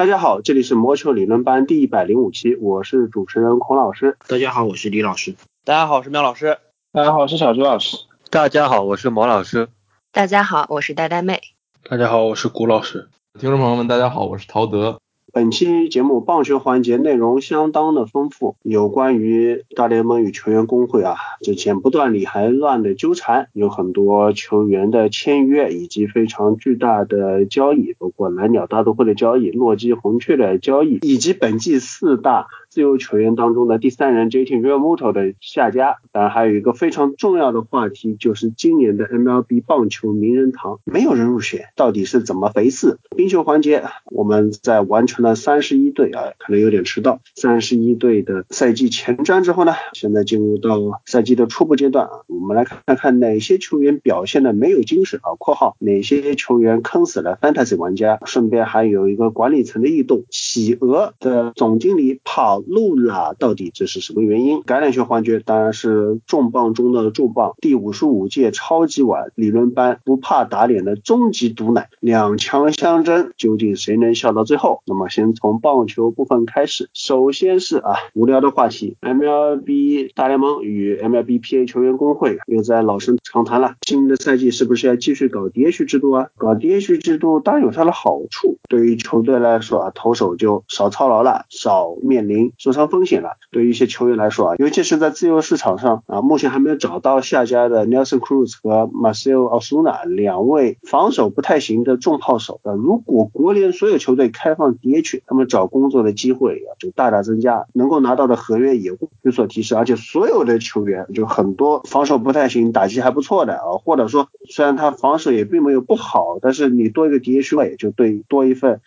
[0.00, 4.16] 大家好，这里是魔球理论班第一百零五期，我是主持人孔老师。
[4.26, 5.34] 大家好，我是李老师。
[5.62, 6.56] 大家好，我是苗老师。
[6.90, 7.98] 大家好，我是小朱老师。
[8.30, 9.68] 大家好，我是毛老师。
[10.10, 11.42] 大家好，我是呆呆妹。
[11.82, 13.10] 大家好，我是古老师。
[13.38, 14.98] 听众朋友们，大家好，我是陶德。
[15.32, 32.48] 本期节目棒球环节内容相当的丰富，有关于大联盟与球员工会啊之前不断理还乱的纠缠，有很多球员的签约以及非常巨大的交易，包括蓝鸟大都会的交易、洛基红雀的交易，以及本季四大。
[32.70, 42.98] 自由球员当中的第三人 J T Real Moto 的下家，当然还有一个非常重要的话题，就是今年的 MLB 棒球名人堂没有人入选，到底是怎么回事？
[43.16, 62.59] 冰球环节，我们在完成了三十一队啊，可能有点迟到，三十一队的赛季前瞻之后呢，现在进入到赛季的初步阶段啊，我们来看看哪些球员表现的没有精神啊（括号哪些球员坑死了 Fantasy 玩家），顺便还有一个管理层的异动，企鹅的总经理跑。
[62.66, 64.62] 路了，到底这是什么原因？
[64.62, 74.82] 橄榄球环节当然是重磅中的重磅，第五十五届超级碗理论班不怕打脸的终极毒奶，两强相争，究竟谁能笑到最后？
[74.86, 86.28] 那么先从棒球部分开始，首先是啊无聊的话题，MLB 大联盟与 MLBPA 球员工会又在老生常谈了，新的赛季是不是要继续搞 DH 制度啊？
[86.36, 92.49] 搞 DH 制度当然有它的好处，对于球队来说啊，投手就少操劳了，少面临。
[92.58, 93.30] 受伤风险了。
[93.50, 102.72] 对于一些球员来说啊，尤其是在自由市场上啊，目前还没有找到下家的 Nelson Cruz 和 Marcel Osuna 两位防守不太行的重炮手啊。
[102.72, 109.78] 如果国联所有球队开放 DH，他们找工作的机会啊就大大增加，能够拿到的合约也会有所提升。
[109.78, 118.80] 而且所有的球员就很多防守不太行，打击还不错的啊，或者说虽然他防守也并没有不好，但是你多一个 DH 位就对多一份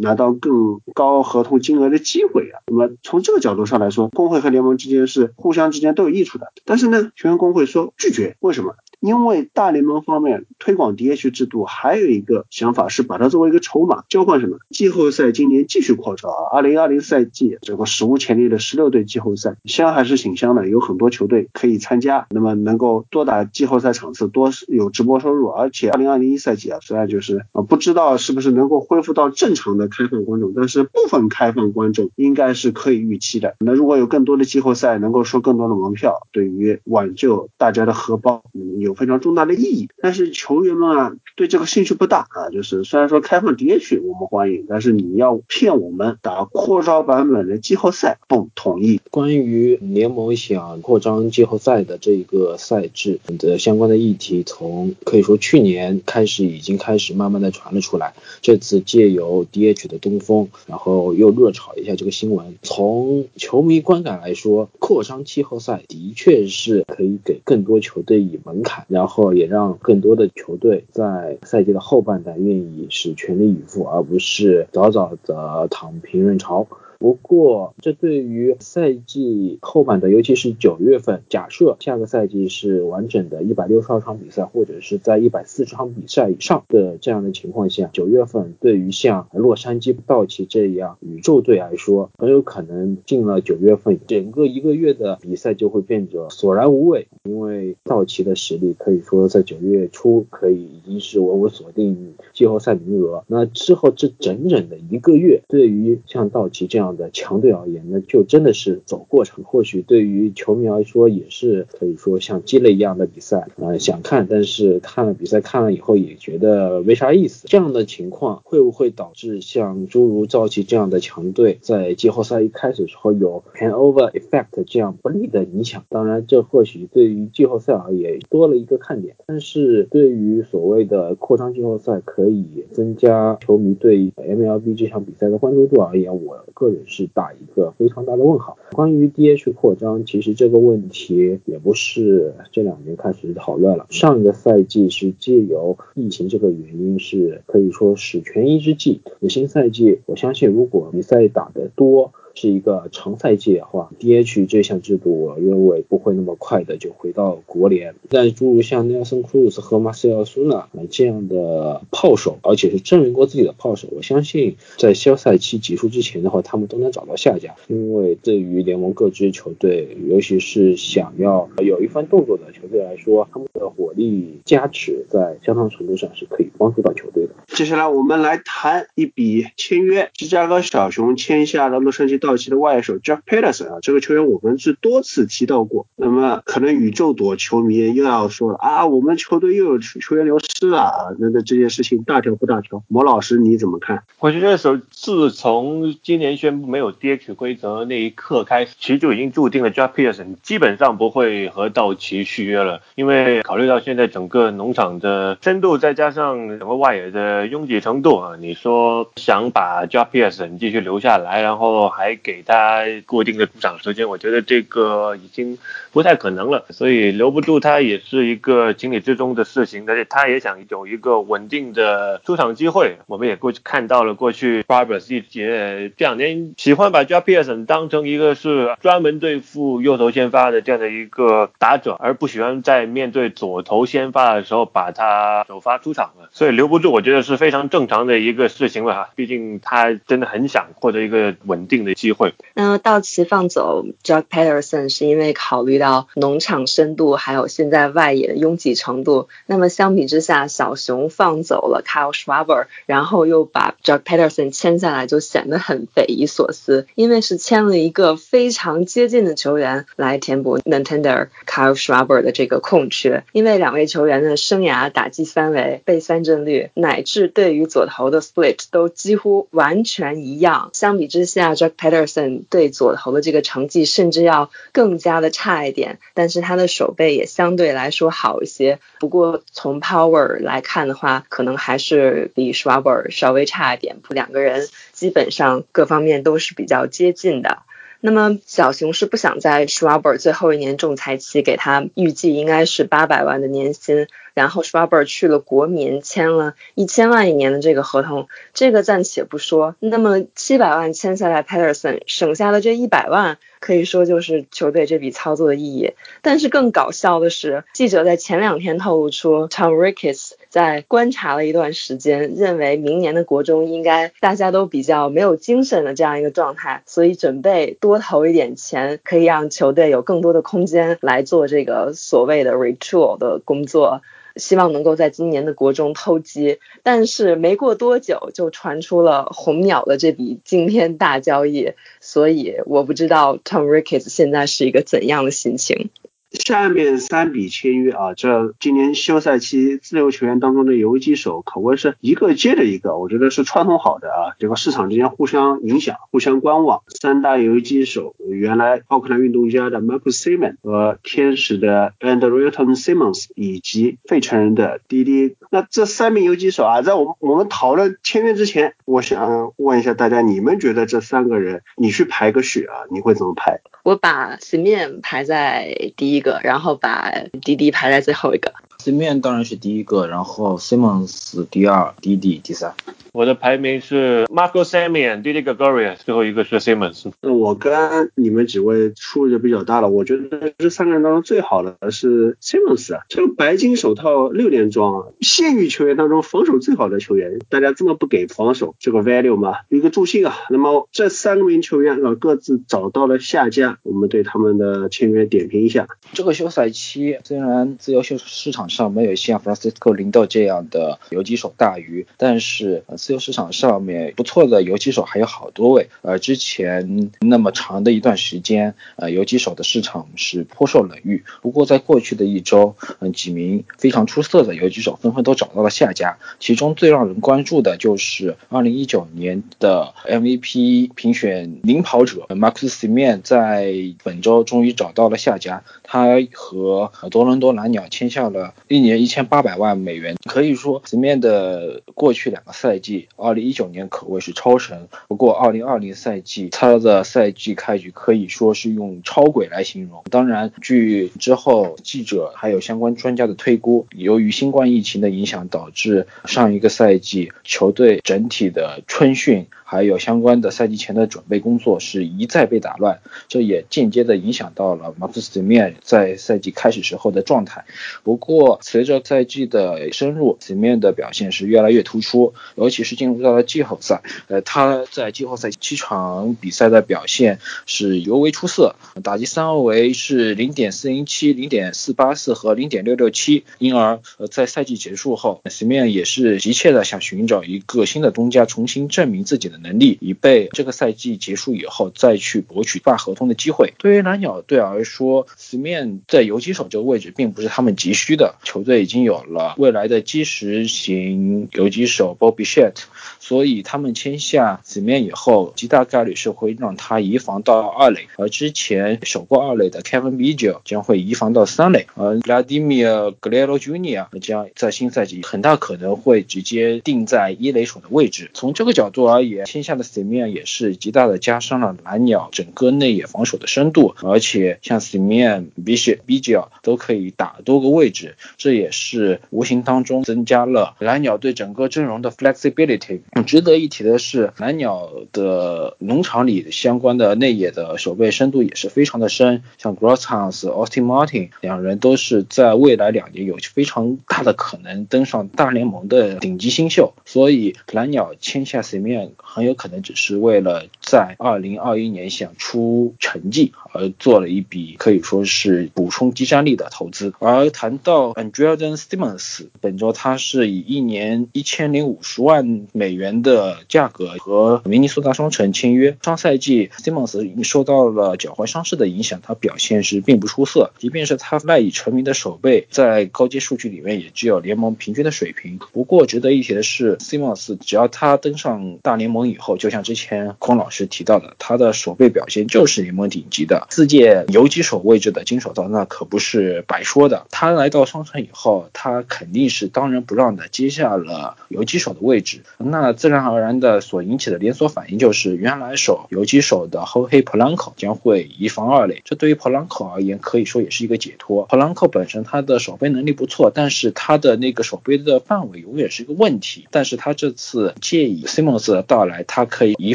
[0.00, 2.60] 拿到更高合同金额的机会啊。
[2.66, 6.52] 那么从这个角度上来说，工会和联盟之间是互相之间都有益处的。
[6.64, 8.74] 但是呢，全员工会说拒绝，为什么？
[9.00, 14.58] 因为大联盟方面推广 DH 制度，还有一个想法是把它作为一个筹码，交换什么？
[14.70, 16.50] 季后赛今年继续扩招啊！
[16.52, 25.48] 二零二零赛季这个史无前例的十六队季后赛，香还是挺香的，有很多球队可以参加，那么能够多打季后赛场次，多有直播收入。
[25.48, 33.54] 而且二零二零一赛季啊，虽然就是啊不知道是不是能够恢复到正常的开放观众，但是部分开放观众应该是可以预期的。
[33.60, 38.78] 那如果有更多的季后赛，能够收更多的门票，对于挽救大家的荷包，嗯。
[38.87, 49.00] 有有非常重大的意义，但是球员们啊对这个兴趣不大啊，就是虽然说开放 DH 我们欢迎，但是你要骗我们打扩招版本的季后赛不同意。
[49.10, 62.56] 关于联盟想扩张季后赛的这个赛制的相关的议题，从可以说去年开始已经开始慢慢的传了出来，这次借由 DH 的东风，然后又热炒一下这个新闻。
[62.62, 68.77] 从球迷观感来说，扩张季后赛的确是可以给更多球队以门槛。
[68.86, 76.66] 然后也让更多的球队在赛季的后半段愿意是全力以赴，而不是早早的躺平认潮。
[76.98, 103.22] 不过，这对于赛季后半的，尤其是九月份，假设下个赛季是完整的一百六十二场比赛，或者是在一百四十场比赛以上的这样的情况下，九月份对于像洛杉矶道奇这样宇宙队来说，很有可能进了九月份，整个一个月的比赛就会变得索然无味，因为道奇的实力可以说在九月初可以已经是稳稳锁定季后赛名额。
[103.28, 106.87] 那之后这整整的一个月，对于像道奇这样。
[106.96, 109.44] 的强队而言，那就真的是走过程。
[109.44, 117.46] 或许对于球迷来说，也是可以说像鸡肋一样的比赛，呃，想看，但是看了比赛看了以后也觉得没啥意思。
[117.48, 125.84] 这样的情况会不会导致像诸如赵琦这样的强队在季后赛一开始时候有 pan over effect 这样不利的影响？
[125.88, 136.77] 当然，这或许对于季后赛而言多了一个看点，但是对于所谓的扩张季后赛可以增加球迷对 MLB 这场比赛的关注度而言，我个人。
[136.86, 138.56] 是打一个非常大的问号。
[138.72, 143.86] 关于 DH 扩张，其实这个问题也不是这两年开始讨论了。
[143.90, 149.00] 上一个赛季是借由疫情这个原因，是可以说是权宜之计。
[149.28, 152.12] 新赛季，我相信如果比赛打得多。
[152.40, 157.96] 是一个长赛季的话，DH 这项制度，我认为不会那么快的就回到国联。
[158.08, 167.56] 但诸如像 Nelson Cruz 和 Marcelo 呢这样的炮手，而且是证明过自己的炮手，我相信在休赛期结束之前的话，他们都能找到下家。
[167.66, 177.30] 因为对于联盟各支球队，尤其是想要有一番动作的球队来说，他们的火力加持在相当程度上是可以帮助到球队的。
[177.48, 185.86] 接下来我们来谈一笔签约，芝加哥小熊签下了洛杉矶道奇的外野手 Jack Peterson 啊，这个球员我们是多次提到过。
[185.96, 192.82] 那么可能宇宙朵球迷又要说了啊，我们球队又有球员流失了啊，那那这件事情大条不大条？
[192.88, 194.02] 魔老师你怎么看？
[194.18, 215.56] 我觉得手自从今年宣布没有 DH 规则那一刻开始，其实就已经注定了 Jack Peterson 基本上不会和道奇续约了，因为考虑到现在整个农场的深度，再加上整个外野的拥挤程度啊，你说想把 Jack Peterson 继续留下来，然后还给他固定的出场时间，我觉得这个已经
[215.98, 222.98] 不太可能了，所以留不住他也是一个情理之中的事情，而且他也想有一个稳定的出场机会。
[223.08, 239.10] 我们也过去看到了过去 Barber 一节这两年喜欢把 Jack Peterson 当成一个是专门对付右头先发的这样的一个打者，而不喜欢在面对左头先发的时候把他首发出场了，所以留不住，我觉得是非常正常的一个事情了哈。
[239.16, 242.34] 毕竟他真的很想获得一个稳定的机会。
[242.54, 249.28] 那么道奇放走 Jack Peterson 是因为考虑到到农场深度，还有现在外野的拥挤程度。
[249.46, 261.74] 那么相比之下，小熊放走了 Kyle Schwarber，然后又把 Jack Peterson 签下来，就显得很匪夷所思，因为是签了一个非常接近的球员来填补 n i n t e n d e r Kyle
[261.74, 263.24] Schwarber 的这个空缺。
[263.32, 270.68] 因为两位球员的生涯打击三围、被三振率，乃至对于左投的 split 都几乎完全一样。
[270.74, 278.78] 相比之下，Jack Peterson 对左投的这个成绩甚至要更加的差一点，但是他的手背也相对来说好一些。
[278.98, 283.96] 不过从 power 来看的话，可能还是比 Schwarber 稍微差一点。
[284.08, 287.62] 两个人基本上各方面都是比较接近的。
[288.00, 299.74] 那么小熊是不想在 Schwaber 最后一年仲裁期给他预计应该是八百万的年薪，然后 Schwaber 去了国民签了一千万一年的这个合同，这个暂且不说。
[299.80, 305.94] 那么七百万签下来，Peterson 省下的这一百万，可以说就是球队这笔操作的意义。
[306.22, 324.02] 但是更搞笑的是，记者在前两天透露出 Tom Ricketts 在观察了一段时间，认为明年的国中应该大家都比较没有精神的这样一个状态，所以准备多投一点钱，可以让球队有更多的空间来做这个所谓的 retool 的工作。
[324.34, 335.90] 希望能够在今年的国中偷鸡，但是没过多久就传出了红鸟的这笔惊天大交易，所以我不知道 Tom Ricketts 现在是一个怎样的心情。
[336.30, 344.36] 下面三笔签约啊，这今年休赛期自由球员当中的游击手可谓是一个接着一个，我觉得是串通好的啊。
[344.38, 346.82] 这个市场之间互相影响、互相观望。
[346.88, 355.36] 三大游击手，原来奥克兰运动家的 Marcus Simon 和天使的 Andrelton Simmons 以及费城人的 DD。
[355.50, 363.60] 那这三名游击手啊，在我们我们讨论签约之前，我想问一下大家，你们觉得这三个人，你去排个序啊，你会怎么排？
[363.82, 368.52] 我把 Simon 排在第一一个，然后把滴滴排在最后一个。
[368.84, 372.74] Simeon 当然是第一个，然后 Simmons 第二，DD 第三。
[373.12, 377.10] 我的排名是 Marco Simeon、Didi Gregorius，最后一个是 Simmons。
[377.20, 379.88] 那我跟你们几位出入就比较大了。
[379.88, 389.56] 我觉得这三个人当中最好的是 Simmons 啊，这个白金手套六连装啊，现役球员当中防守最好的球员，大家这么不给防守这个 value 吗？
[389.70, 390.36] 一个助兴啊。
[390.50, 395.88] 那么这三名球员啊各自找到了下家，我们对他们的签约点评一下。
[396.12, 405.88] 这个休赛期虽然自由秀市场上没有像 Francisco Lindo 这样的游击手大鱼，但是呃自由市场上面不错的游击手还有好多位。
[406.02, 411.24] 呃，之前那么长的一段时间，呃，游击手的市场是颇受冷遇。
[411.42, 416.18] 不过在过去的一周，嗯、几名非常出色的游击手纷纷都找到了下家。
[416.38, 423.72] 其中最让人关注的就是2019年的 MVP 评选领跑者 Marcus Semien 在
[424.02, 425.62] 本周终于找到了下家。
[425.90, 430.14] 他和多伦多蓝鸟签下了一年一千八百万美元。
[430.26, 434.86] 可以说直面的过去两个赛季，2019年可谓是超神。
[435.08, 440.04] 不过2020赛季他的赛季开局可以说是用超鬼来形容。
[440.10, 457.66] 当然，据之后记者还有相关专家的推估，由于新冠疫情的影响，导致上一个赛季球队整体的春训还有相关的赛季前的准备工作是一再被打乱，这也间接的影响到了马克斯·米安在赛季开始时候的状态。
[458.02, 483.74] 不过，随着赛季的深入，斯米安的表现是越来越突出，尤其是进入到了季后赛，呃，他在季后赛七场比赛的表现是尤为出色，打击三围是零点四零七、零点四八四和零点六六七，因而呃在赛季结束后，斯米安也是急切的想寻找一个新的东家，重新证明自己的能力，以备这个赛季结束以后再去博取大合同的机会。
[483.78, 492.82] 对于蓝鸟队而说，斯米安在游击手这个位置并不是他们急需的，球队已经有了未来的基石型游击手 Bobby s h e t
[493.20, 504.06] 所以他们签下斯米安以后，极大概率是会让他移防到二垒，而之前守过二垒的 Kevin Biggio 将会移防到三垒，而 Vladimir Guerrero Jr.
[504.20, 508.30] 将在新赛季很大可能会直接定在一垒手的位置。
[508.34, 522.10] 从这个角度而言，签下的 s i m e a n 也是极大的加深了蓝鸟整个内野防守的深度，而且像 s i m e a n Bishop、Biggio 都可以打多个位置，这也是无形当中增加了蓝鸟对整个阵容的
[522.10, 523.00] flexibility。
[523.26, 547.12] 值得一提的是，蓝鸟的农场里相关的内野的守备深度也是非常的深，像 Grosshans、Austin Martin 两人都是在未来两年有非常大的可能登上大联盟的顶级新秀，所以蓝鸟签下 s i m e a n 很有可能只是为了在2021年想出成绩而做了一笔可以说是补充激战力的投资。
[547.20, 555.96] 而谈到 Andrelton Simmons，本周他是以一年一千零五十万美元的价格和明尼苏达双城签约。
[556.02, 565.58] 上赛季 Simmons 受到了脚踝伤势的影响，他表现是并不出色，即便是他赖以成名的手背，在高阶数据里面也只有联盟平均的水平。
[565.72, 573.66] 不过值得一提的是，Simmons 只要他登上大联盟以后，就像之前孔老师提到的，他的手背表现就是联盟顶级的。
[573.70, 577.26] 四届游击手位置的金手套那可不是白说的。
[577.30, 582.42] 他来到双城以后，他肯定是当仁不让的接下了游击手的位置。
[582.58, 589.02] 那自然而然的所引起的连锁反应就是，原来守游击手的后黑普朗科将会移防二垒。
[589.04, 591.46] 这对于普朗科而言，可以说也是一个解脱。
[591.46, 596.66] 普朗科本身他的守备能力不错，但是他的那个守备的范围永远是一个问题。
[596.70, 599.94] 但是他这次借以 Simmons 的到来，他可以移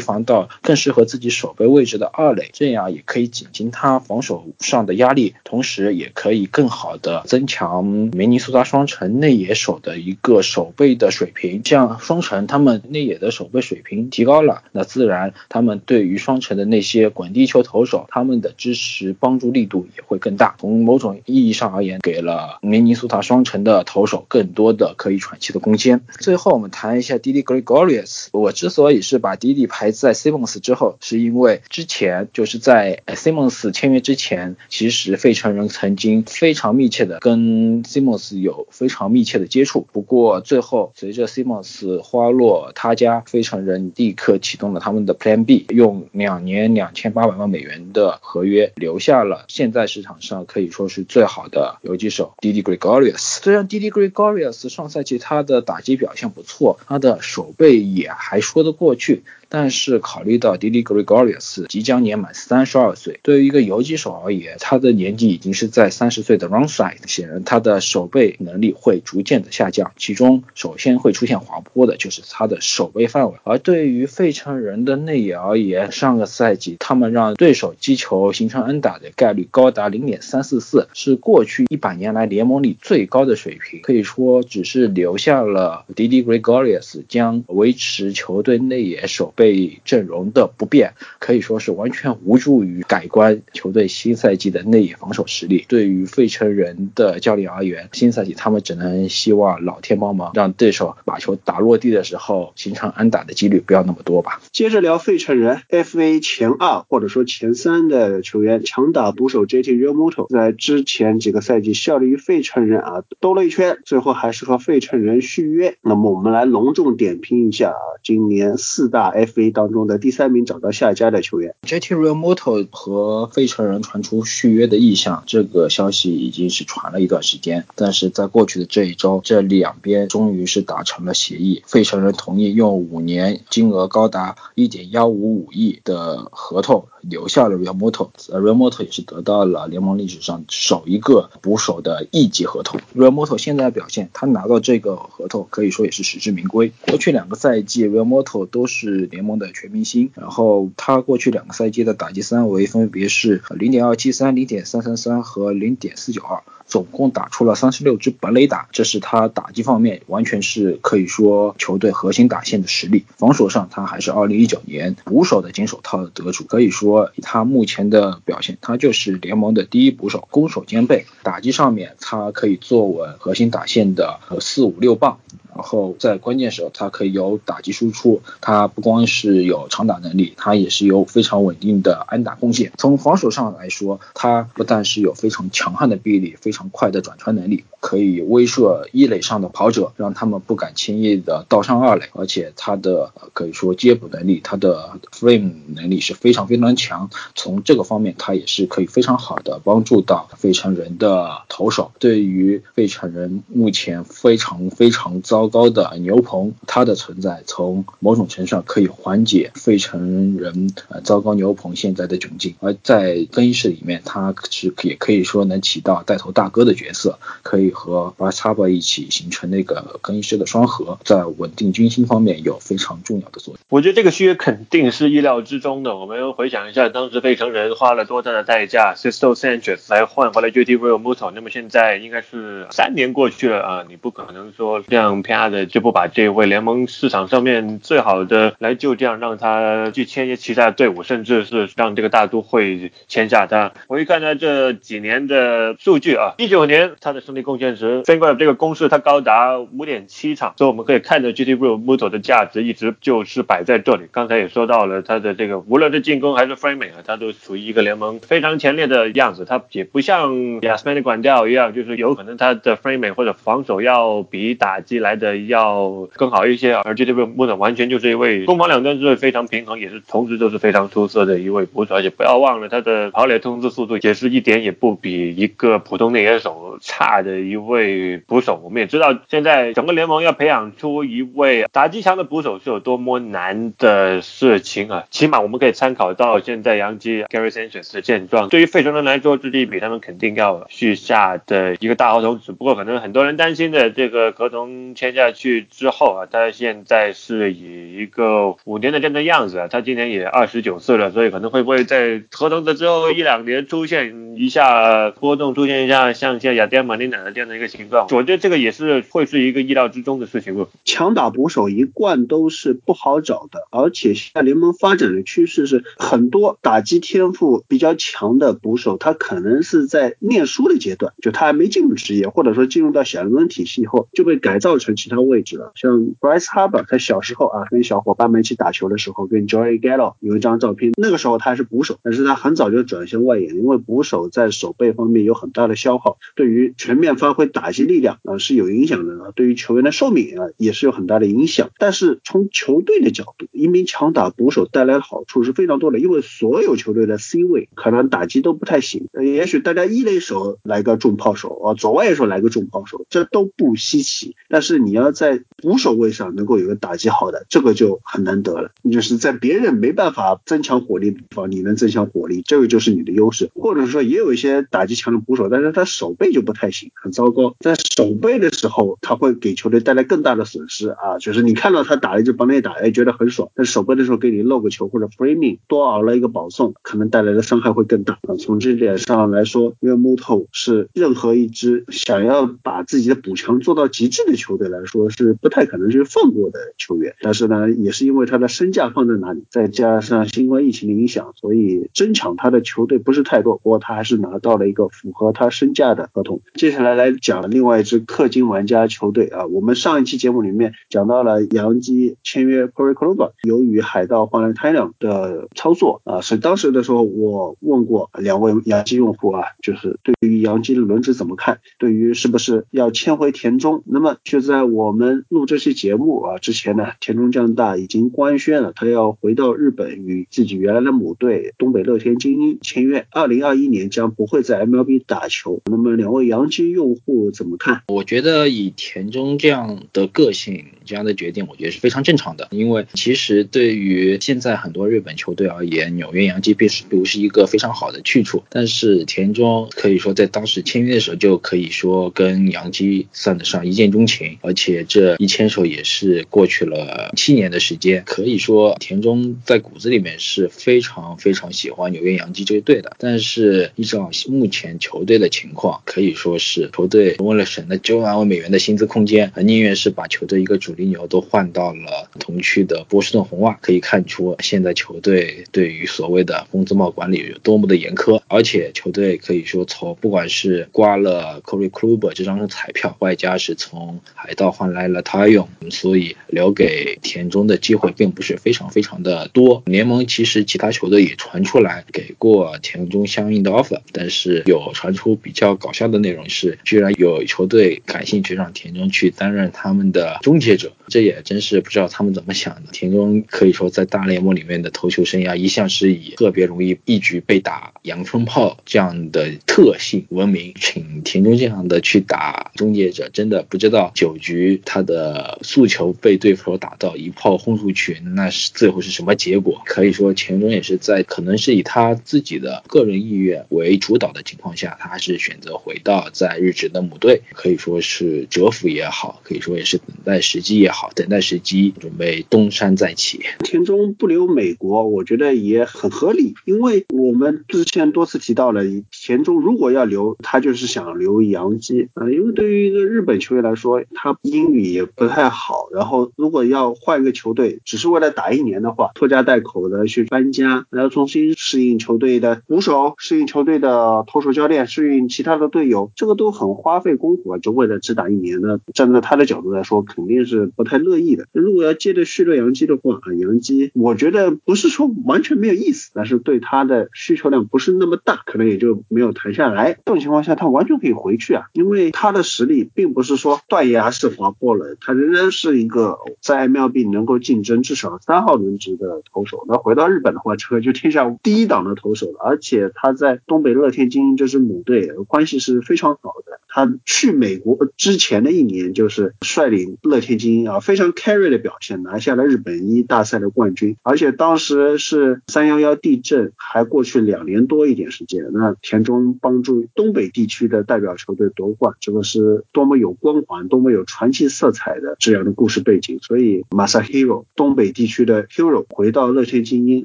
[0.00, 11.62] 防到更适合自己守备位置的二垒，这样也可以减轻他防守上的压力，同时也可以更好的增强明尼苏达双城内野手的一个守备的水平。
[11.62, 20.56] 这样双城他们内野的守备水平提高了，那自然他们对于双城的那些滚地球投手，他们的支持帮助力度也会更大。
[20.58, 26.00] 从某种意义上而言，给了明尼苏达双城的投手更多的可以喘气的空间。
[26.20, 28.28] 最后我们谈一下 Didi Gregorius。
[28.32, 39.86] 我之所以是是把 Didi 排在 Simmons 之后，是因为之前就是在 Simmons 签约之前，其实费城人曾经非常密切的跟 Simmons 有非常密切的接触。
[39.92, 53.18] 不过最后随着 Simmons 花落他家，费城人立刻启动了他们的 Plan B，用两年两千八百万美元的合约留下了现在市场上可以说是最好的游击手 Didi Gregorius。
[53.18, 59.22] 虽然 Didi Gregorius 上赛季他的打击表现不错，他的手背也还说得过去。
[59.48, 69.92] 但是考虑到 Didi Gregorius 即将年满三十二岁，对于一个游击手而言，他的年纪已经是在三十岁的 run side，显然他的手背能力会逐渐的下降。
[69.96, 73.36] 其中首先会出现滑坡的就是他的手背范围。
[73.44, 83.80] 而对于费城人的内野而言，上个赛季他们让对手击球形成安打的概率高达零点三四四，是过去一百年来联盟里最高的水平。
[83.82, 89.54] 可以说，只是留下了 Didi Gregorius 将维持球队内野手被。
[89.84, 95.64] 阵容的不变，可以说是完全无助于改观球队新赛季的内野防守实力。
[95.68, 104.40] 对于费城人的教练而言，新赛季他们只能希望老天帮忙，让对手把球打落地的时候形成安打的几率不要那么多吧。
[104.52, 115.76] 接着聊费城人，FA 前二或者说前三的球员，强打捕手 JT Realmoto 在之前几个赛季效力于费城人啊，兜了一圈，最后还是和费城人续约。
[115.82, 119.23] 那么我们来隆重点评一下啊，今年四大 A。
[119.26, 127.66] FA 当中的第三名找到下家的球员，JT Realmuto 和费城人传出续约的意向，这个消息已经是传了一段时间。
[127.74, 136.86] 但是在过去的这一周，这两边终于是达成了协议，费城人同意用五年、金额高达一点幺五五亿的合同。
[137.08, 142.80] 留下了 Real Moto，Real Moto 也是得到了联盟历史上首一个捕手的一级合同。
[142.96, 146.72] Real Moto 现在的表现，他拿到这个合同可以说也是实至名归。
[146.86, 156.42] 过去两个赛季，Real Moto 都是联盟的全明星，然后他过去两个赛季的打击三围分别是零点二七三、零点三三三和零点四九二。
[156.66, 163.04] 总共打出了三十六支本垒打，这是他打击方面完全是可以说球队核心打线的实力。
[163.18, 171.06] 防守上，他还是二零一九年捕手的金手套的得主，可以说他目前的表现，他就是联盟的第一捕手，攻守兼备。
[171.22, 175.18] 打击上面，他可以坐稳核心打线的四五六棒。
[175.54, 182.72] 然后在关键时候，他可以有打击输出，他不光是有长打能力，他也是有非常稳定的安打贡献。
[182.76, 192.06] 从防守上来说，他不但是有非常强悍的臂力，非常快的转传能力，可以威慑一垒上的跑者，让他们不敢轻易的倒上二垒。
[192.14, 196.83] 而且他的可以说接捕能力，他的 frame 能力是非常非常强。
[196.84, 201.90] 强从这个方面，他也是可以非常好的帮助到费城人的投手。
[201.98, 205.48] 对于费城人目前非常非常糟。
[205.54, 223.58] 糕的牛棚，他的存在从某种程度上可以缓解费城人呃糟糕牛棚现在的窘境，而在更衣室里面，他是也可以说能起到带头大哥的角色，可以和巴萨巴一起形成那个更衣室的双核，在稳定军心方面有非常重要的作用。
[223.68, 225.96] 我觉得这个续约肯定是意料之中的。
[225.96, 235.44] 我们回想一，当时费城人花了多大的代价，Sisto Sanchez 来换回来 JT Realmuto，那么现在应该是三年过去了啊，你不可能说这样啪。
[235.44, 243.72] 的就不把这位联盟市场上面最好的来就这样让他去签约其他的队伍，甚至是让这个大都会签下他。
[243.88, 254.06] 我一看他这几年的数据啊，一九年他的胜利贡献值飞过这个公式，它高达五点七场，所以我们可以看着 GT Real Muto 的价值一直就是摆在这里。
[254.10, 259.44] 刚才也说到了他的这个无论是进攻还是 framing 啊，他都处于一个联盟非常前列的样子。
[259.44, 265.34] 他也不像亚斯曼的管教一样，就是有可能他的 framing 或者防守要比打击来的。
[265.44, 278.60] 要更好一些，而且这位穆总完全就是一位攻防两端是非常平衡，也是同时都是非常出色的一位捕手，而且不要忘了他的跑垒通知速度也是一点也不比一个普通内野手差的一位捕手。
[278.64, 285.04] 我们也知道，现在整个联盟要培养出一位打击强的捕手是有多么难的事情啊！
[285.10, 292.38] 起码我们可以参考到现在杨基 Gary Sanchez 的现状，对于费城人来说，这是一笔他们肯定要续下的一个大合同。
[292.38, 295.14] 只不过可能很多人担心的这个合同签。
[295.14, 310.66] 下去之后啊，他现在是以一个五年的这样的样子啊，他今年也二十九岁了，所以可能会不会在合同的之后一两年出现一下波动，出现一下像像亚典马尼娜的这样的一个情况，我觉得这个也是会是一个意料之中的事情。
[310.84, 324.96] 强打捕手一贯都是不好找的，而且现在联盟发展的趋势是很多打击天赋比较强的捕手，他可能是在念书的阶段，就他还没进入职业，或者说进入到小联盟体系以后就被改造成。
[324.96, 330.92] 其他位置了，像 Bryce Harper，他小时候啊，跟小伙伴们一起打球的时候，跟 Joey Gallo 有一张照片。
[330.96, 341.70] 那个时候他还是捕手，但是他很早就转向外野，因为捕手在手背方面有很大的消耗，对于全面发挥打击力量啊是有影响的啊，对于球员的寿命啊也是有很大的影响。
[341.78, 354.34] 但是从球队的角度，一名强打捕手带来的好处是非常多的，因为所有球队的 C 位可能打击都不太行，也许大家一垒手来个重炮手啊，左外野手来个重炮手，这都不稀奇。
[354.48, 354.94] 但是你。
[354.94, 358.70] 要在捕手位上能够有个打击好的，这个就很难得了。
[358.92, 363.50] 就是在别人没办法增强火力的地方，你能增强火力，这个就是你的优势。
[363.56, 367.56] 或者说也有一些打击强的捕手，但是他手背就不太行，很糟糕。
[367.58, 371.18] 在手背的时候，他会给球队带来更大的损失啊。
[371.18, 378.18] 就是你看到他打了一支帮内打，哎，觉得很爽，但手背的时候给你漏个球或者 framing 多熬了一个保送，可能带来的伤害会更大。
[378.38, 384.84] 从这点上来说，因为木头是任何一支想要把自己的补强做到极致的球队来。
[384.84, 393.56] 说是不太可能去放过的球员，但是呢，也是因为他的身价放在哪里，再加上新冠疫情的影响，所以争抢他的球队不是太多。
[393.56, 396.42] 不过他还是拿到了一个符合他身价的合同。
[396.54, 414.64] 接下来来讲另外一支氪金玩家球队啊，我们上一期节目里面讲到了杨基签约 Corey Kluber，由于海盗换了 t y l o n 的操作啊，所以当时的时候我问过两位杨基用户啊，就是对于杨基的轮值怎么看，对于是不是要签回田中，那么就在。
[414.64, 425.60] 我们录这期节目啊之前呢，田中将大已经官宣了，他要回到日本与自己原来的母队东北乐天精英签约，二零二一年将不会在 MLB 打球。
[425.66, 427.82] 那么两位位洋基用户怎么看？
[427.88, 432.48] 我觉得以田中这样的个性，这样的决定，我觉得是非常正常的。
[432.50, 438.44] 因为其实对于现在很多日本球队而言，纽约洋基并不是一个非常好的去处。
[438.48, 452.94] 但是田中可以说在当时签约的时候就可以说跟洋基算得上一见钟情，而且这一牵手也是过去了七年的时间，可以说田中在骨子里面是非常非常喜欢纽约洋基这一队的。
[452.98, 463.58] 但是依照目前球队的情况，可以说是球队为了省那九万万美元的薪资空间，宁愿是把球队一个主力牛都换到了同区的波士顿红袜。
[463.60, 479.62] 可以看出现在球队对于所谓的工资帽管理有多么的严苛，而且球队可以说从不管是刮了 Corey Kluber 这张彩票，外加是从海盗换来了 t 用，所以留给田中的机会并不是非常非常的多。
[479.66, 492.62] 联盟其实其他球队也传出来给过田中相应的 offer，但是有传出比较搞笑的内容是，居然有球队感兴趣让田中去担任他们的终结者，这也真是不知道他们怎么想的。
[492.72, 509.60] 田中可以说在大联盟里面的投球生涯一向是是以特别容易一局被打阳春炮这样的特性闻名，请田中这样的去打终结者，真的不知道九局他的诉求被对手打到一炮轰出去，那是最后是什么结果？
[509.66, 523.20] 可以说田中也是在可能是以他自己的个人意愿为主导的情况下，他还是选择回到在日职的母队，可以说是蛰伏也好，可以说也是等待时机也好，等待时机准备东山再起。
[523.40, 551.26] 田中不留美国，我觉得也也很合理，因为我们之前多次提到了，田中如果要留，他就是想留洋基啊，因为对于一个日本球员来说，他英语也不太好，然后如果要换一个球队，只是为了打一年的话，拖家带口的去搬家，然后重新适应球队的鼓手，适应球队的投手教练，适应其他的队友，这个都很花费功夫啊，就为了只打一年呢，站在他的角度来说，肯定是不太乐意的。
[551.32, 559.74] 如果要接着续约洋基的话啊，洋基我觉得不是说完全没有意思，但是对他的需求量不是那么大，可能也就没有谈下来。
[559.74, 569.44] 这种情况下，他完全可以回去啊，因为他的实力并不是说断崖式滑坡了，他仍然是一个在 MLB 能够竞争至少三号轮值的投手。
[569.46, 576.40] 那回到日本的话，这个就天下第一档的投手了，而且他在东北乐天精英这支母队关系是非常好的。
[576.48, 583.76] 他去美国之前的一年，就是率领乐天精英啊，非常 carry 的表现，拿下了日本一大赛的冠军。
[583.82, 595.98] 而且当时是三幺幺地震，还过去两年多一点时间，那田中帮助东北地区的代表球队夺冠，这个是多么有光环、多么有传奇色彩的这样的故事背景。
[596.02, 599.84] 所以，Masahiro 东北地区的 hero 回到乐天精英，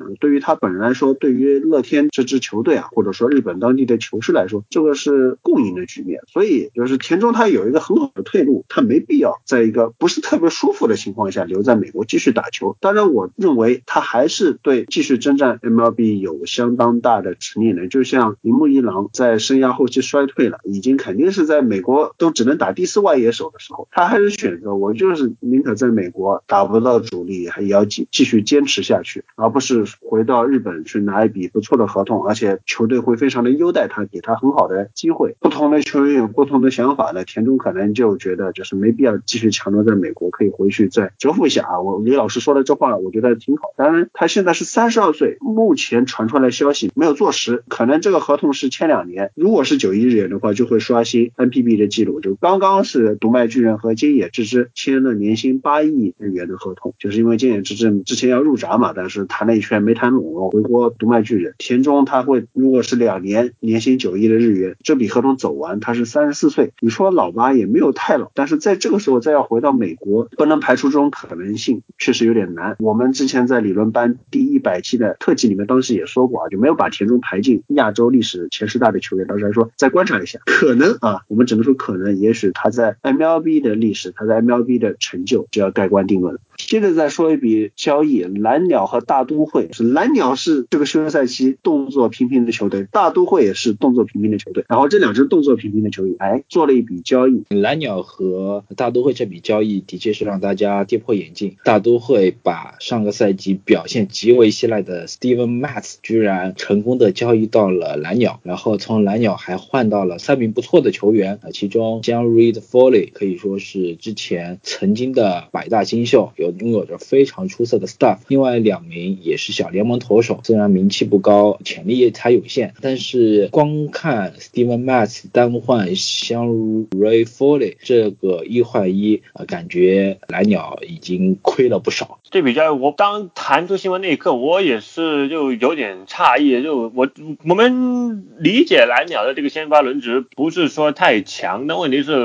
[0.19, 6.21] 对于他本人来说，对于乐天这支球队啊，或者说日本当地的球市来说，这个是共赢的局面。
[6.27, 6.69] 所以。
[6.75, 12.77] 就是田中他有一个很好的退路，他没必要在一个不是特别舒服的情况下留在美国继续打球。
[12.79, 17.88] 当然，我认为他还是对继续征战 MLB 有相当大的执念的。
[17.88, 35.38] 就像铃木一郎在生涯后期衰退了，已经肯定是在美国都只能打第四外野手的时候，他还是选择我就是宁可在美国打不到主力，还要继继续坚持下去，而不是回到日本去拿一笔不错的合同，而且球队会非常的优待他，给他很好的机会。
[35.39, 36.49] 不同的球员有不。
[36.49, 41.80] 同的想法呢，田中可能就觉得就是没必要继续强留在美国，可以回去再蛰伏一下啊。
[41.80, 43.69] 我李老师说的这话，我觉得挺好。
[43.78, 49.31] 当然，他现在是三十二岁，目前传出来消息没有坐实，可能这个合同是签两年。
[49.35, 52.19] 如果是九亿日元的话，就会刷新 NPB 的记录。
[52.21, 61.53] 就刚刚是独卖巨人和菅野之之签了年薪八亿日元的合同，就是因为菅野之之之前要入闸嘛，但是谈了一圈没谈拢，回国独卖巨人。
[61.59, 66.39] 田中他会如果是两年年薪九亿的日元，这笔合同走完，他是三十。
[66.39, 72.77] 四岁，你说老吧也没有太老，但是在这个时候再要回到美国，不能排除这种可能性，确实有点难。
[72.79, 79.27] 我们之前在理论班第一百期的特辑里面，当时也说过啊，就没有把田中排进亚洲历史前十大的球员。
[79.27, 86.39] 当时还说再观察一下，可能啊，我们只能说可能，也许他在 MLB 的历史，他在 MLB 的成就就要盖棺定论了。
[86.65, 94.65] 接着再说一笔交易，蓝鸟和大都会是蓝鸟是这个休赛期动作频频的球队，大都会也是动作频频的球队。
[94.67, 97.43] 然后这两支动作频频的球队，哎，做了一笔交易。
[97.50, 101.56] 蓝鸟和大都会这笔交易的确是让大家跌破眼镜。
[101.63, 116.48] 大都会把上个赛季表现极为稀烂的 Steven Matz 居然成功的交易到了蓝鸟，然后从蓝鸟还换到了三名不错的球员啊，其中 John Reed Foley 可以说是之前曾经的百大新秀，有。
[116.51, 118.17] 拥有着非常出色的 staff。
[118.27, 132.19] 另外两名也是小联盟投手，虽然名气不高，潜力也还有限，但是光看 Steven Matz 单换相如 Ray Foley 这个一换一，呃，感觉蓝鸟已经亏了不少。
[132.31, 137.09] 这比较，我当弹出新闻那一刻，我也是就有点诧异，就我
[137.47, 142.15] 我们理解蓝鸟的这个先发轮值不是说太强，但问题是，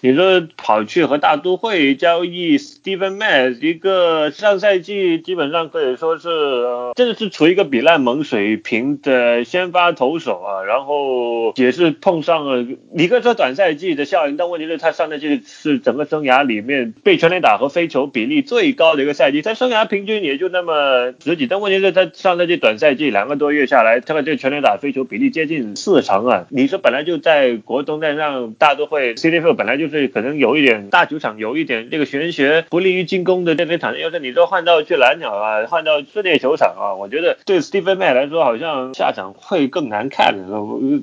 [0.00, 6.28] 你说跑去和大都会交易 Steven Matz 一个上赛季基本上可以说是
[6.96, 26.46] 真的是处于一个比烂萌水平的先发投手啊，然后也是碰上了你可以说短赛季的效应，但问题是，他上赛季是整个生涯里面被全垒打和飞球比例最高的一个赛季，他生涯平均也就那么十几，但问题是，他上赛季短赛季两个多月下来，他的这个全垒打飞球比例接近四成啊！
[26.50, 40.34] 你说本来就在国东站上大都会 C D F 本来就是可能有一点大球场，有一点这个玄学不利于进攻的这个场地，要是你说换到去蓝鸟啊，换到室内球场啊，我觉得对 Stephen May 来说好像下场会更难看。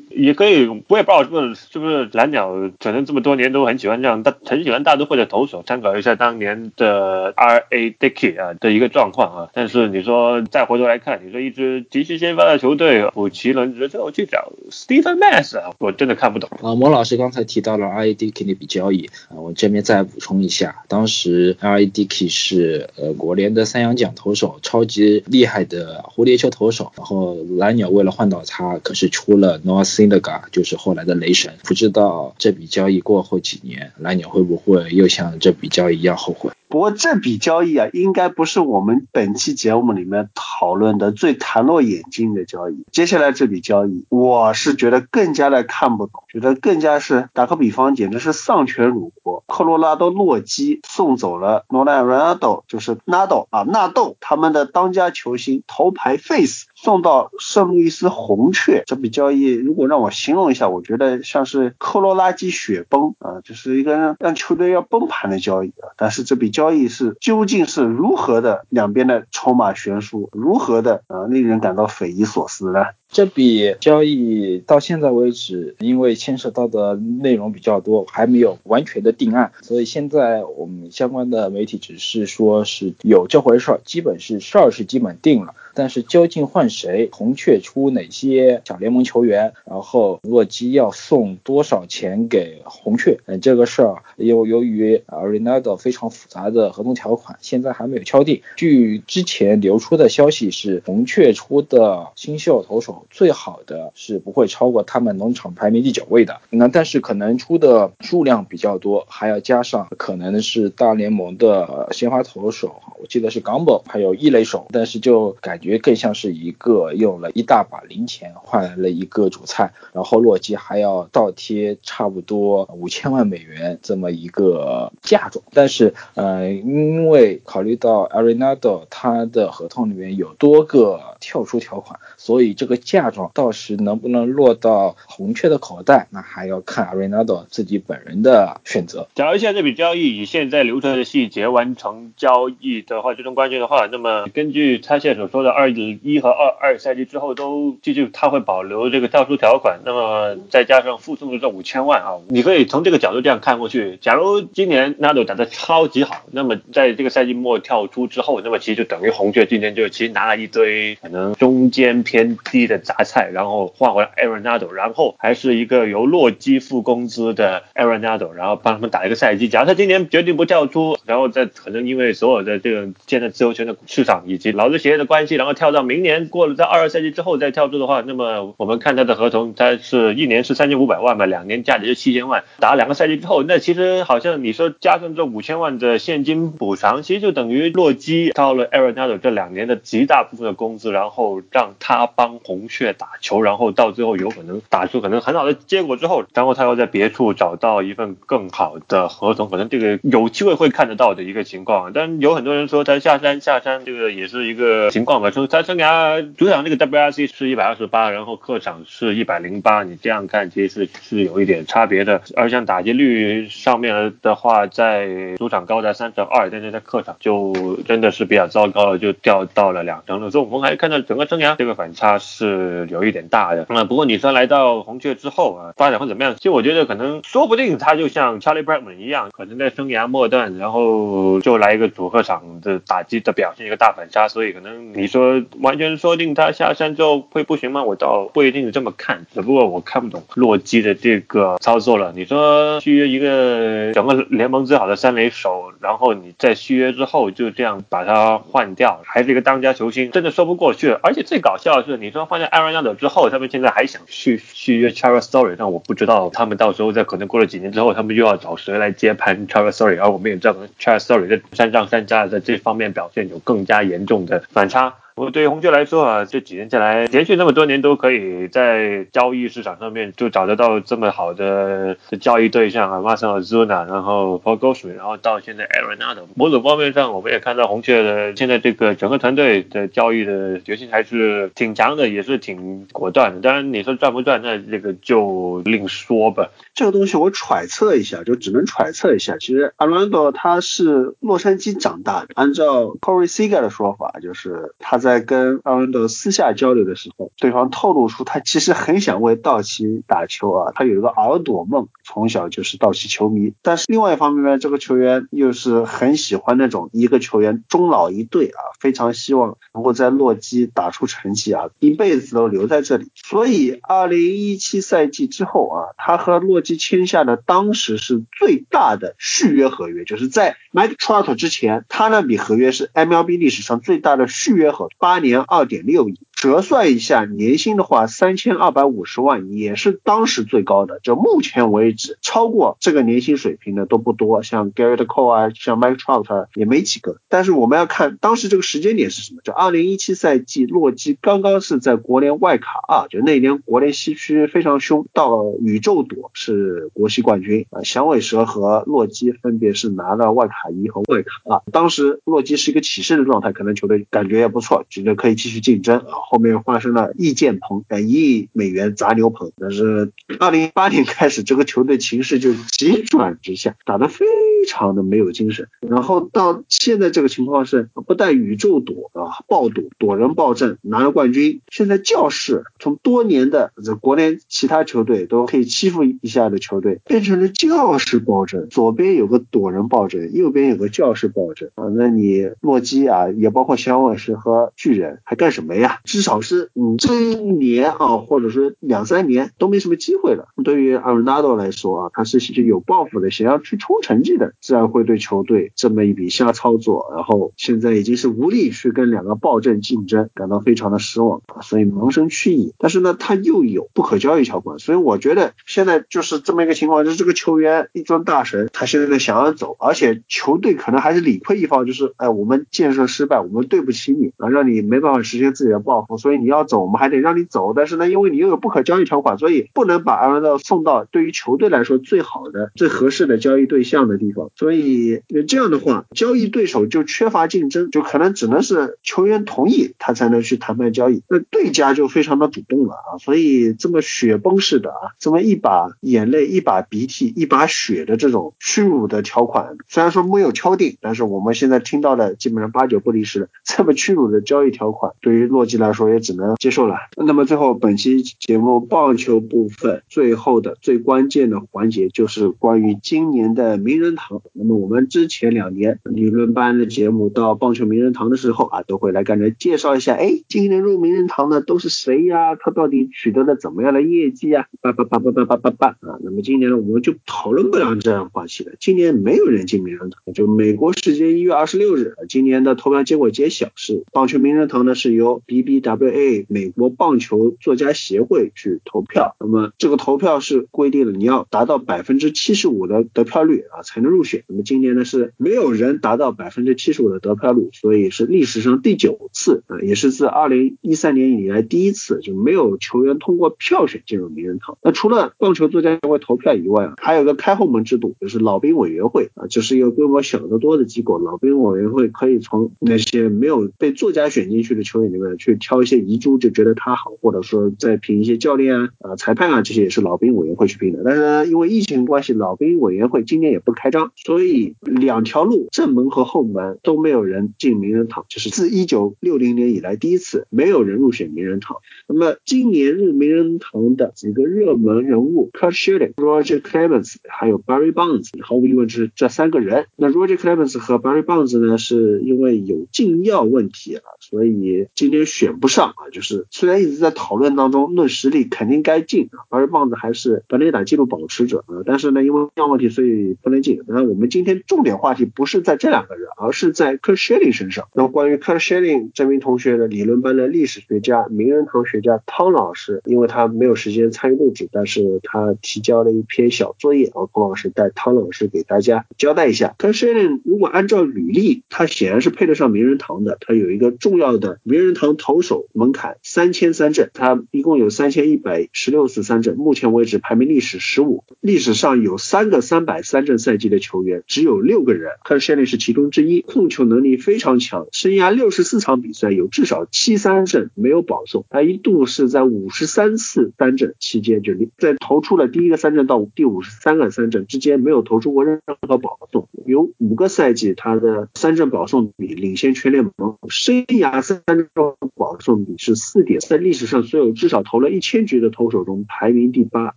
[0.10, 16.73] 也可以，我也不知道是不是是不是蓝鸟可能这么多年都很喜欢这样大很喜欢大都会的投手，参考一下当年的 R A Dickey 啊的一个状况啊，但是你说再回头来看，你说一支急需先发的球队补齐轮值之后去找 Stephen Mass 啊，我真的看不懂啊。
[16.73, 31.54] 莫老师刚才提到了 R A Dickey 那笔交易啊，我这边再补充一下，当时 LED key 是呃国联的三洋奖投手，超级厉害的蝴蝶球投手，然后蓝鸟为了换到他，可是出了 North Syndaga，就是后来的雷神。
[31.63, 36.52] 不知道这笔交易过后几年，蓝鸟会不会又像这笔交易一样后悔？
[36.69, 42.86] 不过这笔交易啊，应该不是我们本期节目里面讨论的最弹落眼睛的交易。
[42.91, 49.43] 接下来这笔交易，我是觉得更加的看不懂，觉得更加是打个比方，简直是丧权辱国。
[49.47, 58.84] 科罗拉多洛基送走了罗兰·纳豆，就是纳豆啊，纳豆他们的当家球星头牌 face 送到圣路易斯红雀。
[58.86, 65.92] 这笔交易如果让我形容一下，我觉得像是科罗拉基雪崩啊，就是一个让让球队要崩盘的交易啊。
[65.98, 72.86] 但是这笔交易是究竟是如何的，两边的筹码悬殊，如何的啊，令人感到匪夷所思呢？
[73.12, 85.56] 这笔交易到现在为止，因为牵涉到的内容比较多，还没有完全的定案，所以现在我们相关的媒体只是说是有这回事儿，基本是事儿是基本定了。
[85.80, 98.42] 但是究竟换谁，红雀出哪些小联盟球员，然后洛基要送多少钱给红雀，嗯，这个事儿由由于啊 Ronaldo 非常复杂的合同条款，现在还没有敲定。
[98.58, 115.68] 据之前流出的消息是，红雀出的新秀投手最好的是不会超过他们农场排名第九位的，那但是可能出的数量比较多，还要加上可能是大联盟的鲜花投手，我记得是 Gumbo，还有一垒手，但是就感觉。
[115.69, 125.45] 觉更像是一个用了一大把零钱换来了一个主菜，然后洛基还要倒贴差不多五千万美元这么一个嫁妆。
[125.53, 139.08] 但是，呃，因为考虑到 Arenado 他的合同里面有多个跳出条款，所以这个嫁妆到时能不能落到红雀的口袋，那还要看 Arenado 自己本人的选择。
[139.13, 145.59] 假如现在这笔交易以现在流程的细节完成交易的话，最终关键的话，那么根据他现在所说的。
[145.60, 153.98] 二一和二二赛季之后都继续，他会保留这个跳出条款，那么再加上附送的这五千万啊，你可以从这个角度这样看过去。
[154.00, 169.50] 假如今年纳豆打得超级好，那么在这个赛季末跳出之后，那么其实就等于红雀今年就其实拿了一堆可能中间偏低的杂菜，然后换回来 Aaron Nado，然后还是一个由洛基付工资的 Aaron Nado，然后帮他们打一个赛季。
[169.50, 201.93] 假如他今年决定不跳出，然后再可能因为所有的这个现在自由权的市场以及劳资协议的关系，然后跳到明年过了在二二赛季之后再跳出的话，那么我们看他的合同，他是一年是三千五百万嘛，两年价值是七千万，打两个赛季之后，那其实好像你说加上这五千万的现金补偿，其实就等于洛基到了 a r o n a d o 这两年的极大部分的工资，然后让他帮红雀打球，然后到最后有可能打出可能很好的结果之后，然后他又在别处找到一份更好的合同，可能这个有机会会看得到的一个情况。
[201.93, 205.29] 但有很多人说他下山下山，这个也是一个情况嘛。
[205.30, 205.34] 吧？
[205.34, 212.22] 生他生涯主场那个 WRC 是一百二十八，然后客场是一百零八，你这样看其实是是有一点差别的。
[212.36, 220.32] 而像打击率上面的话，在主场高达三成二，但是在客场就真的是比较糟糕了，就掉到了两成了。
[220.32, 223.65] 所以我们还看到整个生涯这个反差是有一点大的。
[223.70, 226.36] 那不过你说来到红雀之后啊，发展会怎么样？
[226.36, 234.28] 其实我觉得可能说不定他就像 Charlie Bradman 一样，可能在生涯末段，然后就来一个主客场的打击的表现一个大反差。
[234.28, 235.18] 所以可能你说
[235.62, 237.84] 完全说定他下山之后会不行吗？
[237.84, 242.12] 我倒不一定是这么看，只不过我看不懂洛基的这个操作了。
[242.15, 250.89] 你说续约一个整个联盟最好的三垒手，然后你在续约之后就这样把他换掉，还是一个当家球星，真的说不过去。
[251.01, 264.93] 而且最搞笑的是，你说换掉艾伦亚德之后，他们现在还想续续约 Charles Story，但我不知道他们到时候在可能过了几年之后，他们又要找谁来接盘 Chari story，而我们也知道 Charles Story 在山上山下在这方面表现有更加严重的反差。
[265.19, 283.41] 我对于红雀来说啊，这几年下来，连续那么多年都可以在交易市场上面就找得到这么好的交易对象啊，Marcell Ozuna，然后 p o g o s h 然后到现在 Arenado，某种方面上我们也看到红雀的现在这个整个团队的交易的决心还是挺强的，也是挺果断的。
[283.41, 286.49] 当然你说赚不赚，那这个就另说吧。
[286.73, 289.36] 这个东西我揣测一下，就只能揣测一下。
[289.38, 303.54] 其实 Arenado 他是洛杉矶长大的，按照 Corey Seager 的说法，就是他在在跟阿伦德私下交流的时候，对方透露出他其实很想为道奇打球啊，他有一个耳朵梦，从小就是道奇球迷。
[303.63, 313.10] 但是另外一方面呢，这个球员又是很喜欢那种一个球员终老一队啊，非常希望能够在洛基打出成绩啊，一辈子都留在这里。
[313.15, 324.88] 所以二零一七赛季之后啊，他和洛基签下的当时是最大的续约合约，就是在 Mike Trout 之前，他那笔合约是 MLB 历史上最大的续约合同。
[324.97, 326.19] 八年二点六亿。
[326.39, 331.02] 折算一下年薪的话，三千二百五十万也是当时最高的。
[331.04, 337.17] 就目前为止，超过这个年薪水平的都不多，像 Garrett Cole 啊，像 Mike Trout 也没几个。
[337.28, 339.41] 但是我们要看当时这个时间点是什么？
[339.43, 351.62] 就二零一七赛季，洛基刚刚是在国联外卡啊，就那年国联西区非常凶，到了宇宙朵是国西冠军啊，响尾蛇和洛基分别是拿了外卡一和外卡二。
[351.73, 356.29] 当时洛基是一个起势的状态，可能球队感觉也不错，觉得可以继续竞争啊。
[356.30, 359.52] 后面发生了易建鹏，呃，一亿美元砸牛棚。
[359.58, 364.28] 但是二零一八年开始，这个球队情势就急转直下，打得非
[364.68, 365.68] 常的没有精神。
[365.82, 378.70] 然后到现在这个情况是，不但宇宙躲啊暴躲，躲人暴阵拿了冠军，现在教室从多年的这国内其他球队都可以欺负一下的球队，变成了教室爆阵。
[378.70, 381.86] 左边有个躲人暴阵，右边有个教室爆阵啊。
[381.96, 386.02] 那你洛基啊，也包括响尾蛇和巨人，还干什么呀？
[386.19, 390.49] 至少是嗯，这一年啊，或者是两三年都没什么机会了。
[390.65, 402.73] 对于阿伦纳多来说啊，他是有抱负的，想要去冲成绩的，自然会对球队这么一笔瞎操作，然后现在已经是无力去跟两个暴政竞争，感到非常的失望，所以萌生去意。
[402.77, 416.09] 但是呢，他又有不可交易条款，所以我觉得现在就是这么一个情况，就是这个球员一尊大神，他现在想要走，而且球队可能还是理亏一方，就是哎，我们建设失败，我们对不起你啊，让你没办法实现自己的抱负。
[416.17, 417.74] 所以你要走，我们还得让你走。
[417.76, 424.50] 但是呢，因为你又有不可交易条款，所以不能把阿伦道送到对于球队来说最好的、最合适的交易对象的地方。
[424.56, 433.17] 所以这样的话，交易对手就缺乏竞争，就可能只能是球员同意他才能去谈判交易，那对家就非常的主动了啊。
[433.19, 445.99] 所以这么雪崩式的啊，这么一把眼泪、一把鼻涕、一把血的这种屈辱的条款，虽然说没有敲定，但是我们现在听到的基本上八九不离十的这么屈辱的交易条款，对于洛基来说。
[446.00, 446.96] 说也只能接受了。
[447.18, 454.42] 那么最后本期节目棒球部分最后的最关键的环节就是关于今年的名人堂。
[454.54, 462.56] 那么我们之前两年理论班的节目到棒球名人堂的时候啊，都会来跟着介绍一下，哎，今年入名人堂的都是谁呀？
[462.56, 464.68] 他到底取得了怎么样的业绩啊？
[464.80, 466.20] 叭叭叭叭叭叭叭叭啊！
[466.24, 468.74] 那么今年呢，我们就讨论不了这样话题了。
[468.80, 475.80] 今年没有人进名人堂，就美国时间一月二十六日，今年的投票结果揭晓，是棒球名人堂呢是由 B B。
[475.95, 484.43] WA 美国棒球作家协会去投票，那么这个投票是规定了你要达到百分之七十五的得票率啊才能入选。
[484.47, 494.78] 那么今年呢是没有人达到百分之七十五的得票率，所以是历史上第九次啊，也是自二零一三年以来第一次就没有球员通过票选进入名人堂。
[494.82, 501.19] 那除了棒球作家协会投票以外啊，还有个开后门制度，就是老兵委员会啊，这是一个规模小得多的机构。
[501.19, 511.01] 老兵委员会可以从那些没有被作家选进去的球员里面去挑一些遗珠，就觉得他好，或者说再评一些教练啊、啊裁判啊，这些也是老兵委员会去评的。
[511.03, 521.78] 但是，因为疫情关系，老兵委员会今年也不开张，所以两条路正门和后门都没有人进名人堂，就是自一九六零年以来第一次没有人入选名人堂。
[522.07, 529.86] 那么今年入名人堂的几个热门人物，Kurt Schilling、Roger Clemens 还有 Barry Bonds，毫无疑问就是这三个人。
[529.95, 536.10] 那 Roger Clemens 和 Barry Bonds 呢，是因为有禁药问题啊，所以今天选不上啊。
[536.12, 543.82] 就是虽然一直在讨论当中，论实力肯定该进啊，Barry Bonds 还是本垒打纪录保持者啊，但是呢，因为药问题，所以不能进。
[543.88, 547.88] 那我们今天重点话题不是在这两个人，而是在 Kershilling 身上。
[547.93, 559.76] 那么关于 Kershilling 这名同学的理论班的历史学家、名人堂学家汤老师，因为他没有时间参与录制，但是他提交了一篇小作业，啊孔老师带汤老师给大家交代一下。
[559.78, 563.38] ，Kershilling 如果按照履历，他显然是配得上名人堂的。
[563.41, 571.24] 他有一个重要的名人堂投手门槛三千三阵，他一共有三千一百十六次三阵，目前为止排名历史十五。
[571.41, 576.41] 历史上有三个三百三振赛季的球员，只有六个人，Kurt Schilling 是其中之一。
[576.41, 581.45] 控球能力非常强，生涯六十四场比赛有至少七三振没有保送。
[581.50, 589.47] 他一度是在五十三次三阵期间，就在投出了第一个三阵到第五十三个三阵之间没有投出过任何保送。
[589.66, 594.70] 有五个赛季他的三阵保送比领先全联盟，生涯三振
[595.14, 599.96] 保送比是四点，在历史上所有至少投了一千局的投手中排名第八。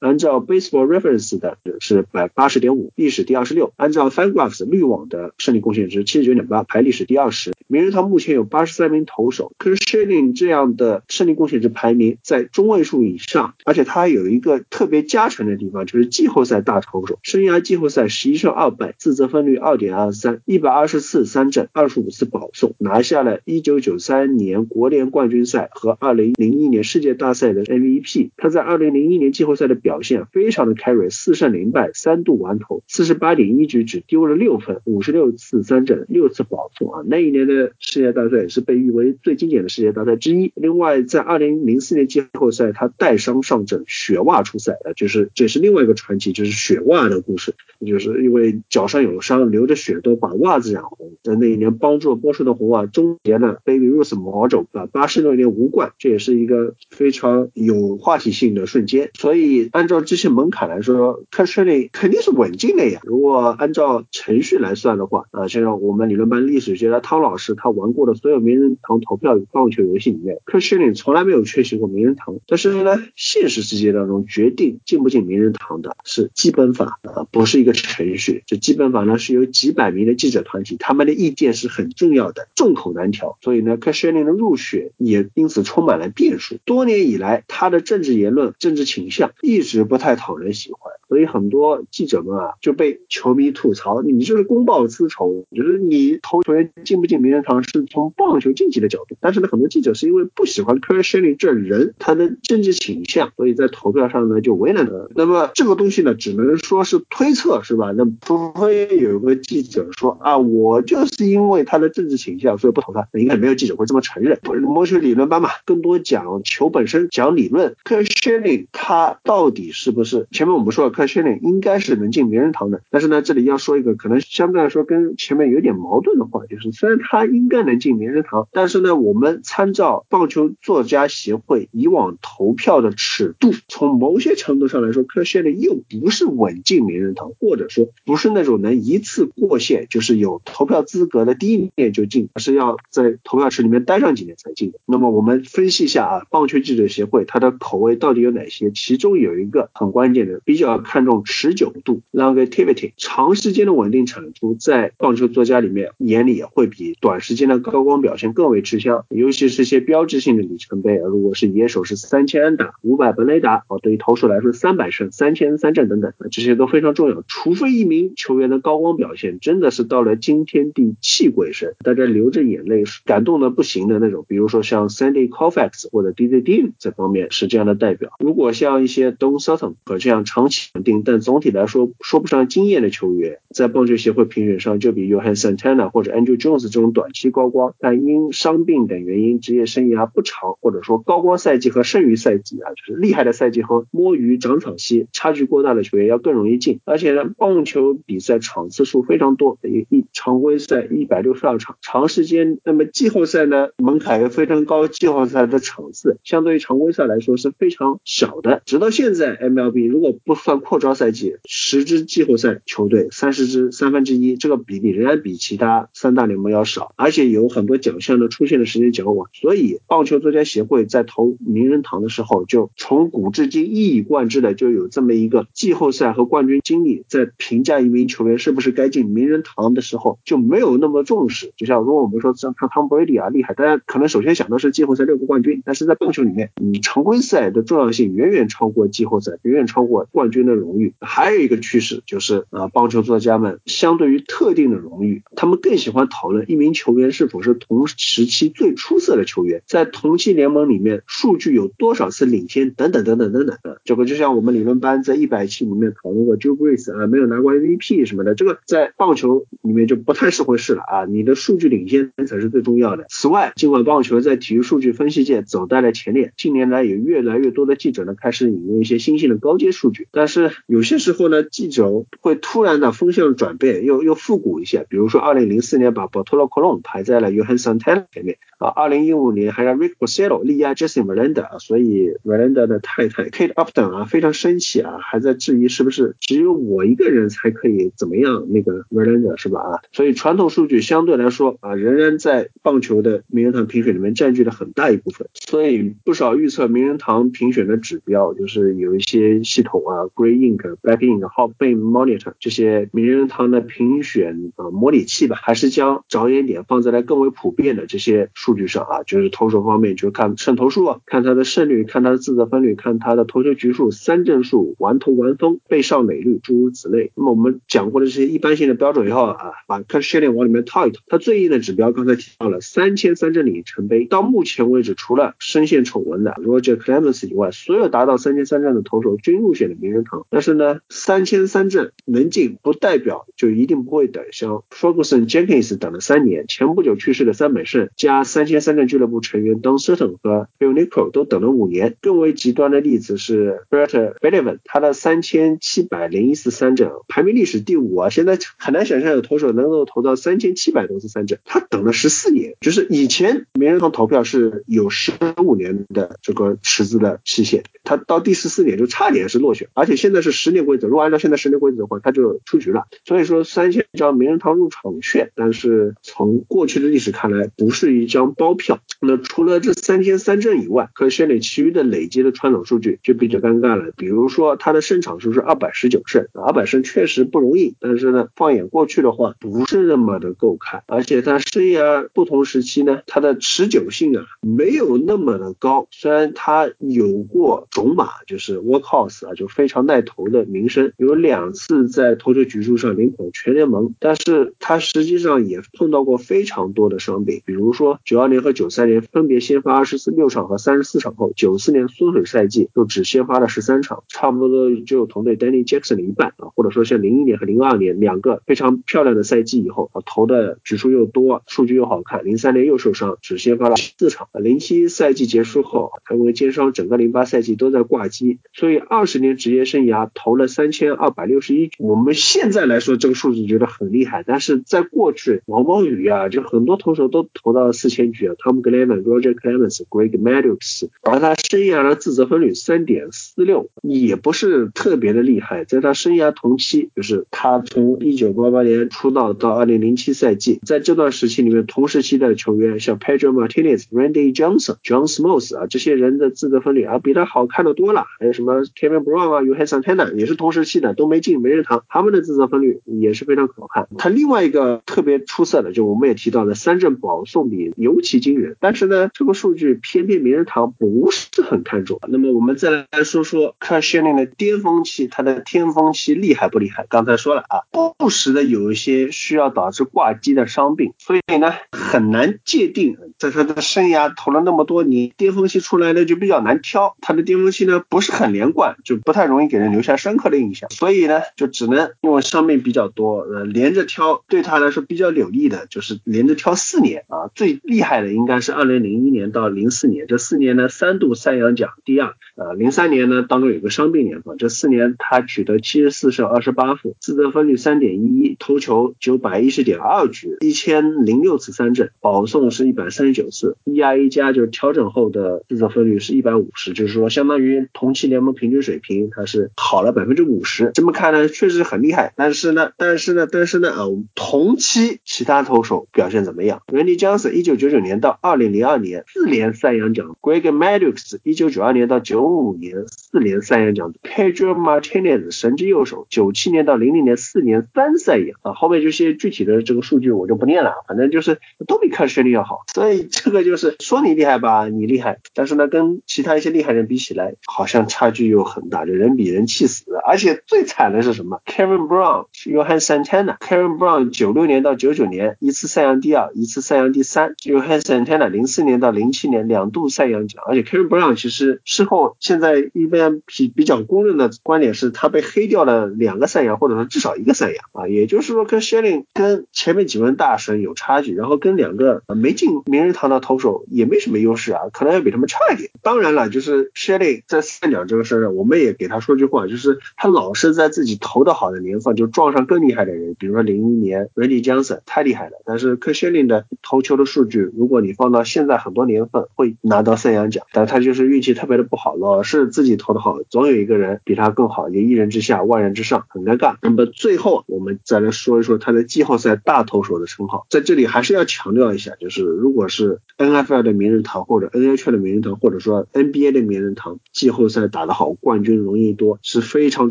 [0.00, 3.72] 按照 Baseball Reference 的是百八十点五，历史第二十六。
[3.76, 7.52] 按照 FanGraphs 绿网的胜利贡献值七十九点八，排历史第二十。
[7.66, 28.30] 名人堂目前有八十三名投手可是 s h i l l i n g 这样的胜利贡献值排名在中位数以上，而且他有一个特别加成的地方，就是季后赛大投手，生涯季后赛十一胜二败，自责分率二点二三，一百二十次三振，二十五次保送，拿下了一九九三年国联冠军赛和二零零一年世界大赛的 MVP。
[28.36, 37.70] 他在二零零一年季后赛的表现非常的 carry，四胜零败，三度完投，四十八点一局只丢了六分，五十六次三振，六次保送啊，那一年的。
[37.78, 40.52] 世界大赛是被誉为最经典的世界大赛之一。
[40.54, 47.54] 另外，在二零零四年季后赛，他带伤上阵，血袜出赛，呃，就是这是另外一个传奇，就是血袜的故事，
[47.86, 59.10] 就是因为脚上有伤，流着血都把袜子染红，在那一年帮助波士顿红袜终结了 Baby Ruth 魔咒，啊，八十六年无冠，这也是一个非常有话题性的瞬间。
[59.14, 63.00] 所以，按照这些门槛来说，克什利肯定是稳进的呀。
[63.04, 67.50] 如果按照程序来算的话，啊，像我们理论班历史学家汤老师。
[67.62, 72.36] 他玩过的所有名人堂投票棒球游戏里面 k e r s h i l l i n g 从来没有缺席过名人堂。
[72.46, 78.44] 但是呢，现实世界当中决定进不进名人堂的是基本法啊，不是一个程序。
[78.46, 83.36] 这基本法呢是由几百名的记者团体，他们的意见是很重要的，众口难调。
[83.42, 86.56] 所以呢 k e r s h i l l i n g 的入选也也因此充满了变数。
[86.64, 97.60] 多年以来，他的政治言论、政治倾向一直不太讨人喜欢，所以很多记者们啊就被球迷吐槽：你就是公报私仇，就是你投球员进不进名人堂。
[97.62, 104.92] 是从棒球竞技的角度，但是呢，很多记者是因为不喜欢 k e r s h i l l i n 这人他的政治倾向，所以在投票上呢就为难他。
[105.14, 107.92] 那么这个东西呢，只能说是推测，是吧？
[107.96, 114.38] 那除非有个记者说啊，我就是因为他的政治倾向，所以不投他，应该没有记者会这么承认。
[114.62, 117.74] 魔球理论班嘛，更多讲球本身，讲理论。
[117.84, 120.28] k e r s h i l l i n g 他到底是不是？
[120.30, 144.78] 前面我们说了 k e r s h i l l i n g 应该是能进名人堂的，但是呢，这里要说一个可能相对来说跟前面有点矛盾的话，就是虽然他应该能进名人堂，但是呢，我们参照棒球作家协会以往投票的尺度，从某些程度上来说，科谢利又不是稳进名人堂，或者说不是那种能一次过线，就是有投票资格的第一年就进，而是要在投票池里面待上几年才进的。
[144.90, 148.70] 那么我们分析一下啊，棒球记者协会它的口味到底有哪些？
[148.72, 157.60] 其中有一个很关键的，比较看重持久度 （longevity），长时间的稳定产出，在棒球作家里面眼里也会比短时间的。
[157.70, 160.96] 高光表现更为吃香，尤其是一些标志性的里程碑。
[160.96, 167.22] 如果是野手是三千安打、五百本垒打，哦，对于投手来说三百胜、三千三振等等，这些都非常重要。
[167.28, 178.12] 除非一名球员的高光表现真的是到了惊天地泣鬼神，大家流着眼泪、感动的不行的那种，比如说像 Sandy Koufax 或者 DJ Dean 这方面是这样的代表。
[178.20, 196.78] 如果像一些 Don Sutton 和这样长期稳定，但总体来说说不上经验的球员，在棒球协会评选上就比 Johan Santana 或者 Andrew Jones 这种短期高光，但因伤病等原因职业生涯不长，或者说高光赛季和剩余赛季啊，就是厉害的赛季和摸鱼涨场期差距过大的球员要更容易进。
[196.84, 208.62] 而且呢，棒球比赛场次数非常多，一一常规赛一百六十二场，长时间，那么季后赛呢门槛也非常高，季后赛的场次相对于常规赛来说是非常小的。
[208.66, 219.30] 直到现在，MLB 如果不算扩招赛季，十支季后赛球队，三十支三分之一，这个比例仍然比其他三大联盟要少，而且有很多奖项的出现的时间较晚。
[219.32, 231.52] 所以，棒球作家协会在投名人堂的时候，就从古至今一以贯之的就有这么一个季后赛和冠军经历，在评价一名球员是不是该进名人堂的时候就没有那么重视。
[231.56, 240.94] 就像如果我们说像像汤姆布雷迪啊厉害，大家可能首先想到是季后赛六个冠军，但是在棒球里面，嗯，常规赛的重要性远远超过季后赛，远远超过冠军的荣誉。
[241.00, 253.80] 还有一个趋势就是啊，棒球作家们相对于特定的荣誉，他们更喜欢讨论一名球员是否是同时期最出色的球员，在同期联盟里面数据有多少次领先，等等等等等等的。
[253.84, 263.06] 这个就像我们理论班在一百期里面讨论过 Joe Brees 啊，没有拿过 MVP 什么的，这个在棒球里面就不太是回事了啊，你的数据领先才是最重要的。
[263.08, 283.94] 此外，尽管棒球在体育数据分析界走在了前列，近年来有越来越多的记者呢开始引用一些新兴的高阶数据，但是有些时候呢，记者会突然的风向转变，又又复古一些，比如说二零零四年把 Bartolo Colon 排在了约翰 Santana 前面啊，二零一五年还让 Rick Porcello 力压 Jesse Verlander 啊，所以 Verlander 的太太 Kate Upton
[283.94, 289.80] 啊非常生气啊，还在质疑是不是只有我一个人才可以怎么样那个 Verlander 是吧啊？
[289.92, 317.10] 所以传统数据相对来说啊，仍然在棒球的名人堂评选里面占占据了很大一部分，所以不少预测名人堂评选的指标就是有一些系统啊，Grey Ink、Black Ink、h o b b a n Monitor 这些名人堂的评选啊模拟器吧，还是将着眼点放在了更为普遍的这些数据上啊，就是投手方面，就是看胜投数，啊看他的胜率，看他的自责分率，看他的投球局数、三振数、完投完封、被上垒率，诸如此类。
[317.16, 330.26] 那么我们讲过的这些一般性的标准以后啊，把看 s h e l l 往里面套一套，它最硬的指标刚才提到了三千三振里程碑，到到目前为止，除了深陷丑闻的 Roger Clemens 以外，所有达到三千三战的投手均入选了名人堂。
[330.28, 341.96] 但是呢，三千三战能进不代表就一定不会等，像 Ferguson Jenkins 等了三年，前不久去世的三本胜加三千三战俱乐部成员 Don Sutton 和 Bill n i c o 都等了五年。
[342.02, 352.54] 更为极端的例子是 Brett Bellevin，他的三千七百零一次三振排名历史第五啊，现在很难想象有投手能够投到三千七百多次三振，他等了十四年。
[352.60, 362.84] 就是以前名人堂投票是有十五年的这个池子的期限，他到第十四年就差点是落选，而且现在是十年规则，如果按照现在十年规则的话，他就出局了。
[363.06, 368.80] 所以说三千张名人堂入场券，但是从过去的历史看来，不是一张包票。
[369.00, 373.92] 那除了这三千三振以外，和选里其余的累积的传统数据就比较尴尬了。
[373.96, 385.86] 比如说他的胜场数是二百十九胜，二百胜确实不容易，但是呢，放眼过去的话，不是那么的够看，而且他生涯不同时期呢，他的持久性性啊没有那么的高。
[385.90, 449.32] 虽然他有过种马，就是 workhorse 啊，就非常耐投的名声，有两次在投球局数上领跑全联盟，但是他实际上也碰到过非常多的伤病，比如说九二年和九三年分别先发二十四六场和三十四场后，九四年缩水赛季就只先发了十三场，差不多都只有同队 Danny Jackson 的一半啊，或者说像零一年和零二年两个非常漂亮的赛季以后啊，投的局数又多，数据又好看，零三年又受伤，只先发了四场，零七赛季结束后，他因为肩伤，整个零八赛季都在挂机，所以二十年职业生涯投了三千二百六十一局，我们现在来说这个数字觉得很厉害，但是在过去毛毛雨啊，就很多投手都投到了四千局啊，Tom Glavine、Roger Clemens、Greg Maddux，而他生涯的自责分率三点四六，也不是特别的厉害，在他生涯同期，就是他从一九八八年出道到二零零七赛季，在这段时期里面，同时期的球员像 Pedro Martinez、Randy Johnson、John Smoltz 啊，这些人的自责分率啊比他好看的多了，还有什么 Kevin Brown
[449.32, 453.88] 啊、Johan Santana 也是同时期的，都没进名人堂，他们的自责分率也是非常可看。
[453.98, 462.00] 他另外一个特别出色的，就我们也提到了三振保送比尤其惊人，但是呢，这个数据偏偏名人堂不是很看重。
[462.08, 466.86] 那么我们再来说说 c a s h i n 的巅峰期，他的巅峰期厉害不厉害？
[466.88, 467.62] 刚才说了啊，
[467.98, 476.96] 不时的有一些需要导致挂机的伤病，所以呢很难界定，在他的生涯投了那么多年，巅峰期出来的就比较难挑。
[477.00, 480.70] 他的巅峰期呢不是很连贯，就不太容易给人留下深刻的印象。
[480.70, 492.14] 所以呢，就只能因为伤病比较多，呃，连着挑对他来说比较有利的就是连着挑四年啊，最厉害的应该是二零零一年到零四年这四年呢，三度赛扬奖第二。
[492.36, 510.70] 呃，零三年呢当中有个伤病年份，这四年他取得七十四胜二十八负，自得分率三点一一，投球九百一十点二局，一千零六次三振，保送是一百三十九次 eia 加就是调整后的自责分率是一百五十，就是说相当于同期联盟平均水平，它是好了百分之五十。
[510.74, 512.12] 这么看呢，确实很厉害。
[512.16, 532.62] 但是呢，但是呢，但是呢，啊，我们，同期其他投手表现怎么样？Randy Johnson 一九九九年到二零零二年四连赛扬奖，Greg Maddux 一九九二年到九五年四连赛扬奖，Pedro Martinez 神之右手九七年到零零年四年三赛扬啊，后面这些具体的这个数据我就不念了，反正就是都比克什利要好。
[532.72, 539.84] 所以这个就是说你厉害吧，你厉害，但是呢，跟其他一些厉害人比起来，好像差距又很大，就人比人气死。
[540.06, 547.34] 而且最惨的是什么？Kevin Brown 约翰 Santana，Kevin Brown 九六年到九九年一次赛扬第二，一次赛扬第三。
[547.44, 565.70] 约翰 Santana 零四年到零七年两度赛扬奖，而且 Kevin Brown 其实事后现在一般比比较公认的观点是他被黑掉了两个赛扬，或者说至少一个赛扬啊，也就是说跟 Shelling 跟前面几位大神有差距，然后跟两个没进名人堂的投手也没什么优势啊，可能要比他们差一点。
[565.82, 586.56] 当然了，就是 Shelly 在赛奖这个事儿，我们也给他说句话，就是他老是在自己投的好的年份就撞上更厉害的人，比如说零一年 Randy Johnson 太厉害了，但是科谢林的投球的数据，如果你放到现在很多年份会拿到赛扬奖，但他就是运气特别的不好，老是自己投的好，总有一个人比他更好，也一人之下万人之上，很尴尬。
[586.62, 599.90] 那么最后我们再来说一说他的季后赛大投手的称号，在这里还是要强调一下，就是如果是 NFL 的名人堂或者 NHL 的名人堂，或者说 NBA 的名人堂，季后赛打得好，冠军容易多，是非常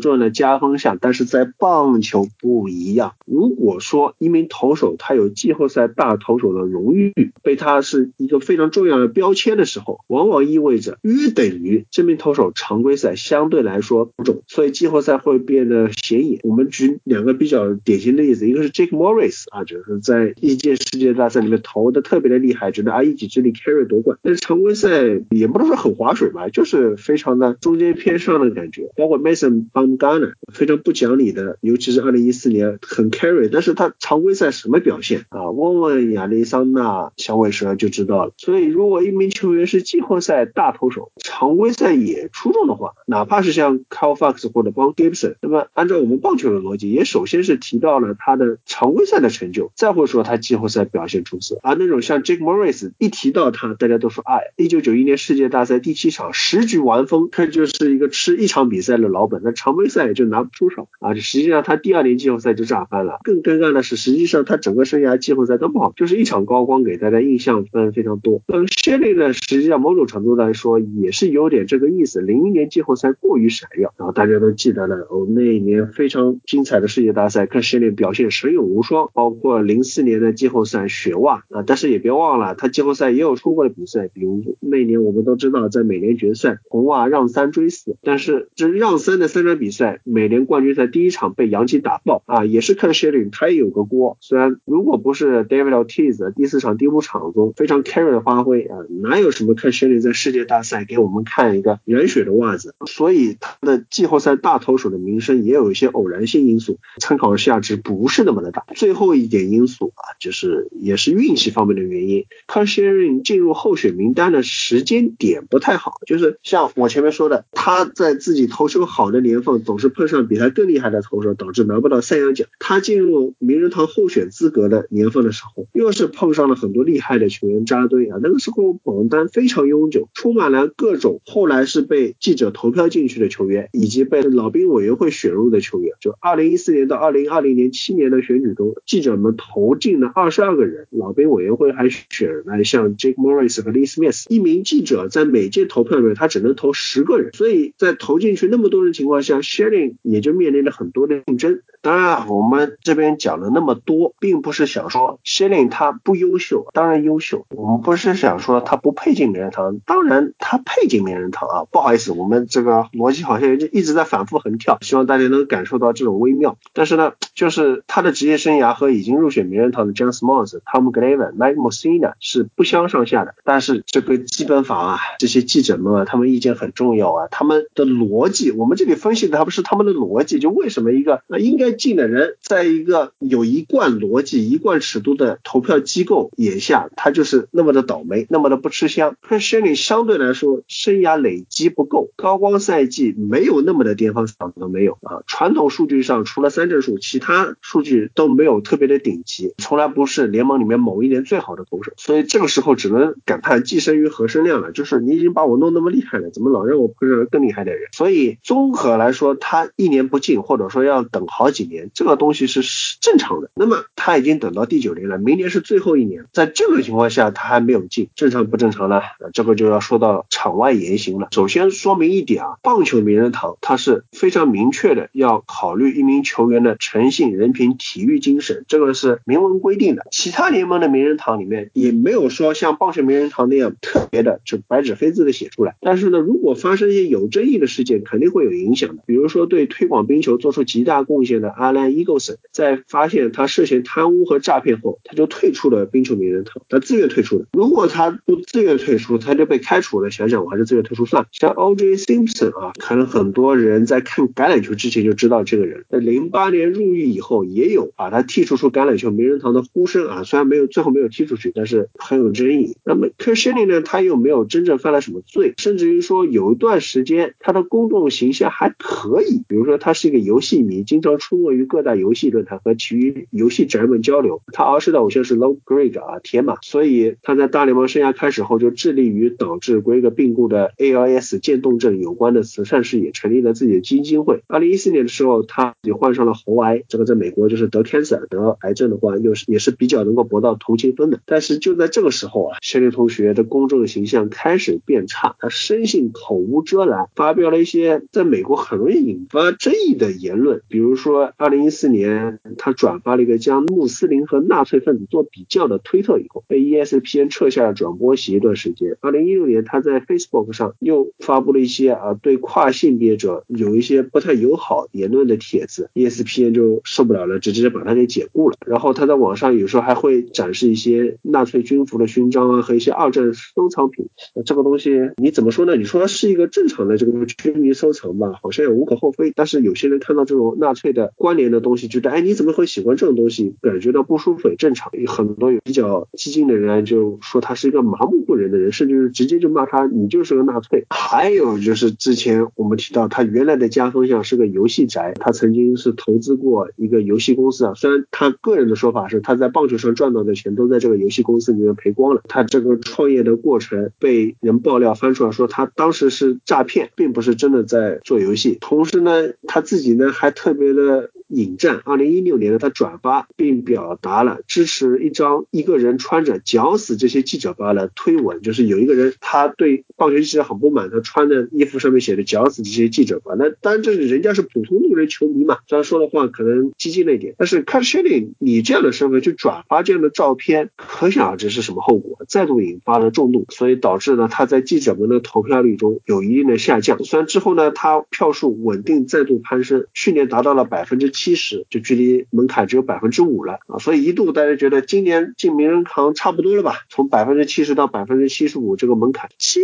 [0.00, 0.98] 重要的加分项。
[1.00, 7.12] 但是在棒球不一样，如果说一名投手他有季后赛大投手的荣誉，
[7.42, 16.40] 被他是一个非常重要的标签的时候，往往意味着约等于这名投手常规赛相对来说不重，所以季后赛会变得显眼。
[16.42, 28.90] 我们举两个比较典型的例子，一个是 Jake Morris 啊，就是在一届世界大赛里面投的特别的厉害，觉得啊一己之力 carry 夺冠，但是常规赛也不能说很划水吧，就是非常的中间偏上的感觉。
[28.96, 35.50] 包括 Mason Bumgarner 非常不讲理的，尤其是二零一四年很 carry，但是他常规赛什么表现啊？
[35.50, 38.32] 问问亚利桑那小尾蛇就知道了。
[38.38, 51.58] 所以如果一名球员是季后赛大投手，常规赛也出众的话，哪怕是像 Kyle Fox 或者 Bob Gibson，那么按照我们棒球的逻辑，也首先是提到了他的常规赛的成就，再会说他季后赛表现出色。
[51.62, 61.14] 而那种像 Jake Morris 一提到他，大家都说，哎，一九九一年世界大赛第七场十局完封，他就是一个吃一场比赛的老本，那常规赛也就拿不出手啊。
[61.14, 63.18] 实际上他第二年季后赛就炸翻了。
[63.24, 68.42] 更尴尬的是，实际上他整个生涯季后赛都不好，就是一场高光给大家印象分非常多。
[68.48, 72.20] 嗯 s h e l l y 呢，实际上某种程度来说也是有点这个意思。
[72.20, 94.16] 零一年季后赛过于闪耀，然后大家都记得了，哦，那一年非常精彩的世界大赛，看 s h e l l y 表现神勇无双，包括零四年的季后赛雪袜啊，但是也别忘了他季后赛也有出过的比赛，比如那年我们都知道在美联决赛红袜让三追四，但是这让三的三场比赛，美联冠军赛第一场被杨基打爆啊，也是看 s h e l l y 他也有个锅。
[94.20, 102.74] 虽然如果不是 David Ortiz 第四场第五场中非常 carry 的发挥啊，哪有什么看 s h e l l y 在世界大赛给我们看一个染血的袜子？
[102.86, 108.64] 所以他的季后赛大投手的名声也有一些偶然性因素，参考价值不是那么的大。
[108.74, 112.24] 最后一点因素啊，就是也是运气方面的原因。
[112.46, 122.48] 看 s h e l l y 进入候选名单的时间点不太好，就是像我前面说的，他在自己投球好的年份总是碰上比他更厉害的投手，导致拿不到赛扬奖。
[122.58, 135.92] 他进入名人堂候选资格的年份的时候，又是碰上了很多厉害的球员扎堆啊，那个时候榜单非常悠久，充满了各种后来是被记者投票进去的球员，以及被老兵委员会选入的球员。
[136.00, 144.26] 就二零一四年到二零二零年七年的选举中，记者们投进了二十二个人，老兵委员会还选了像 Jake Morris 和 Lee Smith。
[144.28, 151.60] 一名记者在每届投票里面，他只能投十个人，所以在投进去那么多人情况下，Shelling 也就面临着很多的竞争。
[151.82, 157.46] 当然，我们这边讲了那么多，并不是想说 Shelling 他不优秀，当然优秀。
[157.48, 161.64] 我们不是想说他不配进名人堂，当然他配进名人堂啊。
[161.72, 166.58] 不好意思，我们这个逻辑好像就一直在反复横跳，希望大家能感受到这种微妙。
[166.74, 173.34] 但是呢，就是他的职业生涯和已经入选名人堂的 John Smalls、Tom Glavine、Mike Mussina 是不相上下的。
[173.42, 189.16] 但是这个基本法啊，这些记者们啊，他们意见很重要啊，他们的逻辑，我们这里分析的他不是他们的逻辑，就为什么一个应该进的人，在一个有一贯逻辑、一贯尺度的投票机构眼下，他就是那么的倒霉，那么的不吃香。
[189.22, 195.22] 可是 Shannon 相对来说，生涯累积不够，高光赛季没有那么的巅峰场都没有啊。
[195.26, 201.92] 传统数据上，除了三振数，其他数据都没有特别的顶级，从来不是联盟里面某一年最好的投手。
[201.96, 207.88] 所以这个时候只能感叹寄生于何生亮了，就是你已经把我弄那么厉害了，怎么老让我碰上更厉害的人？
[207.92, 212.60] 所以综合来说，他一年不进，或者说要等好几年，这个东西是
[213.00, 213.50] 正常的。
[213.54, 219.00] 那么他已经等到第九年了，明年是最后一年，在这个情况下他还没有进，正常不正常呢？
[219.32, 221.28] 这个就要说到场外言行了。
[221.30, 230.06] 首先说明一点啊，棒球名人堂它是非常明确的，要考虑一名球员的诚信、人品、体育精神，这个是明文规定的。
[230.10, 235.76] 其他联盟的名人堂里面也没有说像棒球名人堂那样特别的就白纸黑字的写出来。
[235.80, 239.02] 但是呢，如果发生一些有争议的事件，肯定会有影响的。
[239.06, 247.46] 比如说对推广冰球做出极大贡献的 Alan Eagleson，在发现他涉嫌贪污和诈骗后，他就退出了冰球名人堂，他自愿退出的。
[247.52, 250.10] 如果他不自愿退出，他就被开除了。
[250.10, 251.28] 想想我还是自愿退出算了。
[251.32, 251.96] 像 O.J.
[251.96, 255.84] Simpson 啊，可能很多人在看橄榄球之前就知道这个人。
[255.90, 262.76] 在零八年入狱以后，也有把他剔除出橄榄球名人堂的呼声啊，虽然没有最后没有踢出去，但是很有争议。
[262.84, 274.42] 那么 k e r s h e l y 呢，他又没有真正犯了什么罪，甚至于说有一段时间他的公众形象还可以，比如说他是一个游戏迷，经常出没于各大游戏论坛和其余游戏宅们交流。
[274.52, 284.42] 他儿时的偶像是 Low Greg 啊，铁马，所以他在大联盟生涯开始后就致力于导致 Greg 病故的 ALS 渐冻症有关的慈善事业，成立了自己的基金会。
[284.46, 291.20] 二零一四年的时候，他也患上了喉癌，这个在美国就是得 cancer，得癌症的话，又是也是比较能够博到同情分的。
[291.26, 308.96] 但是就在这个时候啊，谢利同学的公众形象开始变差，他生性口无遮拦，发表了一些在美国很容易引发争议的言论，比如说二零一四年他转发了一个将穆斯林和纳粹分子做比较的推特以后，被 ESPN 撤下了转播席一段时间。
[309.00, 318.56] 二零一六年他在 Facebook 上又发布了一些啊对跨性别者有一些不太友好言论的帖子，ESPN 就受不了了，直接把他给解雇了。
[318.66, 324.08] 然后他在网上有时候还会展示一些纳粹军服的勋章啊和一些二战收藏品。
[324.44, 325.76] 这个东西你怎么说呢？
[325.76, 329.32] 你说它是一个正常的这个军迷收藏吧，好像也无可厚非。
[329.36, 333.54] 但是有些人看到这种纳粹的关联的东西，觉得哎你怎么会喜欢这种东西？
[333.60, 334.90] 感觉到不舒服也正常。
[334.94, 340.86] 有很多有比较激进的人就说他是一个麻木不仁的人，甚至是直接就骂他你就是个纳粹。
[340.90, 347.74] 还有就是之前我们提到他原来的家风像是个游戏宅，他曾经是投资过一个游戏公司啊。
[347.74, 358.58] 虽然他个人的说法是他在棒球上赚到的钱都在这个游戏公司里面赔光了，他这个创业的过程被人爆料翻出来说他当时是诈骗，并不是真的在做游戏。
[358.60, 361.80] 同时呢，他自己呢还特别的引战。
[361.84, 373.34] 二零一六年呢，他转发并表达了支持一张一个人穿着绞死这些记者吧的推文，就是有一个人他对棒球记者很不满，他穿的衣服上面写着绞死这些记者吧。
[373.38, 387.02] 那当然这是人家是普通路人球迷嘛，虽然说的话可能激进了一点，但是 c a s h e l y 你这样的身份去转发这样的照片，可想而知是什么后果，再度引发了众怒，所以导致呢他在记者们的投票率中有一定的下降。
[387.04, 399.28] 虽然之后呢他票数稳定再度攀升，去年达到了百分之七七十，就距离门槛只有百分之五了啊，所以一度大家觉得今年进名人堂差不多了吧，从百分之七十到百分之七十五这个门槛。
[399.36, 399.60] 结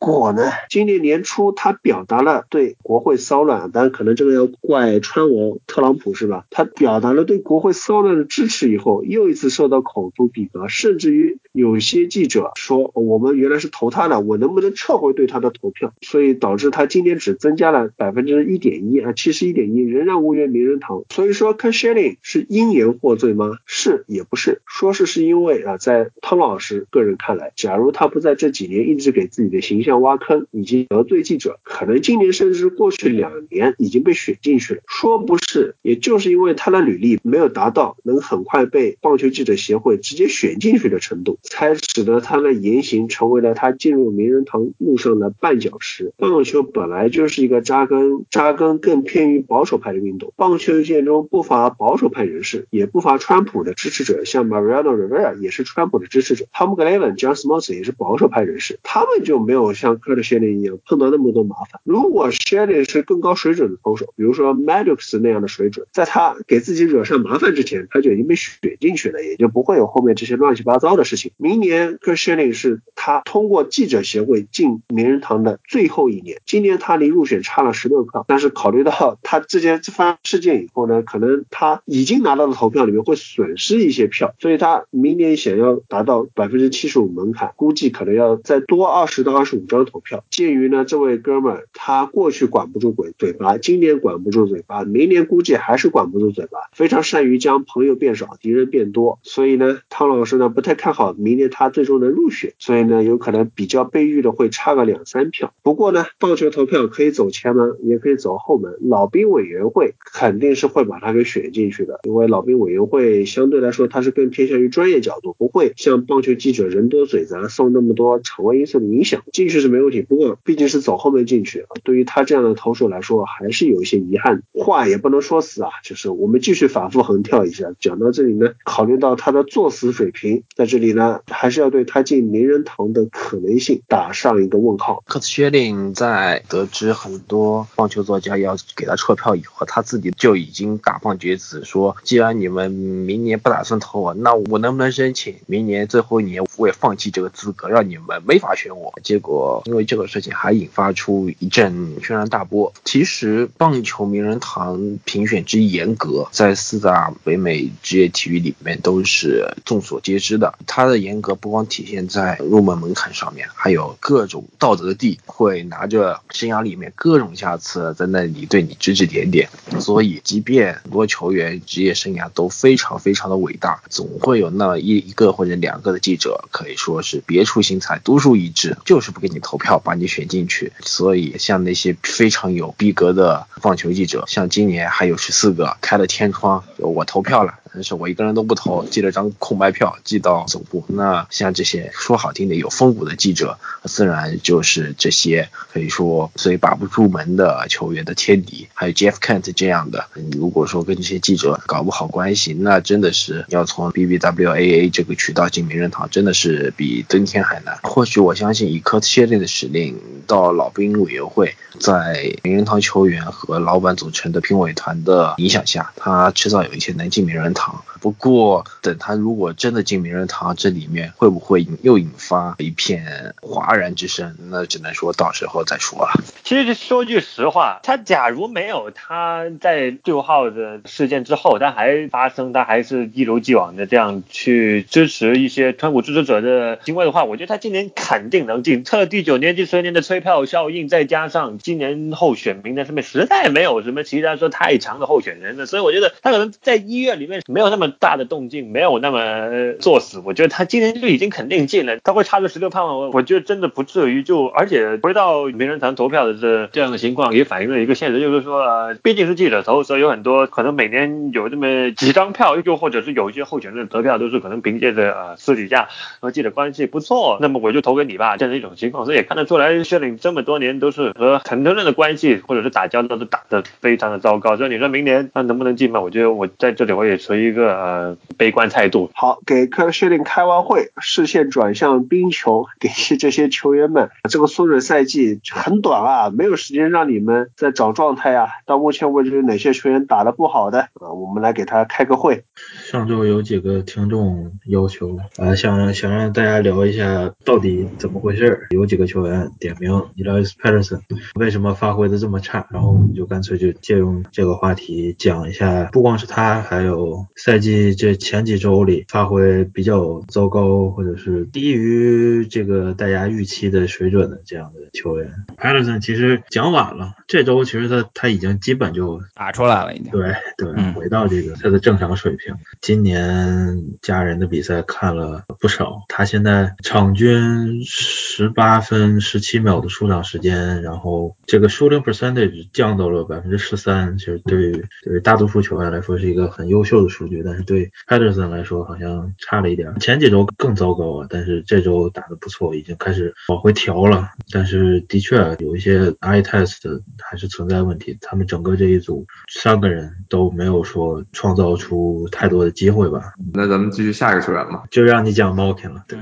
[0.00, 6.46] 果呢，今年年初他表达了对国会骚乱，当然可能这个要怪川王特朗普是吧？
[6.50, 15.92] 他表达了对国会骚乱的支持以后，又一次受到口诛笔伐，甚至于有些记者说我们原来是投他的，我能不能撤回对他的投票？
[16.02, 20.87] 所以导致他今年只增加了百分之一点一啊，七十一点一，仍然无缘名人堂。
[21.08, 23.52] 所以说 k a s h e l y 是因言获罪吗？
[23.66, 34.80] 是也不是，说是是因为啊，在汤老师个人看来，假如他不在这几年一直给自己的形象挖坑，以及得罪记者，可能今年甚至过去两年已经被选进去了。
[34.86, 46.12] 说不是，也就是因为他的履历没有达到能很快被棒球记者协会直接选进去的程度，才使得他的言行成为了他进入名人堂路上的绊脚石。
[46.16, 61.80] 棒球本来就是一个扎根扎根更偏于保守派的运动，棒球事件中不乏保守派人士，也不乏川普的支持者，像 Mariano Rivera 也是川普的支持者，Tom Glavin、John Smoltz 也是保守派人士，他们就没有像 Kurt Shilling 一样碰到那么多麻烦。
[61.82, 71.32] 如果 Shilling 是更高水准的投手，比如说 Maddox 那样的水准，在他给自己惹上麻烦之前，他就已经被选进去了，也就不会有后面这些乱七八糟的事情。
[71.36, 90.24] 明年 Kurt Shilling 是他通过记者协会进名人堂的最后一年，今年他离入选差了十六票，但是考虑到他之前这番事件后呢，可能他已经拿到的投票里面会损失一些票，所以他明年想要达到百分之七十五门槛，估计可能要再多二十到二十五张投票。
[90.30, 105.52] 鉴于呢，这位哥们儿他过去管不住嘴嘴巴，今年管不住嘴巴，明年估计还是管不住嘴巴，非常善于将朋友变少，敌人变多，所以呢，汤老师呢不太看好明年他最终能入选，所以呢，有可能比较悲剧的会差个两三票。
[105.62, 120.02] 不过呢，棒球投票可以走前门，也可以走后门，老兵委员会肯定是会把他给选进去的，因为老兵委员会相对来说他是更偏向于专业角度，不会像棒球记者人多嘴杂，受那么多场外因素的影响，进去是没问题。
[120.02, 124.42] 不过毕竟是走后门进去，对于他这样的投手来说，还是有一些遗憾。
[124.52, 127.72] 话也不能说死啊，就是我们继续反复横跳一下。
[127.80, 135.02] 讲到这里呢，考虑到他的作死水平，在这里呢，还是要对他进名人堂的可能性打上一个问号。
[135.06, 148.92] 克斯薛定在得知很多棒球作家要给他撤票以后，他自己就已经大放厥词说，既然你们明年不打算投我，那我能不能申请明年最后一年我也放弃这个资格，让你们没法选我？
[149.02, 152.72] 结果因为这个事情还引发出一阵轩然大波。
[152.84, 160.54] 其实棒球名人堂评选之严格，在四大北美职业体育里面都是众所皆知的。
[160.66, 169.48] 它的严格不光体现在入门门槛上面，还有各种道德帝会拿着生涯里面各种瑕疵在那里对你指指点点。
[169.80, 180.70] 所以，即便很多球员职业生涯都非常非常的伟大，总会有那一一个或者两个的记者可以说是别出心裁、独树一帜，就是不给你投票，把你选进去。
[180.80, 187.57] 所以，像那些非常有逼格的棒球记者，像今年还有十四个开了天窗，我投票了。
[187.72, 190.84] 但是我一个人都不投，寄了张空白票寄到总部。
[190.88, 198.68] 那像这些说好听的有风骨的记者，自然就是这些可以说所以把不住门的球员的天敌。
[198.74, 207.78] 还有 Jeff Kent 这样的，如果说跟这些记者搞不好关系，那真的是要从 BBWAA 这个渠道进名人堂，真的是比登天还难。
[207.82, 217.57] 或许我相信以科特谢利的使令到老兵委员会，在名人堂球员和老板组成的评委团的影响下，他迟早有一天能进名人堂。
[218.00, 224.36] 不过，等他如果真的进名人堂，这里面会不会又引发一片哗然之声？
[224.50, 226.12] 那只能说到时候再说了。
[226.44, 238.84] 其实说句实话，他假如没有他在六号的事件之后，他还发生，他还是一如既往的这样去支持一些川普支持者的行为的话，我觉得他今年肯定能进。
[238.84, 250.22] 测第九年、第十年的催票效应，再加上今年候选名单上面实在没有什么其他说太强的候选人了，所以我觉得他可能在医院里面没有那么大的动静，没有那么作死。
[250.24, 252.94] 我觉得他今年就已经肯定进了，他会差个十六票吗？
[252.94, 254.18] 我我觉得真的不至于。
[254.28, 265.88] 就而且回到名人堂投票的这这样的情况，也反映了一个现实，就是说，呃，毕竟是记者投，所以有很多可能每年有这么几张票，又或者是有一些候选人的得票都是可能凭借着呃私底下
[266.20, 269.06] 和记者关系不错，那么我就投给你吧这样的一种情况。
[269.06, 274.58] 所以也看得出来，薛领这么多年都是和很多人的关系或者是打交道都打得非常的糟糕。
[274.58, 276.00] 所以你说明年他能不能进嘛？
[276.00, 279.10] 我觉得我在这里我也持一个呃悲观态度。
[279.14, 288.48] 好，给科特薛定开完会，视线转向冰球，给这些球员们，这个缩水赛季很短啊，没有时间让你们再找状态啊。
[288.66, 291.12] 到目前为止，哪些球员打得不好的啊？
[291.12, 292.44] 我们来给他开个会。
[292.90, 298.66] 上周有几个听众要求啊，想想让大家聊一下到底怎么回事。
[298.70, 301.00] 有几个球员点名 Elias Patterson
[301.34, 315.32] 为什么发挥的这么差，然后我们就干脆就借用这个话题讲一下，不光是他，还有赛季这前几周里发挥比较糟糕或者是低于这个大家预期的水准的这样的球员。
[315.56, 322.56] Patterson 其实讲晚了，这周其实他他已经基本就打出来了，已经对对嗯回到这个他的正常水平。
[322.80, 339.94] 今年家人的比赛看了不少，他现在场均十八分十七秒的出场时间，然后这个 shooting percentage 降到了百分之十三，其实对于对于大多数球员来说是一个很优秀的数据，但是对 Patterson 来说好像差了一点。
[340.00, 344.30] 前几周更糟糕啊，但是这周打得不错，已经开始往回调了。
[344.52, 353.32] 但是的确有一些 eye test 还是存在问题，他们整个这一组三个人都没有说创造出太多的机会吧。
[353.52, 356.04] 那咱们继续下一个球员吧，就让你讲 Malkin 了。
[356.08, 356.18] 对，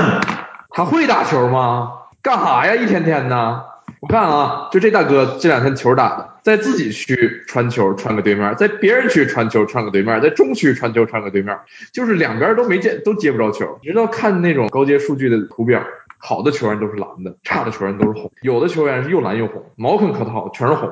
[0.70, 1.92] 他会打球吗？
[2.22, 2.74] 干哈呀？
[2.74, 3.64] 一天天的。
[4.00, 11.58] 我看啊，就这大哥这两天球打的，在自己区传球传给对面，在别人区传球传给对面，在中区传球传给对面，
[11.92, 13.78] 就是两边都没见都接不着球。
[13.82, 15.84] 你知道看那种高阶数据的图表，
[16.18, 19.64] 好的球员都是蓝的，差的球员都是红，有的球员是又蓝又红。
[19.76, 20.90] 毛孔可好，全是红。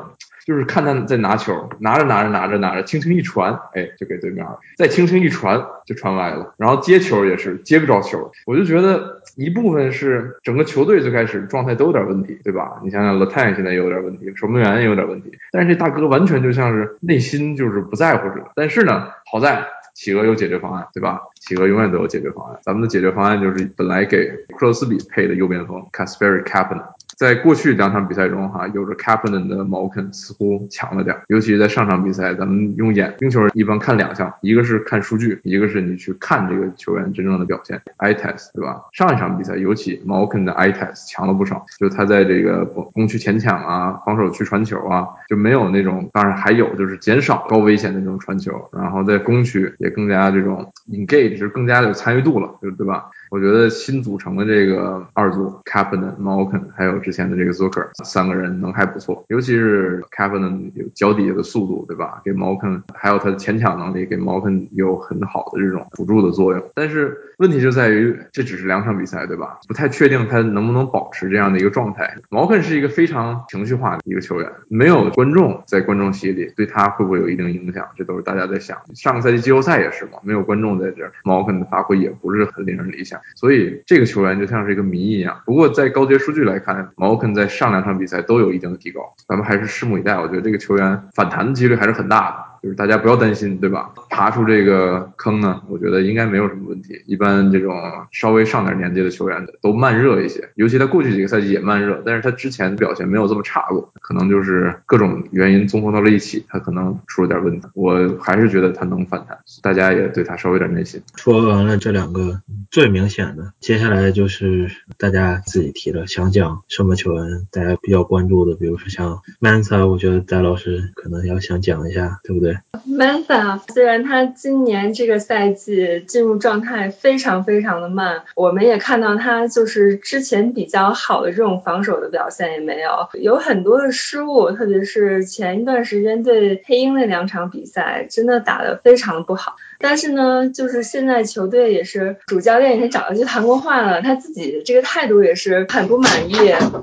[0.49, 4.59] 就是看他在拿球，拿着拿着拿着拿着，轻轻一传，哎，就给对面了。
[4.79, 6.55] 再轻轻一传，就传歪了。
[6.57, 12.81] 然后接球也是接不着球，我就觉得一部分是整个球队最开始状态都有点问题，对吧？
[12.83, 15.31] 你想想 l a t a n 现在也有点问题，守门员也有点问题。
[15.53, 18.47] 但是这大哥完全就像是内心就是不在乎似的。
[18.55, 21.21] 但是呢，好在企鹅有解决方案，对吧？
[21.39, 22.59] 企鹅永远都有解决方案。
[22.63, 26.81] 咱们的解决方案就是本来给克罗斯比配的右边锋，Casper Capen。
[27.19, 38.83] 在过去两场比赛中，哈，有着 c a p t a i n 的毛肯似乎强了点，尤其是在上场比赛，咱们用眼冰球一般看两项，一个是看数据，一个是你去看这个球员真正的表现，eye test，对吧？
[38.93, 53.07] 上一场比赛，尤其毛肯的 eye test 强了不少，就他在这个攻区前抢啊，防守区传球啊，就没有那种，当然还有就是减少高危险的这种传球，然后在攻区也更加这种 engage，就更加有参与度了，就对吧？
[53.31, 60.43] 我觉得新组成的这个二组 c a p t a i n Malkin 还有之前的这个 Zucker 三个人能还不错，尤其是 c a p t
[60.43, 62.22] a i n 有脚底下的速度，对吧？
[62.24, 66.62] 给 Malkin 还有他的前抢能力，给 Malkin 有很好的这种辅助的作用。
[66.74, 69.59] 但是问题就在于这只是两场比赛，对吧？
[69.68, 72.16] 不太确定他能不能保持这样的一个状态。
[72.31, 77.87] Malkin 是一个非常情绪化的一个球员，没有观众在观众席里对他会不会有一定影响？
[77.97, 78.79] 这都是大家在想。
[78.95, 83.18] 上个赛季季后赛也是嘛，没有观众在这，Malkin 的发挥也不是很令人理想。
[83.35, 85.41] 所以这个球员就像是一个谜一样。
[85.45, 90.14] 不过在高阶数据来看，毛肯在上两场比赛都有一定的提高，咱们还是拭目以待。
[90.14, 92.48] 我觉得这个球员反弹的几率还是很大的。
[92.63, 93.91] 就是大家不要担心，对吧？
[94.11, 97.03] 爬出这个坑呢，我觉得应该没有什么问题。
[97.07, 97.75] 一般这种
[98.11, 107.67] 稍微上点年纪的球员都慢热一些，尤其他过去几个赛季也慢热，但是他之前表现没有这么差过，可能就是各种原因综合到了一起，他可能出了点问题。
[107.75, 111.01] 我还是觉得他能反弹，大家也对他稍微有点耐心。
[111.17, 112.41] 说完了这两个
[112.71, 122.48] 最明显的，接下来就是大家自己提了，想讲什么球员大家比较关注的，比如说像 Mansa，我觉得戴老师可能要想讲一下，对不对
[122.89, 139.57] ？Mantha 虽然他今年这个赛季进入状态非常非常的慢，我们也看到他就是之前比较好的这种防守的表现也没有，有很多的失误，特别是前一段时间对黑鹰那两场比赛，真的打得非常不好。
[139.81, 146.35] 但是呢，就是现在球队也是主教练也找他去谈过话了，他自己这个态度也是很不满意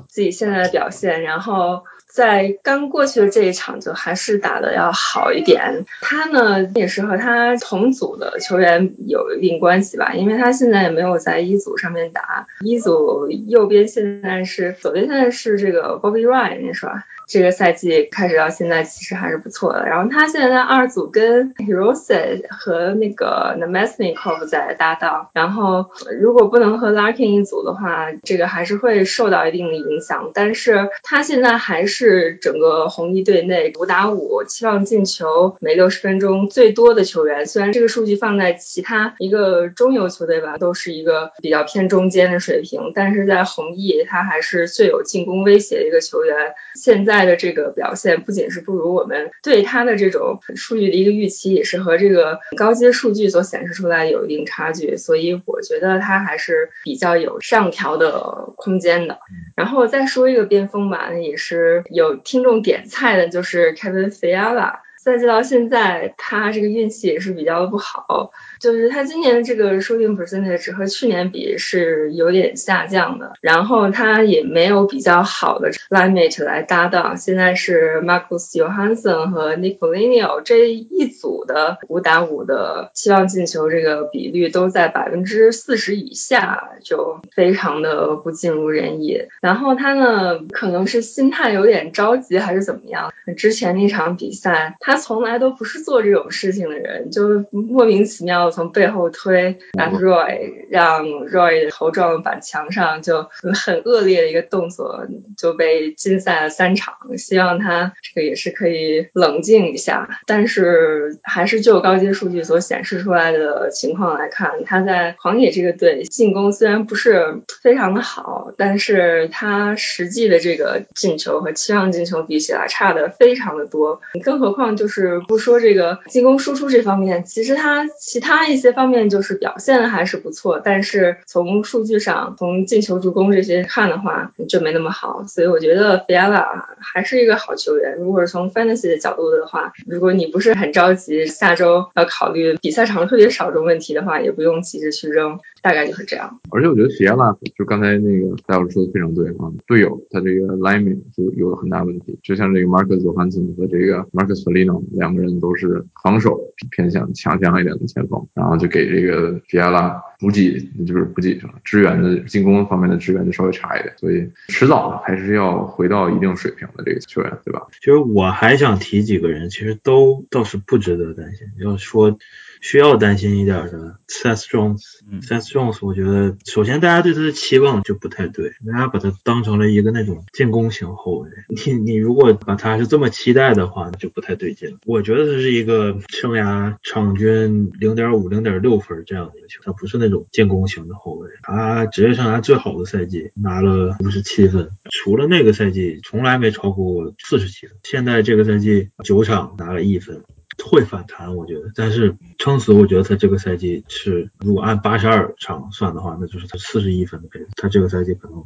[0.08, 1.84] 自己现在的表现，然后。
[2.16, 5.84] 在刚过去的这一场，就还是打的要好一点。
[6.00, 12.46] 他呢，也是和他同组的球员有一定关系吧，因为他现在也没有在一组上面打。
[12.60, 17.04] 一组右边现在是，左边现在是这个 Bobby Ryan 是吧？
[17.26, 19.84] 这个赛季开始到现在其实还是不错的。
[19.84, 25.30] 然后他现在二组跟 Heros 和那个 n a m e s n i k o v 在搭档。
[25.32, 25.86] 然后
[26.20, 30.30] 如果不能和 Larkin 一组的话，这个还是会受到一定的影响。
[30.34, 37.46] 但是他现在还是整个红衣队内五打五期望进球每六十分钟最多的球员。
[37.46, 46.54] 虽然这个数据放在其他一个中游球队吧，都是一个比较偏中间的水平，但是在红衣他还是最有进攻威胁的一个球员。
[46.76, 47.15] 现在。
[47.24, 59.20] 的这个表现不仅是不如我们对它的这种数据的一个预期，也是和这个高阶数据所显示出来有一定差距，所以我觉得它还是比较有上调的空间的。
[59.54, 64.80] 然后再说一个边锋吧，也是有听众点菜的，就是 Kevin Fiala。
[64.98, 68.32] 赛季到现在，他这个运气也是比较的不好。
[68.60, 89.22] 就是他今年的这个 shooting percentage 和去年比是有点下降的，然后他也没有比较好的 l i m a t e 来搭档，现在是 Marcus Johansson 和 Nicolino 这一组的五打五的期望进球这个比率都在百分之四十以下，就非常的不尽如人意。
[89.40, 93.12] 然后他呢，可能是心态有点着急还是怎么样？
[93.36, 106.94] 之前那场比赛他从来都不是做这种事情的人，就莫名其妙的从背后推 At Roy，让 Roy 头撞板墙上，就很恶劣的一个动作，就被禁赛了三场。
[107.18, 110.08] 希望他这个也是可以冷静一下。
[110.26, 124.00] 但是还是就高阶数据所显示出来的情况来看，他在狂野这个队进攻虽然不是非常的好，但是他实际的这个进球和期望进球比起来差的非常的多。
[124.24, 135.24] 更何况就是不说这个进攻输出这方面，其实他其他他一些方面就是表现还是不错，但是从数据上，从进球助攻这些看的话就没那么好。
[135.26, 136.44] 所以我觉得 Fiala
[136.78, 137.96] 还是一个好球员。
[137.98, 146.38] 如果是从 Fantasy 的角度的话，如果你不是很着急下周要考虑比赛场数特别少这种问题的话，也不用急着去扔，大概就是这样。
[146.50, 156.38] 而且我觉得 Fiala 就刚才那个戴老师说的非常对啊，队友他这个 lineman 就有很大问题，就像这个 Marcus Johansson 和这个 Marcus Felino 两个人都是防守
[156.70, 167.66] 偏向强项一点的前锋，然后就给这个迪亚拉补给，就是补给什么支援的进攻方面的支援就稍微差一点，所以迟早还是要回到一定水平的这个球员，对吧？
[167.80, 171.46] 其实我还想提几个人，其实都倒是不值得担心。
[171.58, 172.18] 要说
[172.60, 181.30] 需要担心一点的 Seth Jones，Seth Jones，我觉得首先大家对他的期望就不太对，大家把他当成了一个那种进攻型后卫。
[181.48, 184.78] 你你如果把他是这么期待的话，那就不太对劲。
[184.84, 191.28] 我觉得他是一个生涯场均零点五、零点六分这样的一个球，他不是那种进攻型的后卫。
[191.42, 197.76] 他职业生涯最好的赛季拿了五十七分，除了那个赛季从来没超过四十七分。
[197.82, 200.22] 现在这个赛季九场拿了一分。
[200.68, 208.44] 会反弹，我觉得，但是撑死，我觉得他这个赛季是，如果按八十二场算的话，那就是他四十一分的配，他这个赛季可能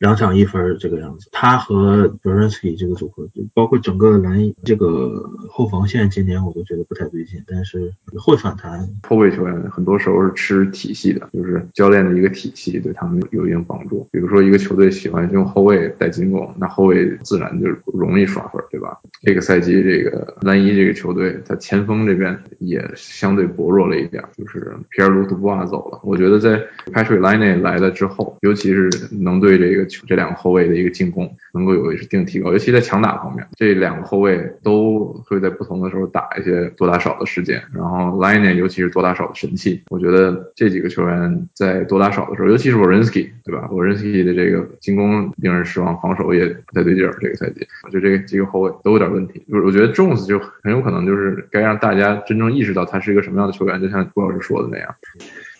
[0.00, 1.28] 两场一分这个样子。
[1.30, 8.88] 他和 b e r n s k y 这个组合，包括整个蓝这个后防线，今年我都觉得不太对劲，但是会反弹。
[9.06, 14.08] 后卫球员很多时候是吃体系的，就是教练的一个体系对他们有一定帮助。
[14.10, 18.98] 比如说一个球队喜欢用后卫带进攻，那后卫自然就容易刷分，对吧？
[19.22, 26.00] 这个赛季这个蓝衣这个球队，他前锋这边也相对薄弱了一点，就是皮尔卢图布瓦走了。
[26.02, 26.58] 我觉得在
[26.90, 37.62] Patrick Line 来了之后，尤其是能对这个这两个后卫的一个进攻能够有一定提高，尤其在强打方面，这两个后卫都会在不同的时候打一些多打少的时间。
[37.72, 47.16] 然后 Line 尤其是多打少的神器，我觉得这几个球员在多打少的时候，尤其是 Worinsky，对吧？Worinsky 的这个进攻令人失望，防守也不太对劲儿。
[47.20, 49.42] 这个赛季，我觉得这几个后卫都有点问题。
[49.48, 54.94] 就是我觉得 Jones 就很有可能就是该让大家真正意识到他是一个什么样的球员，就像郭老师说的那样。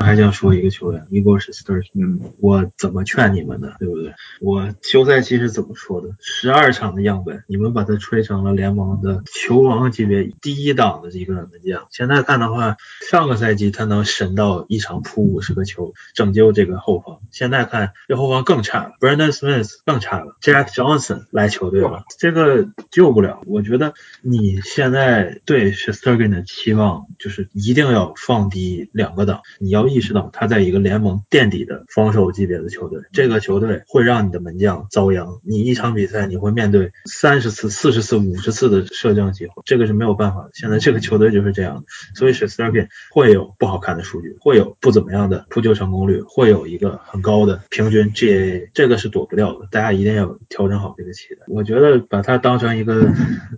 [0.00, 4.14] 还想说一个球员 e g o r s t e r 嗯，我怎么劝你们的，对不对？
[4.40, 6.08] 我休赛期是怎么说的？
[6.20, 11.86] 十二场的样本，你们把他吹成了联盟的球王级别第一档的一个门将。
[11.90, 12.76] 现在看的话，
[13.10, 17.20] 上个赛季他能神到一场扑五十个球，拯救这个后方。
[17.30, 23.42] 现在看这后方更差了，Brandon Smith 更差了，Jack Johnson 来球队了，这个救不了。
[23.44, 23.92] 我觉得
[24.22, 29.89] 你现在对 s t e r g e n 的期望就是一定要放低两个档，你要。
[29.92, 35.40] 意识到他在一个联盟垫底的防守级别的球队，这个球队会让你的门将遭殃。
[35.44, 40.50] 你一场比赛你会面对三十次、四十次、五十次的射正机会，这个是没有办法的。
[40.54, 41.84] 现在这个球队就是这样，
[42.14, 49.66] 所以 s t a r k i n 会有不好看的数据，会有不怎么样的扑救成功率，会有一个很高的平均 GAA，这个是躲不掉的。
[49.70, 51.40] 大家一定要调整好这个期待。
[51.48, 53.06] 我觉得把它当成一个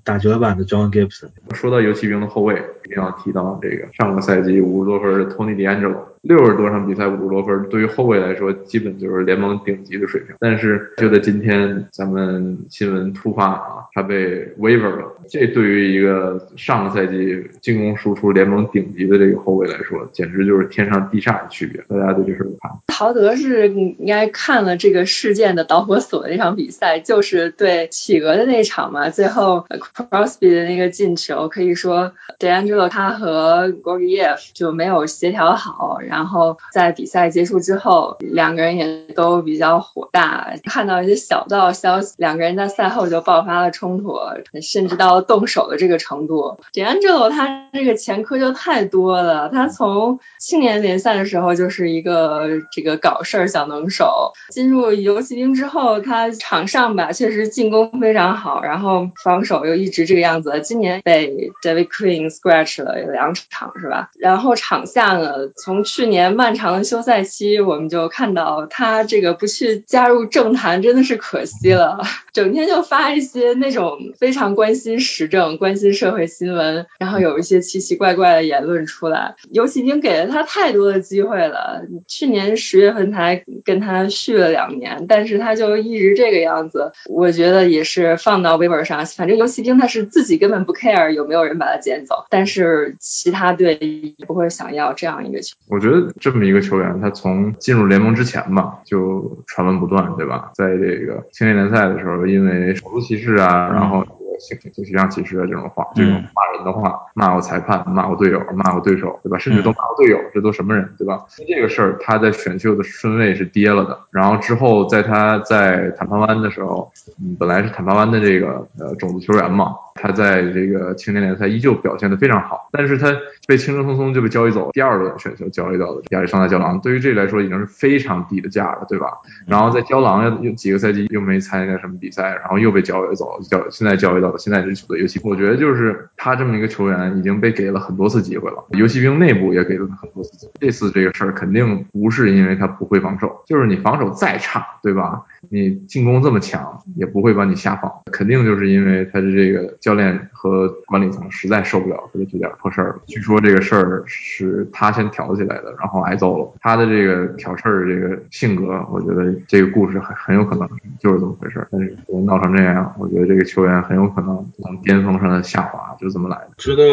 [0.04, 1.30] 打折版的 John Gibson。
[1.54, 2.54] 说到游骑兵的后卫，
[2.84, 6.12] 一定要提到这个上个赛季五十多分的 Tony DeAngelo。
[6.22, 10.36] 六十多场比赛五十多分，对于后卫来说，基本就是联盟顶级的水平。
[10.38, 15.16] 但是就在今天，咱们新闻突发啊，他被 waiver 了。
[15.28, 21.82] 这对于一个上个赛季进攻输出联盟顶级的这个后卫来说，简直就是天上地下的区别。
[21.88, 22.70] 大家对这事怎么看？
[22.86, 29.10] 陶德是应该看了这个事件的导火索那场比赛，就是对企鹅的那场嘛。
[29.10, 35.98] 最后 Crosby 的那个进球，可以说 d a n g e l o 他和 Gorgiev 就没有协调好。
[36.12, 44.18] 然后在比赛结束之后，两个人也都比较火大，看到一些小道消息，两个人在赛后就爆发了冲突，
[44.60, 46.58] 甚至到动手的这个程度。
[46.74, 60.60] d a n g e l o 他这个前科就太多了，他从青年联赛的时候就是一个这个搞事儿小能手，进入游骑兵之后，他场上吧确实进攻非常好，然后防守又一直这个样子。
[60.62, 64.10] 今年被 David Queen scratch 了有两场是吧？
[64.18, 72.00] 然后场下呢，从去去年漫长的休赛期，我们就看到他这个不去加入政坛真的是可惜了，
[72.32, 79.36] 整天就发一些那种非常关心时政、关心社会新闻，然后有一些奇奇怪怪的言论出来。
[79.52, 95.54] 游戏厅给了他太多的机会了，去年十月份才跟他续了两年，但是他就一直这个样子，我觉得也是放到微博上，反正游戏厅他是自己根本不 care 有没有人把他捡走，但是其他队不会想要这样一个球。
[95.68, 100.50] 我觉得这么一个球员，他从进入联盟之前吧，就传闻不断，对吧？
[100.54, 104.04] 在这个青年联赛的时候，因为种族歧视啊，然后
[104.38, 109.38] 性性取向歧视啊这种话，这种骂人的话，骂过裁判，骂过队友，骂过对手，对吧？
[109.38, 111.24] 甚至都骂过队友，这都什么人，对吧？
[111.46, 113.98] 这个事儿，他在选秀的顺位是跌了的。
[114.10, 116.90] 然后之后，在他在坦帕湾的时候，
[117.20, 129.06] 嗯，本来是坦帕湾的这个呃种子球员嘛，他在这个青年联赛依旧表现得非常好，但是他被轻轻松松就被交易走，第二轮选秀交易到的亚历山大胶囊，对于这来说已经是非常低的价了，对吧？
[129.46, 134.98] 然后在胶囊又几个赛季又没参加什么比赛，然后又被交易走，交现在交易到了现在这球队。
[134.98, 140.52] 尤其我觉得就是他这么一个球员已经被给了很多次机会了，游戏兵内部也给了他很多次机会。
[140.58, 145.22] 这次这个事儿肯定不是因为他不会防守，就是你防守再差，对吧？
[145.50, 153.02] 你进攻这么强，也不会把你下放，肯定就是因为他的这个教练和管理层实在受不了他的这点破事儿了。
[153.06, 156.52] 据说这个事儿是他先挑起来的，然后挨揍了。
[156.60, 160.68] 他的这个挑事儿这个性格，我觉得这个故事很很有可能
[161.00, 161.68] 就是这么回事儿。
[161.72, 166.50] 但是闹成这样，我觉得这个球员很有可能从巅峰上的下滑，就这么来的。
[166.56, 166.84] 知道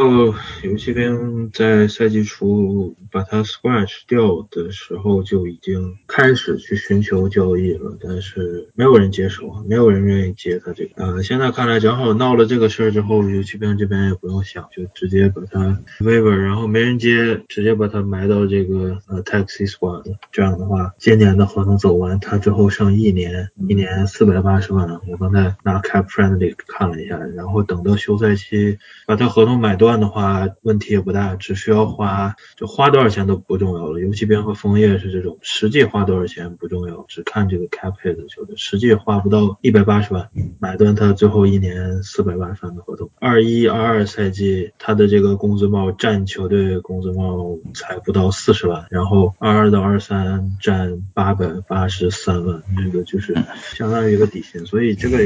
[0.63, 8.39] 游骑兵在赛季初把他 scratch 掉的时候，就已经开始去寻求交易了，但是。
[8.76, 10.91] 没有人接手，没有人愿意接他这个。
[11.03, 20.03] 呃，现在看来，正好闹了这个事儿之后，游骑兵这边也不用想，就直接把他 waiver，然后没人接，直接把他埋到这个呃 taxi squad。
[20.32, 24.99] 这样的话，今年的合同走完，他之后剩一年，一年四百八十万。
[25.07, 33.99] 我刚才拿 cap friendly 看了一下，然后等到休赛期把他合同买断的话，问题也不大，只需要花就花多少钱都不重要了。
[33.99, 38.20] 游骑兵和枫叶是这种，实际花多少钱不重要，只看这个 cap hit。
[38.30, 40.30] 球队实际花不到一百八十万
[40.60, 43.10] 买断他最后一年四百万份的合同。
[43.19, 53.35] 二一二二赛季他的这个工资帽占球队工资帽才不到四十万，然后二二到二三占八百八十三万，这个就是
[53.73, 54.65] 相当于一个底薪。
[54.65, 55.18] 所以这个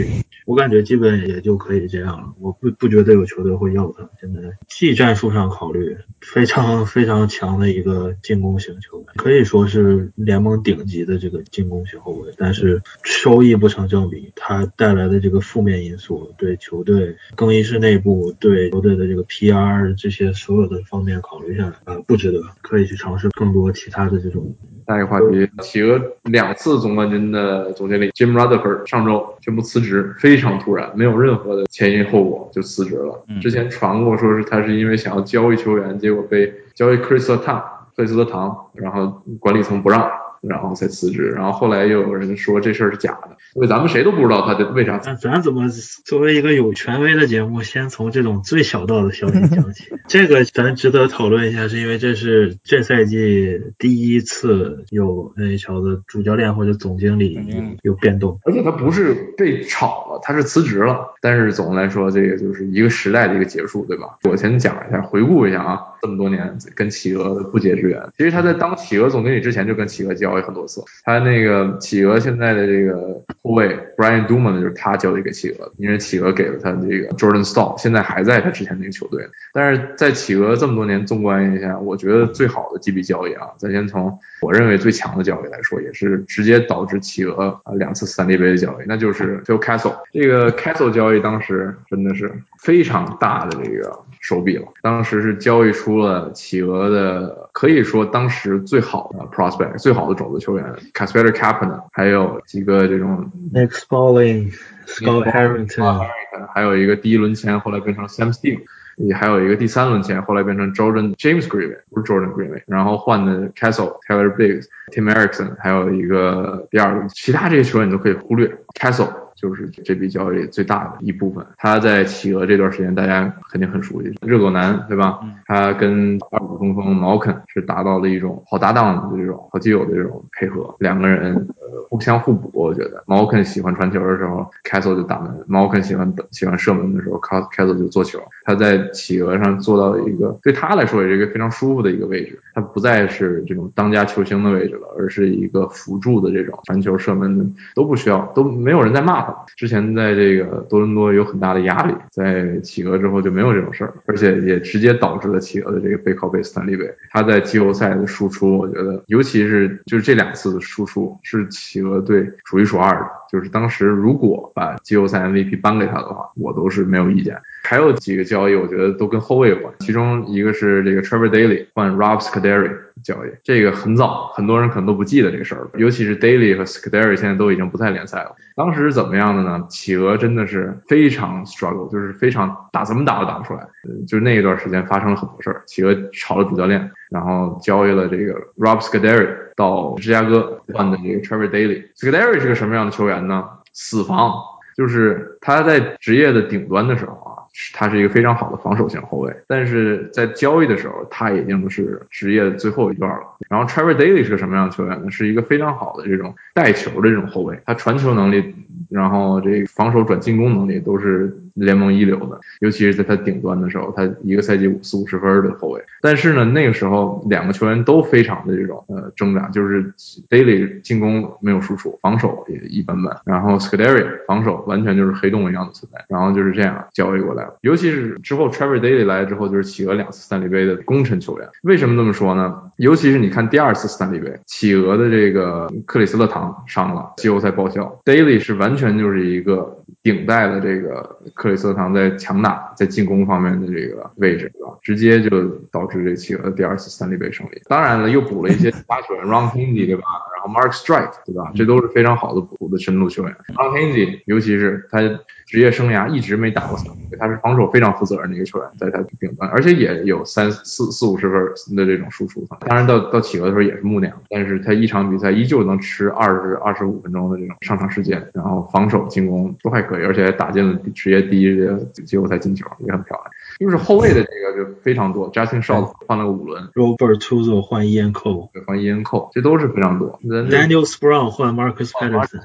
[0.45, 2.33] 我感觉基本也就可以这样了。
[2.39, 4.09] 我不不觉得有球队会要他。
[4.19, 12.81] 现在技战术上考虑非常非常强的一个进攻型球员，可以说是联盟顶级的这个进攻型后卫，但是。
[13.01, 24.55] 收益不成正比，它带来的这个负面因素，对球队更衣室内部、对球队的这个 PR 这些所有的方面考虑下来，啊，不值得，可以去尝试更多其他的这种。
[24.85, 33.25] 下一个话题，企鹅两次总冠军的总经理 Jim Rutherford 上周宣布辞职，非常突然，没有任何的前因后果就辞职了。
[33.41, 37.63] 之前传过说是他是因为想要交易球员，结果被交易 Chris 克 Town
[37.95, 40.11] 克里斯特唐，然后管理层不让。
[40.47, 44.99] 然后才辞职，然后后来又有人说这事儿是假的，因为咱们谁都不知道他的为啥。
[45.05, 45.69] 那咱怎么
[46.03, 49.85] 作为一个有权威的节目，先从这种最小道的消息讲起？
[50.09, 57.39] 这个咱值得讨论一下，是因为这是这赛季第一次有 NHL 的主教练或者总经理
[57.81, 61.13] 有变动，而且他不是被炒了，他是辞职了。
[61.21, 64.17] 但是总的来说，这个就是一个时代的一个结束，对吧？
[64.29, 68.01] 我先讲一下，回顾一下啊，这么多年跟企鹅的不解之缘。
[68.17, 70.32] 其实他在当企鹅总经理之前就跟企鹅交。
[70.33, 79.27] 交易很多次，他那个企鹅现在的这个后卫 Brian Duman 就是他交易给企鹅，因为企鹅给了他这个 Jordan Staal，现在还在他之前那个球队。
[79.53, 89.95] 但是在企鹅这么多年纵观一下，我觉得最好的几笔交易啊，咱先从我认为最强的交易来说，也是直接导致企鹅两次斯坦利杯的交易，那就是 Phil Castle。
[90.11, 106.07] 这个 Castle 交易当时真的是非常大的这个手笔了，当时是交易出了企鹅的可以说当时最好的 prospect，最好的种子球员 c a s p e r Kapanen，还有几个这种 Nick Spaulding，Scott Harrington，
[106.53, 108.61] 还有一个第一轮签后来变成 Sam Steve。
[108.97, 118.55] 也还有一个第三轮签，后来变成 Jordan James Greenway，不是 Jordan Greenway，然后换的 Castle、Taylor Biggs、Tim Erickson，还有一个第二轮，其他这些球员你都可以忽略。
[118.79, 121.45] Castle 就是这笔交易最大的一部分。
[121.57, 125.19] 他在企鹅这段时间，大家肯定很熟悉，热狗男对吧？
[125.45, 132.49] 他跟二五中锋毛肯是达到了一种好搭档的这种好基友的这种配合，两个人呃互相互补。
[132.53, 138.19] 我觉得毛肯喜欢传球的时候，Castle 就打门；毛肯喜欢喜欢射门的时候，Castle 就做球。
[138.45, 147.45] 他在企鹅上做到一个对他来说也是一个非常舒服的一个位置，他不再是这种当家球星的位置了，而是一个辅助的这种传球射门的
[147.75, 149.22] 都不需要，都没有人在骂
[149.55, 156.89] 之前在这个多伦多有很大的压力，在企鹅之后就没有这种事儿，而且也直接导致了企鹅的这个背靠背斯坦利杯。
[157.09, 163.07] 他在季后赛的输出，我觉得尤其是就是这两次的输出是企鹅队数一数二的。
[163.31, 167.35] 就是当时如果把季后赛 MVP 颁给他的话，我都是没有意见。
[167.63, 172.69] 还有几个交易，我觉得都跟后卫有关，其中一个是这个 Trevor Daily 换 Rob Scuderi
[173.03, 175.69] 交易，这个很早，很多人可能都不记得这个事儿了。
[175.77, 178.35] 尤其是 Daily 和 Scuderi 现在都已经不在联赛了。
[178.55, 179.65] 当时是怎么样的呢？
[179.69, 183.61] 企鹅真的是非常 struggle，就是非常打怎么打都打不出来。
[184.07, 191.83] 就是那一段时间发生了很多事儿，企鹅炒了主教练，然后交易了这个 Rob Scuderi 到芝加哥换的这个 Trevor Daily。
[191.95, 193.43] Scuderi 是个什么样的球员呢？
[193.71, 194.33] 死防，
[194.77, 197.32] 就是他在职业的顶端的时候啊。
[197.53, 203.37] 是他是一个非常好的防守型后卫，但是在交易的时候，他已经是职业最后一段了。
[203.47, 205.11] 然后 Trevor Daly 是个什么样的球员呢？
[205.11, 208.55] 是一个非常好的这种带球的这种后卫，他传球能力，
[208.89, 215.83] 然后这防守转进攻能力都是联盟一流的，尤其是在他顶端的时候，他一个赛季五四五十分的后卫。
[216.01, 219.93] 但是呢，那个时候两个球员都非常的这种呃挣扎，就是
[220.29, 227.47] Daily 进攻没有输出，防守也一般般，然后 Scuderi 防守完全就是黑洞一样的存在，然后就是这样交易过来。
[227.61, 231.47] 尤其是之后，Trevor Daily 来了之后，就是企鹅两次斯坦利杯的功臣球员。
[231.61, 232.71] 为什么这么说呢？
[232.77, 244.77] 尤其是你看第二次斯坦利杯，企鹅的这个克里斯勒唐伤了，季后赛报销，Daily 是完全就是一个顶代的这个克里斯特唐在强打、在进攻方面的这个位置，对吧？
[244.81, 247.61] 直接就导致这企鹅第二次斯坦利杯胜利。
[247.67, 250.03] 当然了，又补了一些 其他球员，Ron Hingey，对吧？
[250.33, 251.51] 然后 Mark Strike，对吧？
[251.53, 253.35] 这都是非常好的补的深度球员。
[253.55, 254.99] ，Ron Hingey，尤其是他。
[255.45, 262.47] 职业生涯一直没打过三分他是防守非常负责任的一个球员，在他顶端，而且也有三四四五十分的这种输出。
[262.61, 273.31] 当然到到企鹅的时候也是木鸟，但是他一场比赛依旧能吃二十二十五分钟的这种上场时间，然后防守进攻都还可以，而且还打进了职业第一的季后赛进球，也很漂亮。
[273.63, 280.19] 就是后卫的这个就非常多，Justin Shaw 换了个五轮，Robert Tuzo 换 Ian Cole，换 Ian Cole，这都是非常多。
[280.23, 282.41] Daniel Sprung 换 Marcus Patterson，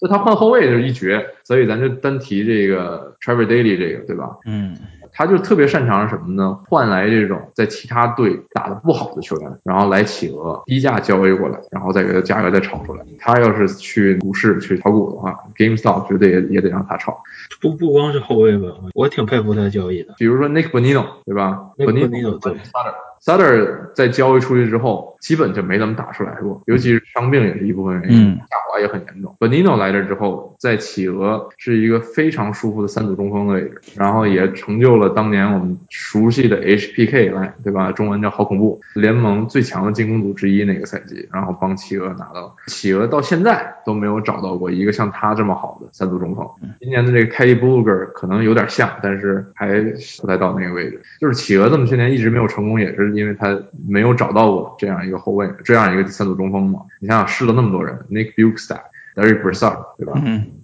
[0.00, 4.36] 就他换后卫就是一绝，所以咱就单提这个 Trevor Daly 这个，对吧？
[4.44, 4.76] 嗯。
[5.16, 6.60] 他就特别擅长什么呢？
[6.68, 13.02] 换来这种在其他队打的不好的球员，然后来企鹅低价交易过来，然后再给他价格再炒出来。
[13.18, 17.18] 他要是去股市去炒股的话，GameStop 绝对也也得让他炒。
[17.62, 20.14] 不不光是后卫吧，我挺佩服他交易的。
[20.18, 22.54] 比如说 Nick Bonino，对吧？Bonino 对。
[23.18, 29.34] Sutter 在交易出去之后，基本就没怎么打出来过，尤其是伤病也是一部分原因，下滑也很严重。
[29.40, 37.92] Bonino 来这之后，在企鹅是一个非常舒服的三组中锋的位置，然后也成就了当年我们熟悉的 HPK 来，对吧？
[37.92, 42.54] 中文叫好恐怖，联盟最强的进攻组之一那个赛季，然后帮企鹅拿到。
[42.66, 46.46] 企鹅到现在都没有找到过一个像他这么好的三组中锋。
[46.80, 49.80] 今年的这个 Kelly b u l g e r 可能有点像，但是还
[50.20, 51.00] 不太到那个位置。
[51.20, 53.06] 就是企鹅这么些年一直没有成功，也是。
[53.16, 53.58] 因为他
[53.88, 56.80] 没有找到过这样一个后卫，这样一个三组中锋嘛。
[57.00, 58.80] 你想想试了那么多人，Nick Bukestad、
[59.16, 60.12] Derek Brassard，对吧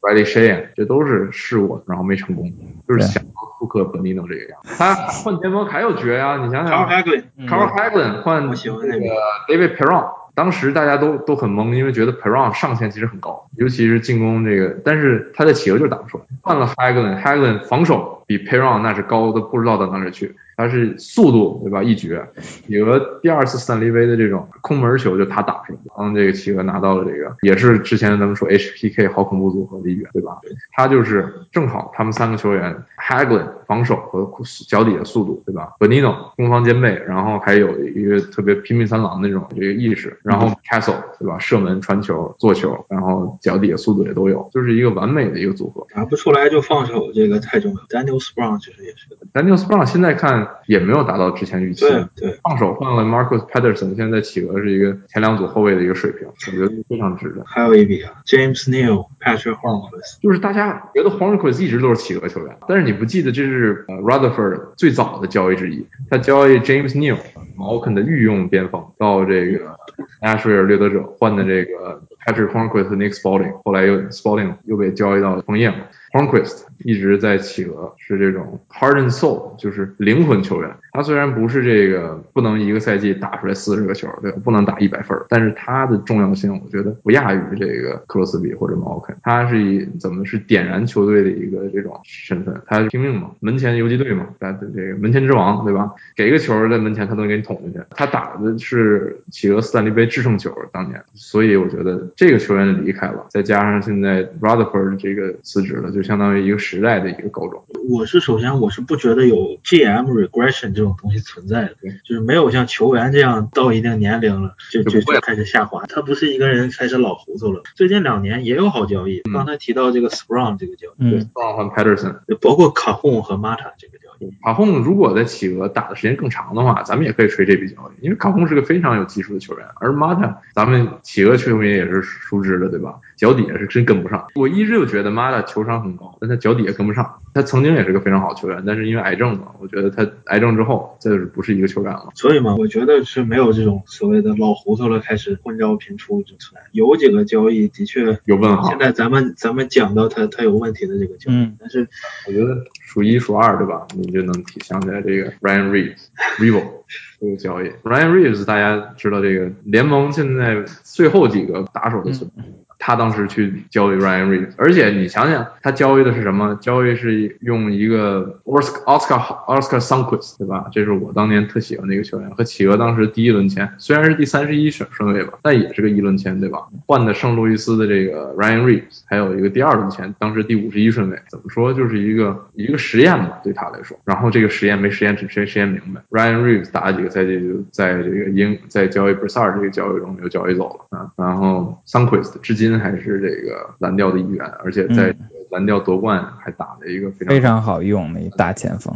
[0.02, 2.52] ？Riley Shea，这都是试过，然后没成功，
[2.86, 3.22] 就是想
[3.58, 4.60] 复刻本尼诺这个样。
[4.78, 9.16] 他换前锋还有绝呀，你想想 Carl Hagelin，Carl Hagelin 换那个
[9.48, 10.06] David Perron。
[10.34, 16.24] 当时大家都都很懵，因为觉得 Perron 上限其实很高，尤其是进攻这个，但是他的企鹅就打不出来。
[16.40, 20.34] 换了 Hagelin，Hagelin 防守比 Perron 那是高的不知道到哪里去。
[20.62, 21.82] 他是速度对吧？
[21.82, 30.38] 一绝，企鹅第二次斯坦利杯的这种空门球就他打出来，帮这个企鹅拿到了这个，也是之前咱们说 HPK 好恐怖组合的一员，对吧？
[30.70, 34.30] 他就是正好他们三个球员 h a g l i n 防守和
[34.68, 41.40] 脚底的速度，对吧？Benino 攻防兼备，然后还有一个特别拼命三郎的那种这个意识，然后 Castle 对吧？
[41.40, 45.84] 射门、传球、做球，然后脚底的速度也都有，就是一个完美的一个组合。
[45.92, 47.80] 打不出来就放手，这个太重要。
[47.88, 49.08] Daniel Sprong 其实也是。
[49.32, 50.48] Daniel Sprong 现在看。
[50.66, 51.86] 也没有达到之前预期。
[51.86, 57.42] 对对，放手换了 Marcus Patterson，现在在企鹅是一个前两组后卫的一个水平，我觉得非常值得。
[57.46, 67.18] 还有一笔啊，James Neal、Patrick Hornquist，就是大家觉得 Hornquist 一直都是企鹅球员，但是你不记得这是呃 Rutherford 最早的交易之一，他交易 James Neal，
[67.56, 69.76] 毛肯的御用边锋到这个
[70.20, 75.76] Nashville 掠夺者换的这个 Patrick Hornquist 和 Nick Spalding，后来又 Spalding 又被交易到枫叶嘛。
[76.12, 80.76] Conquest 一直在企鹅是这种 heart and soul，就是灵魂球员。
[80.92, 84.38] 他虽然不是这个不能一个赛季打出来四十个球，对吧？
[84.44, 89.16] 不能打一百分，但是他的重要性，我觉得不亚于这个克罗斯比或者毛肯。
[89.22, 95.92] 他是以怎么是点燃球队的一个这种身份，他拼命嘛，门前游击队嘛，他的这个门前之王，对吧？
[96.14, 97.80] 给一个球在门前，他都能给你捅进去。
[97.90, 107.64] 他打的是企鹅斯坦利杯制胜球，当年，所以我觉得这个球员离开了，再加上现在 Rutherford 这个辞职了，就相当于一个时代的一个告终。
[107.88, 117.62] 我是首先我是不觉得有 GM regression 这这种东西存在的，就是没有像球员这样到一定年龄了就就就开始下滑，他不是一个人开始老糊涂了。
[117.76, 124.32] 最近两年也有好交易，刚才提到这个 Sprong 这个交易，对 Sprong 和 Patterson，包括卡洪和 Mata 这个交易。
[124.42, 132.96] 卡洪如果在企鹅打的时间更长的话，咱们也可以吹这笔交易，因为卡洪是个非常有技术的球员，而 Mata 咱们企鹅球迷也是熟知的，对吧？
[133.22, 134.26] 脚底下是真跟不上。
[134.34, 137.20] 我一直就觉得 Mata 球商很高，但他脚底下跟不上。
[137.32, 142.08] 他曾经也是个非常好球员，但是因为癌症嘛，我觉得他癌症之后，这就是不是一个球员了。
[142.16, 146.68] 所以嘛，我觉得是没有这种所谓的老糊涂了开始混招频出就存在。
[146.72, 148.68] 有几个交易的确有问号。
[148.68, 151.88] 现在咱们咱们讲到他他有问题的这个交易，嗯、但是
[152.26, 153.86] 我觉得数一数二对吧？
[153.94, 156.64] 你就能体想起来这个 Ryan Reeves，Revo
[157.20, 157.68] 这个交易。
[157.84, 162.42] Ryan Reeves 大家知道这个联盟现在最后几个打手的存在。
[162.84, 166.58] 他当时去交易 Ryan Reeves，而且你想想，他交易的是什么？
[166.60, 170.66] 交易是用一个 Oscar Oscar Oscar Sunquist，对吧？
[170.72, 176.58] 这是我当年特喜欢的一个球员，和企鹅当时第一轮签，虽然是第三十一顺顺位吧，但也是个一轮签，对吧？
[176.84, 183.96] 换的圣路易斯的这个 Ryan Reeves，还有一个第二轮签，当时第五十一顺位，怎么说就是一个一个实验嘛，对他来说。
[184.04, 192.71] 然后这个实验没实验只实实验明白，Ryan Reeves 打了几个赛季就在这个英在交易 b r s a r 这个交易中又交易走了啊，然后 Sunquist 至今。
[192.78, 195.14] 还是这个蓝调的一员，而且在
[195.52, 198.92] 蓝调夺冠还打了一个非常非常好用的一大前锋。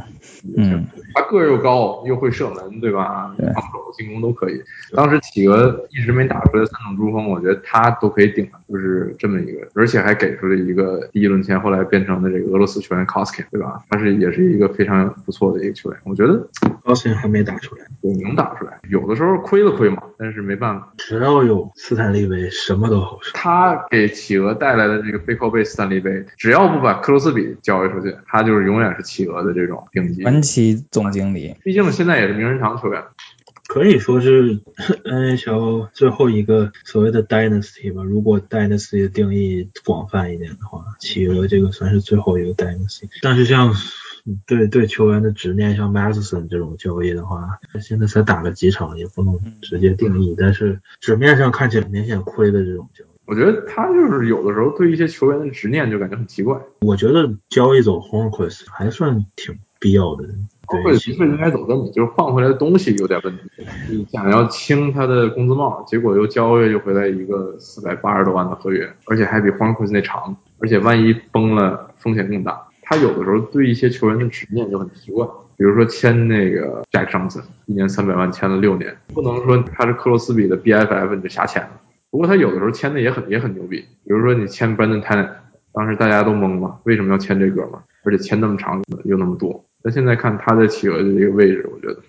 [0.56, 3.34] 嗯，他个儿又高，又会射门，对吧？
[3.36, 4.62] 对，防守进攻都可以。
[4.94, 13.82] 当时企鹅一直没打出来三种珠峰，我觉得他都可以顶，就是这么一个，而且还给出了一个第一轮签，后来变成的这个俄罗斯球员 Koskin，对吧？
[13.90, 16.48] 他是也是一个非常不错的一个球员，我觉得
[16.84, 23.32] Koskin 还没打出来，对，能打出来，有的时候亏了亏嘛，但是没办法，只要有斯坦利杯，什么都好说。
[23.34, 31.56] 他给企鹅带来的这个背靠背斯坦利杯，只要不把克罗斯比交易出去，他就是永远是企鹅的这种顶级传奇总经理。
[31.64, 33.02] 毕竟现在也是名人堂球员，
[33.66, 34.60] 可以说是
[35.02, 38.04] NHL 最后一个所谓的 dynasty 吧。
[38.04, 43.08] 如果 dynasty 的定义广泛一点的话，企鹅这个算是最后一个 dynasty。
[43.22, 43.74] 但是像
[44.46, 50.36] 对对球员的执念，像 Matheson 这种交易的话，现在才打了几场，也不能直接定义。
[50.38, 53.15] 但是纸面上看起来明显亏的这种交易。
[53.26, 56.58] 我觉得他就是有的时候对一些球员的执念就感觉很奇怪。
[56.80, 60.24] 我觉得交易走 Hornquist 还算挺必要的。
[60.68, 63.42] 对，其实应该走这么，就是换回来的东西有点问题。
[63.88, 72.66] 你想要清他的工资帽，结果又交易又回来一个四百八十多万的合约，而且还比 Hornquist 那长，而且万一崩了风险更大。
[72.82, 75.24] 他有的时候对一些球员的执念就很奇怪，
[75.56, 81.70] 比如说签那个 Jack Johnson，一年三百万签了六年，不能说他是克罗斯比的 BFF 你就瞎签了。
[82.16, 85.32] 不过他有的时候签的也很也很牛逼，比如说你签 Brandon Tennant，
[85.70, 87.82] 当时大家都懵嘛，为什么要签这哥们儿？
[88.04, 89.66] 而且签那么长又那么多。
[89.82, 92.00] 但现在看他在企鹅的这个位置，我觉得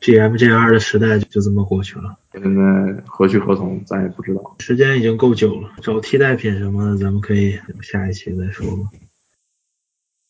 [0.00, 2.16] GMGR 的时代就这么过去了。
[2.34, 4.54] 现在何去何从，咱也不知道。
[4.60, 8.84] 时间已经够久了，找替代品什么的，咱们可以下一期再说吧。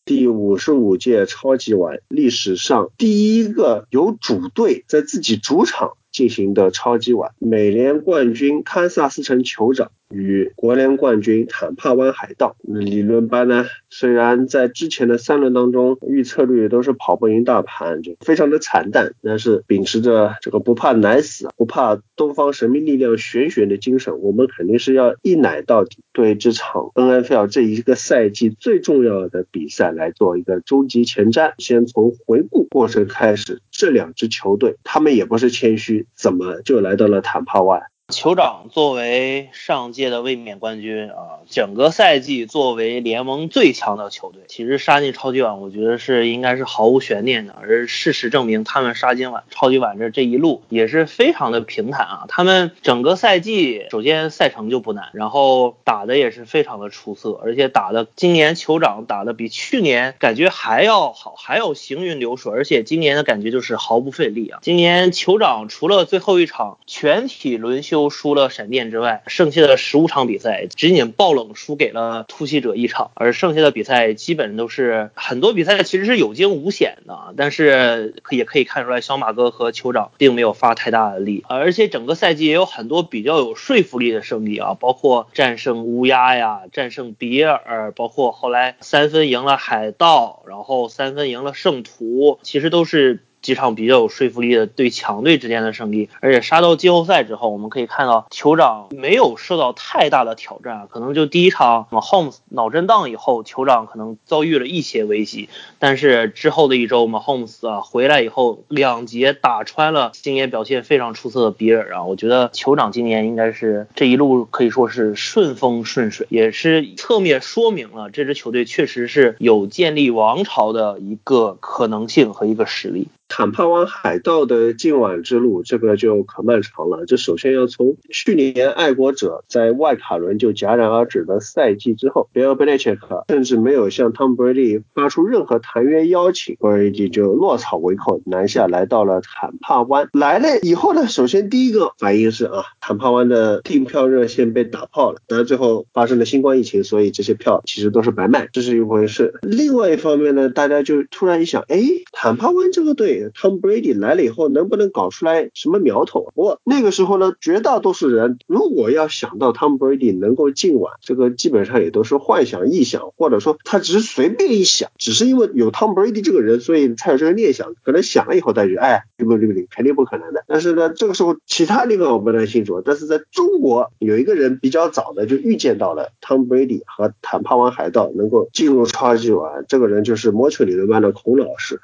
[0.07, 12.57] 第五十五届超级碗历史上第一个有主队在自己主场进行的超级碗，美联冠军堪萨斯城酋长与国联冠军坦帕湾海盗。
[12.63, 31.53] 理论班呢，虽然在之前的三轮当中预测率都是跑不赢大盘，就非常的惨淡，但是秉持着这个不怕奶死，不怕东方神秘力量玄玄的精神，我们肯定是要一奶到底，对这场 NFL 这一个赛季最重要的比赛来做一个终极前瞻。
[31.59, 37.83] 先从回顾过程开始，这两支球队他们也不是谦虚，怎么就来到了坦帕湾？
[38.15, 47.57] 酋长作为上届的卫冕冠军啊，整个赛季作为联盟最强的球队，其实杀进超级碗，我觉得是应该是毫无悬念的。
[47.61, 52.25] 而事实证明，他们杀进碗超级碗这这一路也是非常的平坦啊。
[52.29, 64.61] 他们整个赛季，首先赛程就不难，然后打的也是非常的出色，而且打的今年酋长打的比去年感觉还要好，还要行云流水，而且今年的感觉就是毫不费力啊。
[64.63, 67.96] 今年酋长除了最后一场全体轮休。
[67.97, 93.23] 都输了闪电之外，剩下的十五场比赛仅仅爆冷输给了突袭者一场，而剩下的比赛基本都是很多比赛其实是有惊无险的，但是也可以看出来小马哥和酋长并没有发太大的力，而且整个赛季也有很多比较有说服力的胜利啊，包括战胜乌鸦呀，战胜比尔，包括后来三分赢了海盗，然后三分赢了圣徒，其实都是。
[93.47, 105.49] 几场比较有说服力的对强队之间的胜利，而且杀到季后赛之后，我们可以看到酋长没有受到太大的挑战，可能就第一场 Mahomes 脑震荡以后，酋长可能遭遇了一些危机，
[105.79, 123.07] 但是之后的一周 Mahomes 啊回来以后，两节打穿了今年表现非常出色的比尔啊，我觉得酋长今年应该是这一路可以说是顺风顺水，也是侧面说明了这支球队确实是有建立王朝的一个可能性和一个实力。
[123.29, 127.05] 坦帕湾海盗的进碗之路，这个就可漫长了。
[127.07, 140.09] 这首先要从去年爱国者在外卡轮就戛然而止的赛季之后，Bill Belichick 甚至没有向 Tom Brady 发出任何谈约邀请，Brady 就落草为寇南下来到了坦帕湾。
[140.13, 145.19] 来了以后呢，首先第一个反应是啊，坦帕湾的订票热线被打爆了。
[145.27, 149.35] 当然最后发生了新冠疫情，所以这些票其实都是白卖，这是一回事。
[149.43, 151.83] 另外一方面呢，大家就突然一想，哎，
[152.13, 153.16] 坦帕湾这个队。
[153.31, 156.33] Tom Brady 来了以后，能不能搞出来什么苗头？
[156.35, 167.75] 不过那个时候呢，绝大多数人如果要想到 Tom Brady 能够进碗，这个基本上也都是幻想、臆想，或者说他只是随便一想，只是因为有 Tom Brady 这个人，所以才有这个念想。
[167.83, 170.45] 可能想了以后再觉得，哎，这个这个肯定不可能的。
[170.47, 172.83] 但是呢，这个时候其他地方我不太清楚。
[172.85, 181.81] 但是在中国有一个人比较早的就预见到了 Tom Brady 和坦帕湾海盗能够进入超级碗，这个人就是魔球理论班的孔老师。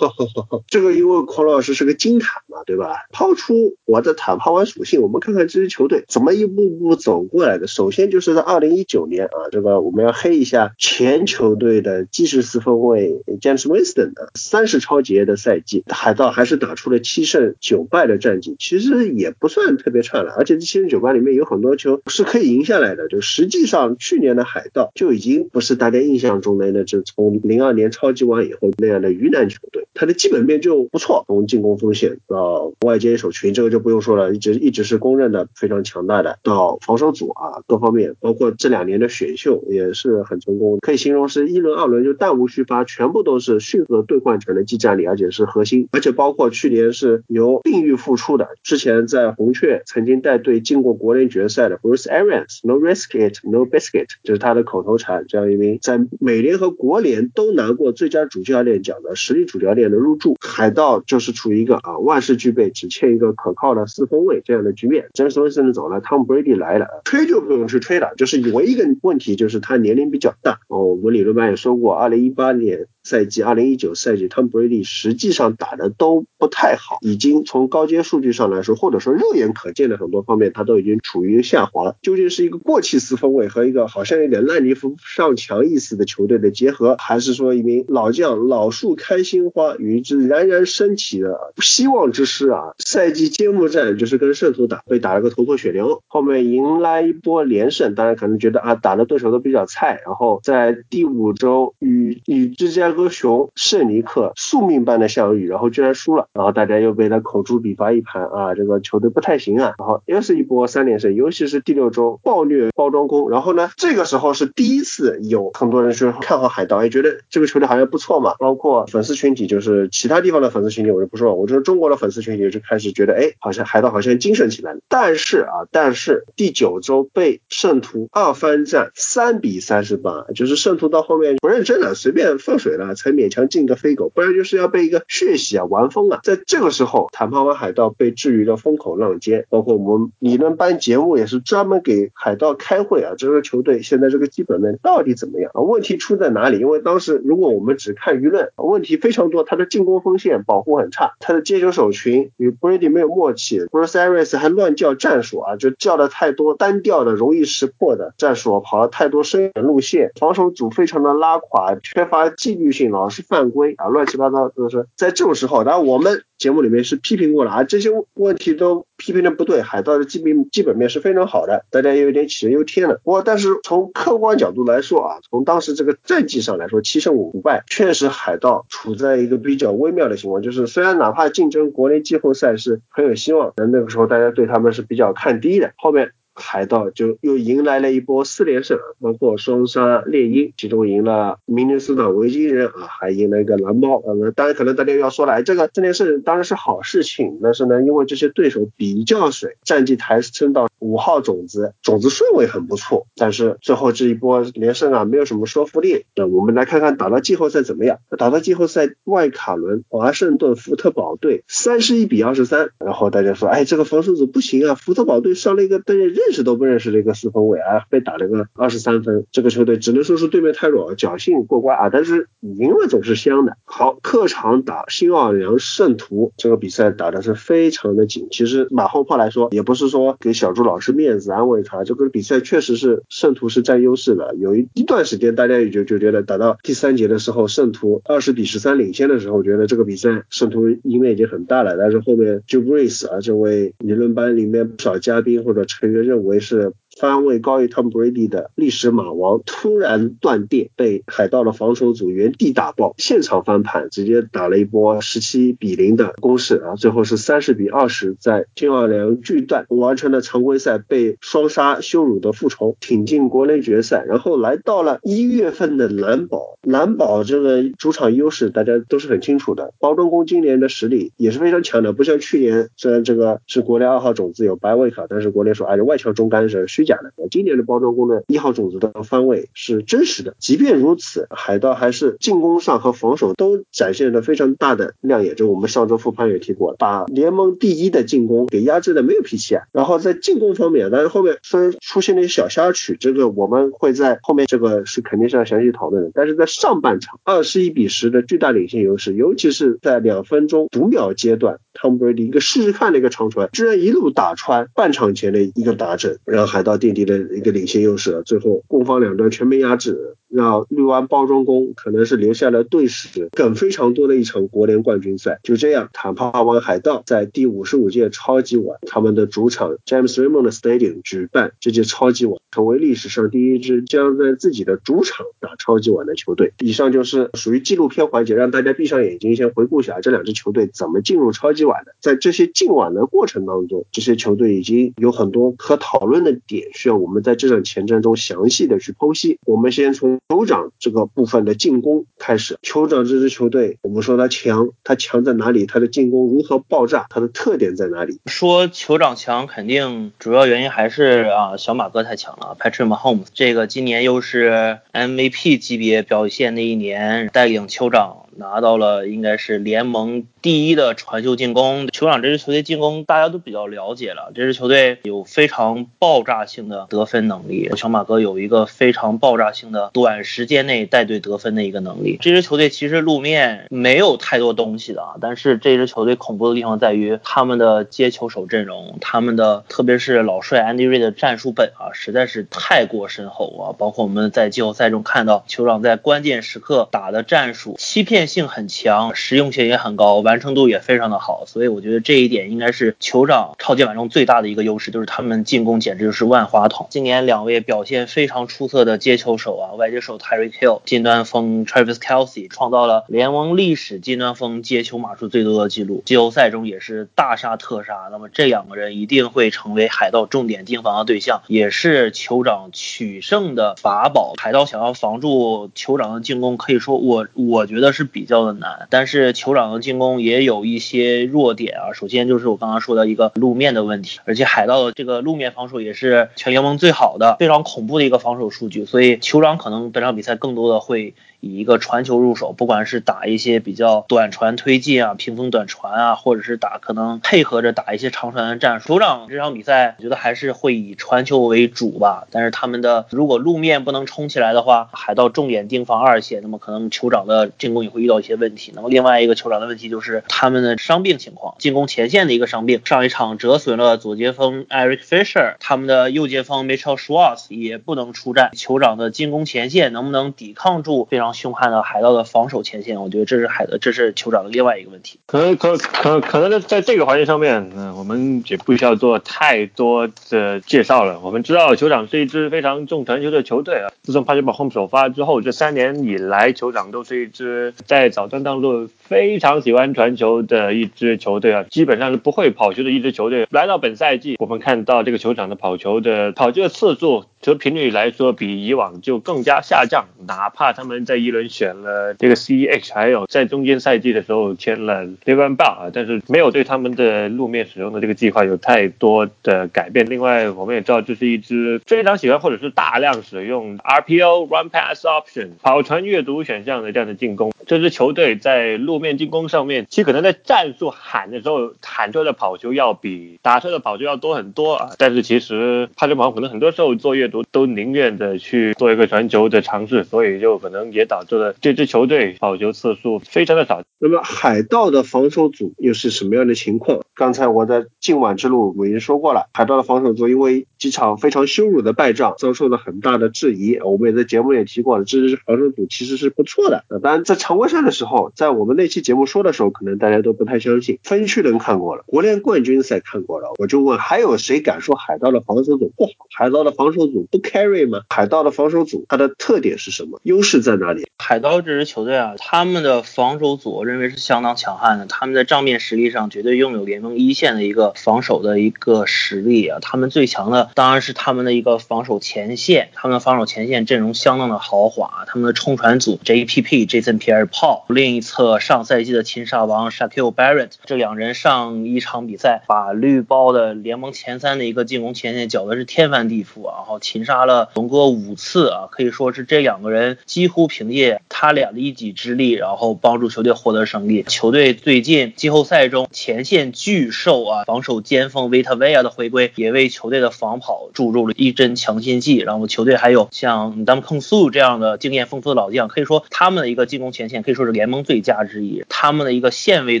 [0.66, 0.95] 这个。
[0.96, 3.06] 因为孔老师是个金坦嘛，对吧？
[3.12, 7.66] 抛出我的坦抛完属性，我们看看这支球队怎么一步步走过来的。
[7.66, 20.32] 首先就是在二零一九年啊，这个我们要黑一下前球队的基石四分卫 James Winston 的三十超节的赛季，海盗还是打出了七胜九败的战绩，其实也不算特别差了。
[20.36, 23.08] 而且这七胜九败里面有很多球是可以赢下来的。
[23.08, 30.85] 就实际上去年的海盗就已经不是大家印象中的那支从零二年超级碗以后那样的鱼腩球队，它的基本面就。
[30.90, 36.38] 不错，从进攻锋线到外接手群，这个就不用说了，一直一直是公认的非常强大的。
[36.42, 45.88] 到防守组啊，各方面，包括这两年的选秀也是很成功，可以形容是一轮、二轮就弹无虚发，全部都是迅速兑换成了技战力，而且是核心。
[45.92, 55.24] 而且包括去年是由病愈复出的，之前在红雀曾经带队进过国联决赛的 Bruce Arians，No risk it, no biscuit，就是他的口头禅。
[55.28, 61.00] 这样一名在美联和国联都拿过最佳主教练奖的实力主教练的入驻，还到。
[61.00, 65.08] 就是处于一个啊万事俱备，只欠一个可靠的四分位这样的局面。
[65.14, 70.84] 詹姆斯·温森走了，汤姆·布雷迪来了，吹就不用去吹了，就是唯一一个问题就是他年龄比较大哦。
[70.84, 72.86] 我们理论班也说过，二零一八年。
[73.06, 81.94] 赛季二零一九赛季，Tom Brady 实际上打的都不太好，已经从高阶数据上来说，或者说肉眼可见的很多方面，他都已经处于下滑。
[82.02, 92.74] 究竟是一个过气四分卫和一个好像有点烂泥扶不上墙意思的球队的结合，还是说一名老将老树开新花，与一支冉冉升起的希望之师啊？
[92.78, 102.95] 赛季揭幕战就是跟圣徒打，被打了个头破血流，后面迎来一波连胜，大家可能觉得啊，打的对手都比较菜，然后在第五周与与之间。
[102.96, 132.85] 和熊圣尼克宿命般的相遇，然后居然输了，然后大家又被他口诛笔伐一盘啊，这个球队不太行啊，然后又是一波三连胜，尤其是第六周暴虐包装工，然后呢，这个时候是第一次有很多人说看好海盗，也觉得这个球队好像不错嘛，包括粉丝群体，就是其他地方的粉丝群体我就不说了，我就是中国的粉丝群体就开始觉得，哎，好像海盗好像精神起来了，但是啊，但是第九周被圣徒二番战三比三十八，就是圣徒到后面不认真了，随便放水了。
[132.86, 136.20] 啊，才勉强进个飞狗，不然就是要被一个血洗啊，玩疯啊。
[136.22, 145.60] 在这个时候，坦帕湾海盗被置于了风口浪尖，包括我们理论班节目也是专门给海盗开会啊，这个球队现在这个基本面到底怎么样啊？
[145.60, 146.58] 问题出在哪里？
[146.58, 164.86] 因为当时如果我们只看舆论，问题非常多，他的进攻锋线保护很差，他的接球手群与 Brady 没有默契，Bruce Arians 还乱叫战术啊，就叫的太多单调的、容易识破的战术，跑了太多深远路线，防守组非常的拉垮，缺乏纪律老是犯规啊，乱七八糟都是。
[164.96, 173.00] 在这种时候，当然我们节目里面是批评过了啊，这些问题都批评的不对，海盗的基本基本面是非常好的，大家也有点杞人忧天了。
[173.04, 186.10] 不过，但是从客观角度来说啊，从当时这个战绩上来说，七胜五败，确实海盗处在一个比较微妙的情况，就是虽然哪怕竞争国内季后赛是很有希望，但那个时候大家对他们是比较看低的，后面。
[186.36, 194.02] 海盗就又迎来了一波四连胜，包括双杀猎鹰，其中赢了明尼苏达维京人啊，还赢了一个蓝猫。
[194.04, 206.04] 呃，当然可能大家又要说了，这个四连胜当然是好事情，但是呢，因为这些对手比较水，战绩抬升到五号种子，种子顺位很不错，但是最后这一波连胜啊，没有什么说服力。
[206.14, 207.98] 那我们来看看打到季后赛怎么样？
[208.18, 216.25] 打到季后赛外卡轮，华盛顿福特堡队三十一比二十三，然后大家说，哎，这个防守组不行啊，福特堡队上了一个大家认。
[216.26, 221.88] 认识都不认识的一个四分卫啊，被打了个二十三分，这个球队只能说是对面太弱，侥幸过关啊。
[221.88, 223.56] 但是赢了总是香的。
[223.64, 228.26] 好，客场打新奥尔良圣徒，这个比赛打的是非常的紧。
[228.32, 234.34] 其实马后炮来说，也不是说给小朱老师面子安慰他，这个比赛确实是圣徒是占优势的。
[234.34, 241.76] 有一一段时间，大家也就就觉得打到第三节的时候，圣徒二十比十三领先的时候，觉得这个比赛圣徒赢面已经很大了。
[241.78, 246.15] 但是后面 Joe Brace 啊，这位理论班里面不少嘉宾或者成员认。
[246.16, 246.72] 认为是。
[246.98, 276.85] 番位高于 Tom Brady 的历史马王突然断电，被海盗的防守组原地打爆，现场翻盘，直接打了一波十七比零的攻势啊，最后是三十比二十，在金奥良巨蛋完成了常规赛被双杀羞辱的复仇，挺进国内决赛，然后来到了一月份的蓝宝，蓝宝这个主场优势大家都是很清楚的，包装工今年的实力也是非常强的，不像去年虽然这个是国内二号种子有白位卡，但是国内说哎外强中干是虚。
[276.86, 280.34] 假的，今年的包装工的一号种子的方位是真实的。
[280.38, 285.34] 即便如此，海盗还是进攻上和防守都展现了非常大的亮眼。
[285.34, 289.64] 就我们上周复盘也提过了，把联盟第一的进攻给压制的没有脾气啊。
[289.72, 296.10] 然后在进攻方面，但是后面虽然出现了一些小插曲，这个我们会在后面这个是肯定是要详细讨论的。
[296.14, 306.75] 但是在上半场二十一比十的巨大领先优势，尤其是在两分钟读秒阶段，Tom Brady 一个试试看的一个长传，居然一路打穿半场前的一个打阵，让海盗。
[306.78, 310.16] 奠定的一个领先优势，最后攻防两端全面压制。
[310.36, 315.40] 让绿湾包装工可能是留下了队史梗非常多的一场国联冠军赛。
[315.42, 326.52] 就这样，坦帕湾海盗在第五十五届超级碗，他们的主场 James Raymond Stadium 举办这届超级碗，成为历史上第一支将在自己的主场打超级碗的球队。
[326.60, 331.94] 以上就是属于纪录片环节，让大家闭上眼睛先回顾一下这两支球队怎么进入超级碗的。
[332.00, 339.38] 在这些进碗的过程当中，这些球队已经有很多可讨论的点，需要我们在这场前战中详细的去剖析。
[339.46, 345.66] 我们先从酋长这个部分的进攻开始，酋长这支球队，我们说它强，它强在哪里？
[345.66, 347.06] 它的进攻如何爆炸？
[347.10, 348.18] 它的特点在哪里？
[348.26, 358.25] 说酋长强，肯定主要原因还是啊，小马哥太强了，Patrick Mahomes，这个今年又是 MVP 级别表现那一年，带领酋长。
[358.38, 364.32] 拿到了应该是联盟第一的传球进攻，酋长这支球队进攻大家都比较了解了。
[364.34, 372.18] 这支球队有非常爆炸性的得分能力，小马哥有一个非常爆炸性的短时间内带队得分的一个能力。
[372.20, 383.64] 这支球队其实路面没有太多东西的啊，但是这支球队恐怖的地方在于他们的接球手阵容，他们的特别是老帅 Andy Reid 的战术本啊，实在是太过深厚啊。
[383.78, 388.25] 包括我们在季后赛中看到酋长在关键时刻打的战术，欺骗。
[388.26, 396.88] 性很强，实用性也很高，完成度也非常的好，所以我觉得这一点应该是酋长超级碗中最大的一个优势，就是他们进攻简直就是万花筒。
[396.90, 408.08] 今年两位表现非常出色的接球手啊，外接手 Terry Hill 近端锋 Travis Kelsey 创造了联盟历史近端锋接球码数最多的记录，季后赛中也是大杀特杀。
[408.10, 414.32] 那么这两个人一定会成为海盗重点盯防的对象，也是酋长取胜的法宝。
[414.38, 418.06] 海盗想要防住酋长的进攻，可以说我我觉得是。
[418.16, 421.92] 比较的难，但是酋长的进攻也有一些弱点啊。
[421.92, 428.86] 首先就是我刚刚说的一个路面的问题，而且海盗的这个路面防守也是全联盟最好的，非常恐怖的一个防守数据。
[428.86, 438.94] 所以酋长可能本场比赛更多的会以一个传球入手，不管是打一些比较短传推进啊、屏风短传啊，或者是打可能配合着打一些长传的战术。
[438.94, 442.26] 酋长这场比赛，我觉得还是会以传球为主吧。
[442.30, 448.72] 但是他们的如果路面不能冲起来的话，海盗重点盯防二线，那么可能酋长的进攻也会遇到一些问题。
[448.74, 458.50] 那么另外一个酋长的问题就是他们的伤病情况，进攻前线的一个伤病，上一场折损了左前锋 Eric Fisher，他们的右前锋 Mitchell Schwartz 也不能出战。
[458.54, 463.00] 酋长的进攻前线能不能抵抗住非常凶悍的海盗的防守前线？
[463.00, 465.18] 我觉得这是海的，这是酋长的另外一个问题。
[465.26, 471.20] 可能可可可能在这个环节上面，嗯，我们也不需要做太多的介绍了。
[471.20, 473.90] 我们知道酋长是一支非常重传球的球队啊。
[474.02, 483.46] 自从帕杰堡 home 首发之后，这三年以来，酋长都是一支在早段当中非常喜欢传球的一支球队啊，基本上是不会跑球的一支球队。
[483.50, 487.24] 来到本赛季，我们看到这个球场的跑球的跑球的次数。
[487.42, 490.06] 球频率来说，比以往就更加下降。
[490.26, 500.08] 哪怕他们在一轮选了这个 CEH，还有在中间赛季的时候签了 l e v a n b a 啊，但是没有对他们的路面使用的这个计划有太多的改变。
[500.08, 507.52] 另外，我们也知道这是一支非常喜欢或者是大量使用 RPO Run Pass Option 跑传阅读选项的这样的进攻。
[507.66, 514.90] 这支球队在路面进攻上面，其实可能在战术喊的时候喊出来的跑球要比打出来的跑球要多很多啊。
[514.98, 517.42] 但是其实帕特堡可能很多时候做阅读。
[517.52, 523.82] 都宁愿的去做一个传球的尝试，所以就可能也导致了这支球队保球次数非常的少。
[523.98, 527.00] 那么海盗的防守组又是什么样的情况？
[527.14, 533.78] 刚才我在今晚之路我已经说过了，海盗的防守组因为几场非常羞辱的败仗，遭受了很大的质疑。
[533.78, 536.84] 我们也在节目也提过了，这支防守组其实是不错的。
[537.02, 540.98] 当然在常规赛的时候，在我们那期节目说的时候，可能大家都不太相信。
[541.02, 546.10] 分区人看过了，国联冠军赛看过了，我就问还有谁敢说海盗的防守组不好？
[546.36, 547.26] 海盗的防守组。
[547.30, 548.00] 不 carry 吗？
[548.10, 550.20] 海盗的防守组它的特点是什么？
[550.22, 550.95] 优势在哪里？
[551.18, 559.78] 海盗这支球队啊，他们的防守组我认为是相当强悍的，他们在账面实力上绝对拥有联盟一线的一个防守的一个实力啊。
[559.82, 565.24] 他们最强的当然是他们的一个防守前线，他们的防守前线阵容相当的豪华。
[565.26, 584.22] 他们的冲传组 JPP Jason Pierre-Paul，另一侧上赛季的擒杀王 s h a q u i l Barrett，这两人上一场比赛把绿包的联盟前三的一个进攻前线搅的是天翻地覆啊，然后擒杀了龙哥五次啊，可以说是这两个人几乎平凭借他俩的一己之力，然后帮助球队获得胜利。
[584.22, 592.36] 球队最近季后赛中前线巨兽啊，防守尖锋维特维亚的回归，也为球队的防跑注入了一针强心剂。
[592.36, 598.84] 然后球队还有像 Dam Kong Su 这样的经验丰富的老将，可以说他们的一个进攻前线可以说是联盟最佳之一。
[598.88, 600.00] 他们的一个线位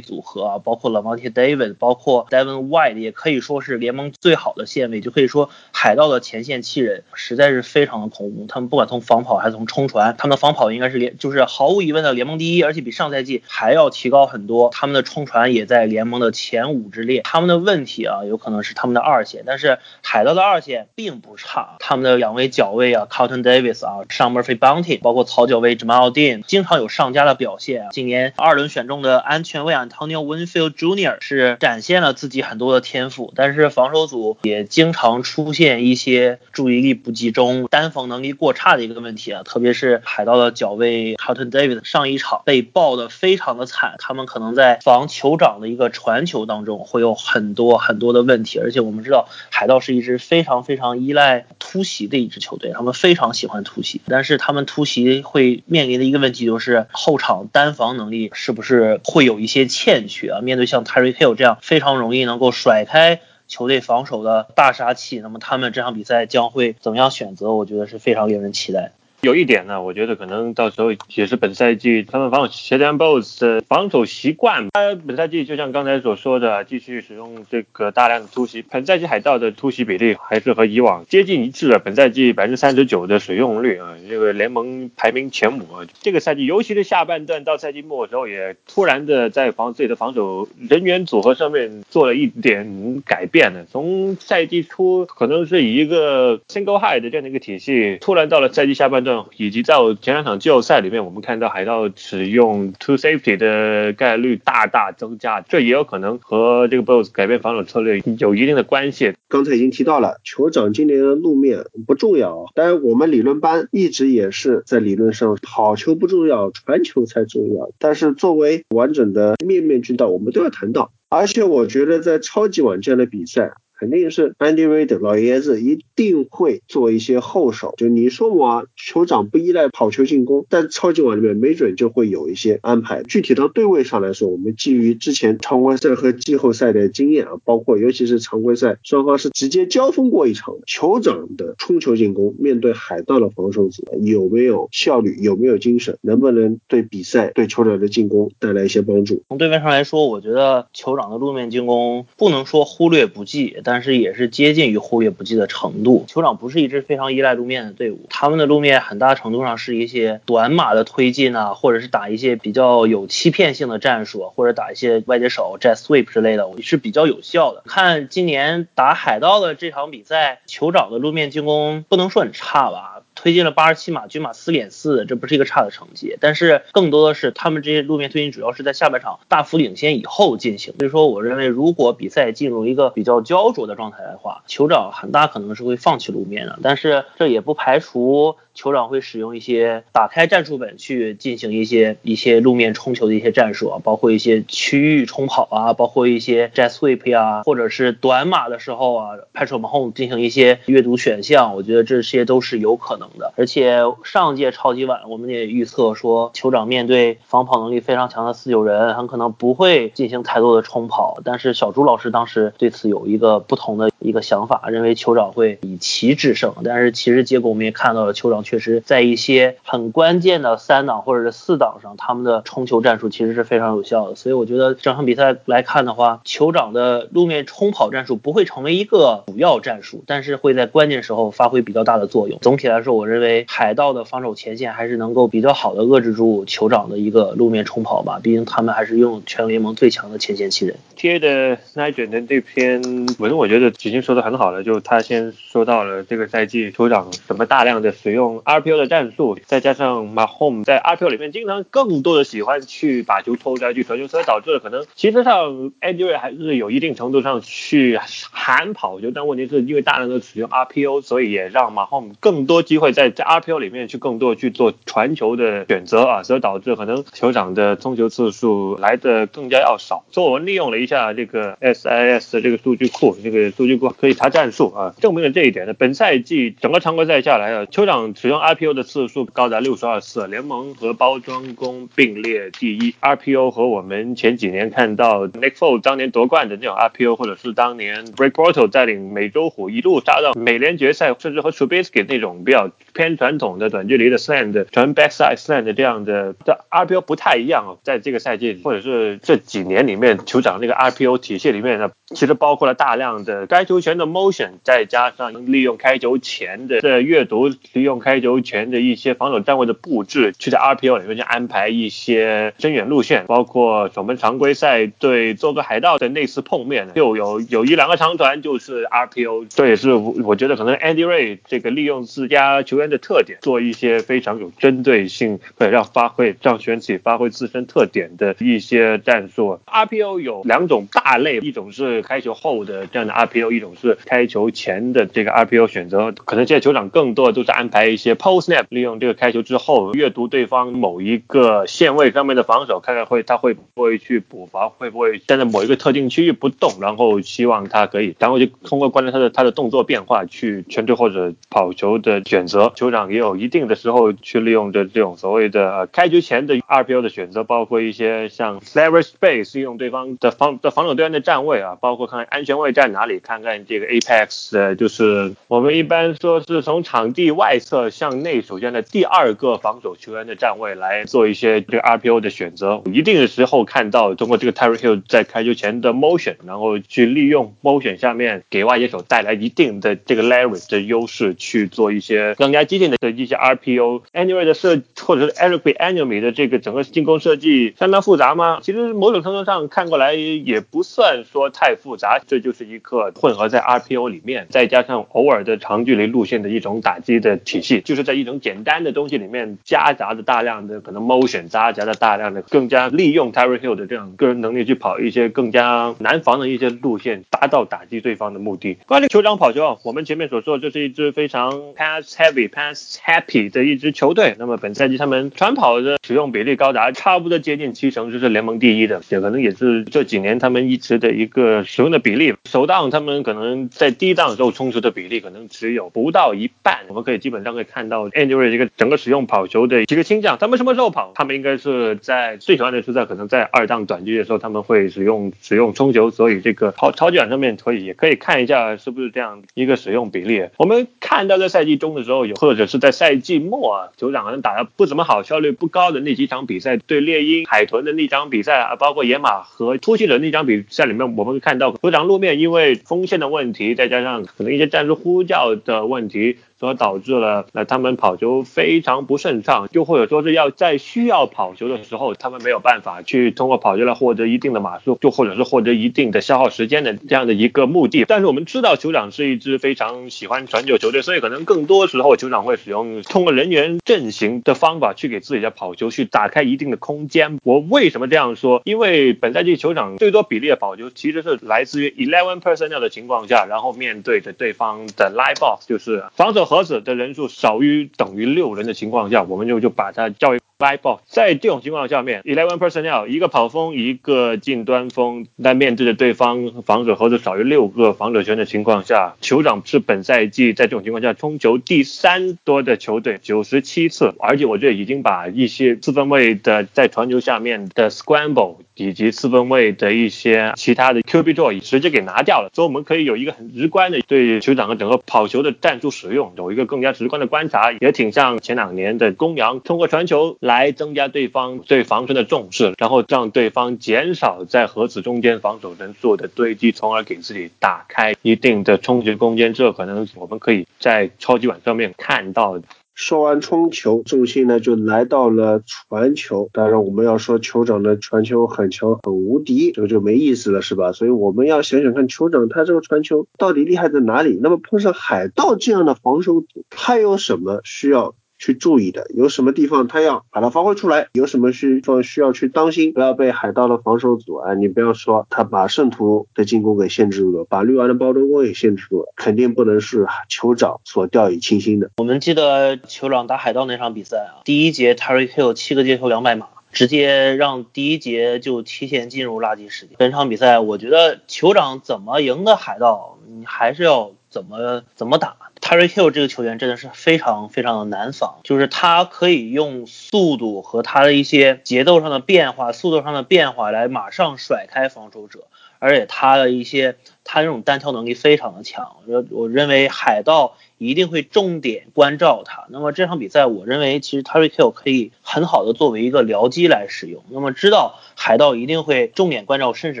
[0.00, 5.00] 组合啊，包括 Lavonte David，包括 Devin White，也可以说是联盟最好的线位。
[5.00, 8.46] 就可以说海盗的前线七人实在是非常的恐怖。
[8.48, 14.70] 他们不管从防跑还是从冲传，他们的防跑应该是联就是毫无疑问的联盟第一，而且比上赛季还要提高很多。
[14.72, 17.22] 他们的冲传也在联盟的前五之列。
[17.22, 21.76] 他们的问题啊，有可能是他们的二线，但是海盗的二线并不差。
[21.80, 27.88] 他们的两位脚卫啊，Carlton Davis 啊，上 Murphy Bounty，包括草脚卫 Jamal Dean，经常有上佳的表现啊。
[27.92, 31.16] 今年二轮选中的安全卫 Antonio Winfield Jr.
[31.20, 39.42] 是展现了自己很多的天赋，但是防守组也经常出现一些注意力不集中、单防能力过差的一个问题啊。
[39.44, 60.40] 特别是海盗的角脚卫 Carlton Davis 上一场被爆的非常的惨，他们可能在防酋长的一个传球当中会有很多很多的问题，而且我们知道海盗是一支非常非常依赖突袭的一支球队，他们非常喜欢突袭，但是他们突袭会面临的一个问题就是后场单防能力是不是会有一些欠缺啊？
[60.40, 67.52] 面对像 Terry Hill 这样非常容易能够甩开球队防守的大杀器，那么他们这场比赛将会怎么样选择？
[67.52, 68.90] 我觉得是非常令人期待。
[69.26, 74.68] 有一点呢，我觉得可能到时候也是本赛季他们防守协调 BOSS 的防守习惯。
[74.72, 78.62] 他本赛季就像刚才所说的，继续使用这个大量的突袭。
[78.62, 85.84] 本赛季海盗的突袭比例还是和以往接近一致的，本赛季百分之三十九的使用率啊，这个联盟排名前五啊。
[86.00, 93.66] 这个赛季，尤其是下半段到赛季末的时候，也突然的在防自己的防守人员组合上面做了一点改变呢。
[93.68, 99.15] 从赛季初可能是以一个 single high 的这样的一个体系，突然到了赛季下半段。
[99.36, 109.14] 以及在我前两场季后赛里面，我们看到海盗使用 two safety 的概率大大增加，这也有可能和这个 BOSS 改变防守策略有一定的关系。
[109.28, 117.70] 刚才已经提到了，酋长今年的路面不重要，当然我们理论班一直也是在理论上跑球不重要，传球才重要。
[117.78, 120.92] 但是作为完整的面面俱到，我们都要谈到。
[121.08, 123.52] 而且我觉得在超级碗这样的比赛。
[123.78, 127.74] 肯定是 Andy Reid 老爷子一定会做一些后手。
[127.76, 133.02] 就你说我酋长不依赖跑球进攻，但超级碗里面没准就会有一些安排。
[133.02, 149.22] 具体到对位上来说，我们基于之前常规赛和季后赛的经验啊，包括尤其是常规赛双方是直接交锋过一场，酋长的冲球进攻面对海盗的防守组有没有效率，有没有精神，能不能对比赛对酋长的进攻带来一些帮助？
[149.28, 156.06] 从对面上来说，我觉得酋长的路面进攻不能说忽略不计，但是也是接近于忽略不计的程度。
[156.08, 167.64] 酋长不是一支非常依赖路面的队伍，他们的路面很大程度上是一些短码的推进啊，或者是打一些比较有欺骗性的战术，或者打一些外接手 jet sweep 之类的，是比较有效的。
[167.66, 172.95] 看今年打海盗的这场比赛，酋长的路面进攻不能说很差吧。
[173.26, 176.16] 推进了八十七码，均码四点四，这不是一个差的成绩。
[176.20, 180.72] 但是更多的是他们这些路面推进主要是在下半场大幅领先以后进行。
[180.78, 186.60] 所以说，我认为如果比赛进入一个比较焦灼的状态的话，酋长很大可能是会放弃路面的。
[186.62, 188.36] 但是这也不排除。
[188.56, 203.34] 酋长会使用一些打开战术本去进行一些一些路面冲球的一些战术啊，包括一些区域冲跑啊，包括一些 jet sweep 呀，或者是短码的时候啊，Patrick Mahomes 进行一些阅读选项，我觉得这些都是有可能的。
[203.36, 211.20] 而且上届超级碗我们也预测说，酋长面对防跑能力非常强的四九人，很可能不会进行太多的冲跑。
[211.22, 216.54] 但是小朱老师当时对此有一个不同的一个想法，认为酋长会以奇制胜。
[216.64, 218.45] 但是其实结果我们也看到了，酋长。
[218.46, 224.14] 确实，在一些很关键的三档或者是四档上，他们的冲球战术其实是非常有效的。
[224.14, 232.38] 所以我觉得整场比赛来看的话，酋长的路面冲跑战术不会成为一个主要战术，但是会在关键时候发挥比较大的作用。
[232.40, 238.20] 总体来说，我认为海盗的防守前线还是能够比较好的遏制住酋长的一个路面冲跑吧。
[238.22, 240.76] 毕竟他们还是拥有全联盟最强的前线七人。
[240.94, 241.18] T.A.
[241.18, 242.80] 的 Nigel 的这篇
[243.18, 244.62] 文，我觉得已经说的很好了。
[244.62, 248.35] 就他先说到了这个赛季酋长什么大量的使用。
[248.44, 257.98] RPO 的战术，再加上 Mahomes 在 RPO 里面经常更多的喜欢去把球偷下去传球，所以导致了可能其实上 Andy 还是有一定程度上去
[258.30, 270.04] 喊跑球，但问题是因为大量的使用 RPO，所以也让 Mahomes 更多机会在在 RPO 里面去更多去做传球的选择啊，所以导致可能酋长的冲球次数来的更加要少。
[270.10, 275.74] 所以我们利用了一下这个 SIS 的这个数据库，这个数据库可以查战术啊，证明了这一点。
[275.78, 282.92] 本赛季整个常规赛下来啊，酋长使用 RPO 的次数高达六十二次，联盟和包装工并列第一。
[283.00, 296.64] RPO 和我们前几年看到 Nick Foles 当年夺冠的那种 RPO，或者是当年 Break Portal 带领美洲虎一路杀到美联决赛，甚至和 Trubisky 那种比较偏传统的短距离的 slant 传 backside slant 这样的的
[296.68, 297.78] RPO 不太一样哦。
[297.84, 308.56] 在这个赛季或者是这几年里面，酋长那个 RPO 体系里面呢，其实包括了大量的该球权的 motion，再加上利用开球前的的阅读，利用开球前。
[308.56, 329.58] 的一些防守站位的布置，去在 RPO 里面去安排一些深远路线，包括我们常规赛对做个海盗的那次碰面，就有有一两个长传就是 RPO，这也是我觉得可能 Andy Ray 这个利用自家球员的特点，做一些非常有针对性，会让发挥让选手发挥自身特点的一些战术。
[329.66, 336.12] RPO 有两种大类，一种是开球后的这样的 RPO，一种是开球前的这个 RPO 选择。
[336.12, 338.64] 可能现在球场更多的都是安排一些 postnap。
[338.68, 352.72] 利用这个开球之后，阅读对方某一个线位上面的防守，看看会他会不会去补防，会不会站在某一个特定区域不动，然后希望他可以，然后就通过观察他的他的动作变化去全队或者跑球的选择。
[352.76, 368.42] 酋长也有一定的时候去利用着这种所谓的呃开局前的 RPO 的选择，包括一些像 leverage space，利用对方的防的防守队员的站位啊，包括看看安全位在哪里，看看这个 apex，的就是我们一般说是从场地外侧向内。
[368.42, 384.02] 首先的，第二个防守球员的站位来做一些这个 RPO 的选择，一定的时候看到通过这个 Terry Hill 在开球前的 motion，然后去利用 motion 下面给外接手带来一定的这个 leverage 的优势，去做一些更加激进的一些 RPO。
[384.12, 388.58] Anyway 的设或者是 Eric Annumy 的这个整个进攻设计相当复杂吗？
[388.62, 398.26] 其实某种程度上看过来也不算说太复杂，这就是一个混合在 RPO 里面，再加上偶尔的长距离路线的一种打击的体系，就是在一。
[398.26, 408.78] 种简单的东西里面夹杂着大量的可能 motion，夹杂着大量的更加利用 Terry Hill 的这样个人能力去跑一些更加难防的一些路线，达到打击对方的目的。
[408.86, 414.34] 关于酋长跑球，我们前面所说这是一支非常 pass heavy、pass happy 的一支球队。
[414.38, 422.34] 那么本赛季他们传跑的使用比例高达差不多接近七成，就是联盟第一的，也可能也是这几年他们一直的一个使用的比例。
[422.44, 430.38] 首档他们可能在低档时候冲刺的比例可能只有不到一半，我们可以基本上可以看到 Andrew 这个整个使用跑球的一个倾向。
[430.38, 431.12] 他们什么时候跑？
[431.14, 440.46] 他们应该是在最喜欢的是在可能在二档短距的时候他们会使用使用冲球，所以这个超超级碗上面可以也可以看一下是不是这样一个使用比例。
[440.58, 456.38] 我们看到在赛季中的时候有，或者是在赛季末啊，酋长可能打的不怎么好，效率不高的那几场比赛，对猎鹰、海豚的那场比赛啊，包括野马和突袭者那场比赛里面，我们会看到酋长路面因为锋线的问题，再加上可能一些战术呼叫的问题。
[456.58, 468.06] 所导致了那他们跑球非常不顺畅，又或者说是要在需要跑球的时候，他们没有办法去通过跑球来获得一定的码数，就或者是获得一定的消耗时间的这样的一个目的。
[468.08, 477.38] 但是我们知道酋长是一支非常喜欢传球球队，所以可能更多时候酋长会使用通过人员阵型的方法去给自己的跑球去打开一定的空间。
[477.44, 478.62] 我为什么这样说？
[478.64, 486.45] 因为本赛季酋长最多比例的跑球其实是来自于 eleven personnel 的情况下，然后面对着对方的 line box，就是防守。
[486.46, 491.02] 盒子的人数少于等于六人的情况下，我们就就把它叫为 live box。
[491.06, 516.32] 在这种情况下面，eleven personnel 一个跑锋，一个近端锋，在面对着对方防守盒子少于六个防守权的情况下，酋长是本赛季在这种情况下冲球第三多的球队，九十七次，而且我觉得已经把一些四分卫的在传球下面的 scramble 以及四分卫的一些其他的 QB 座椅直接给拿掉了，所以我们可以有一个很直观的对酋长的整个跑球的战术使用。
[516.36, 529.54] 有一个更加直观的观察，也挺像前两年的公羊，通过传球来增加对方对防身的重视，然后让对方减少在盒子中间防守人数的堆积，从而给自己打开一定的冲击空间。
[529.54, 532.60] 这可能我们可以在超级碗上面看到。
[532.96, 536.48] 说完冲球，重心呢就来到了传球。
[536.52, 540.92] 当然，我们要说酋长的传球很强很无敌，这个就没意思了，是吧？
[540.92, 544.40] 所以我们要想想看，酋长他这个传球到底厉害在哪里？
[544.42, 548.14] 那么碰上海盗这样的防守组，他有什么需要？
[548.46, 554.54] 去注意的有什么地方他要把它发挥出来，有什么需方需要去当心，不要被海盗的防守阻碍。
[554.54, 561.90] 你不要说他把圣徒的进攻给限制住了，把绿湾的包装工也限制住了，肯定不能是酋长所掉以轻心的。
[561.96, 569.96] 我们记得酋长打海盗那场比赛啊，第一节 Terry Hill 七个接球两百码，直接让第一节就提前进入垃圾时间。
[569.98, 575.34] 本场比赛我觉得酋长怎么赢的海盗，你还是要怎么怎么打。
[575.62, 585.44] Terry Hill 这个球员真的是非常非常的难防，就是他可以用速度和他的一些节奏上的变化、速度上的变化来马上甩开防守者，
[585.78, 588.96] 而且他的一些他这种单挑能力非常的强。
[589.06, 592.66] 我我认为海盗一定会重点关照他。
[592.68, 597.24] 那么这场比赛，我认为其实 Terry Hill 可以很好的作为一个僚机来使用。
[597.30, 600.00] 那么知道海盗一定会重点关照，甚至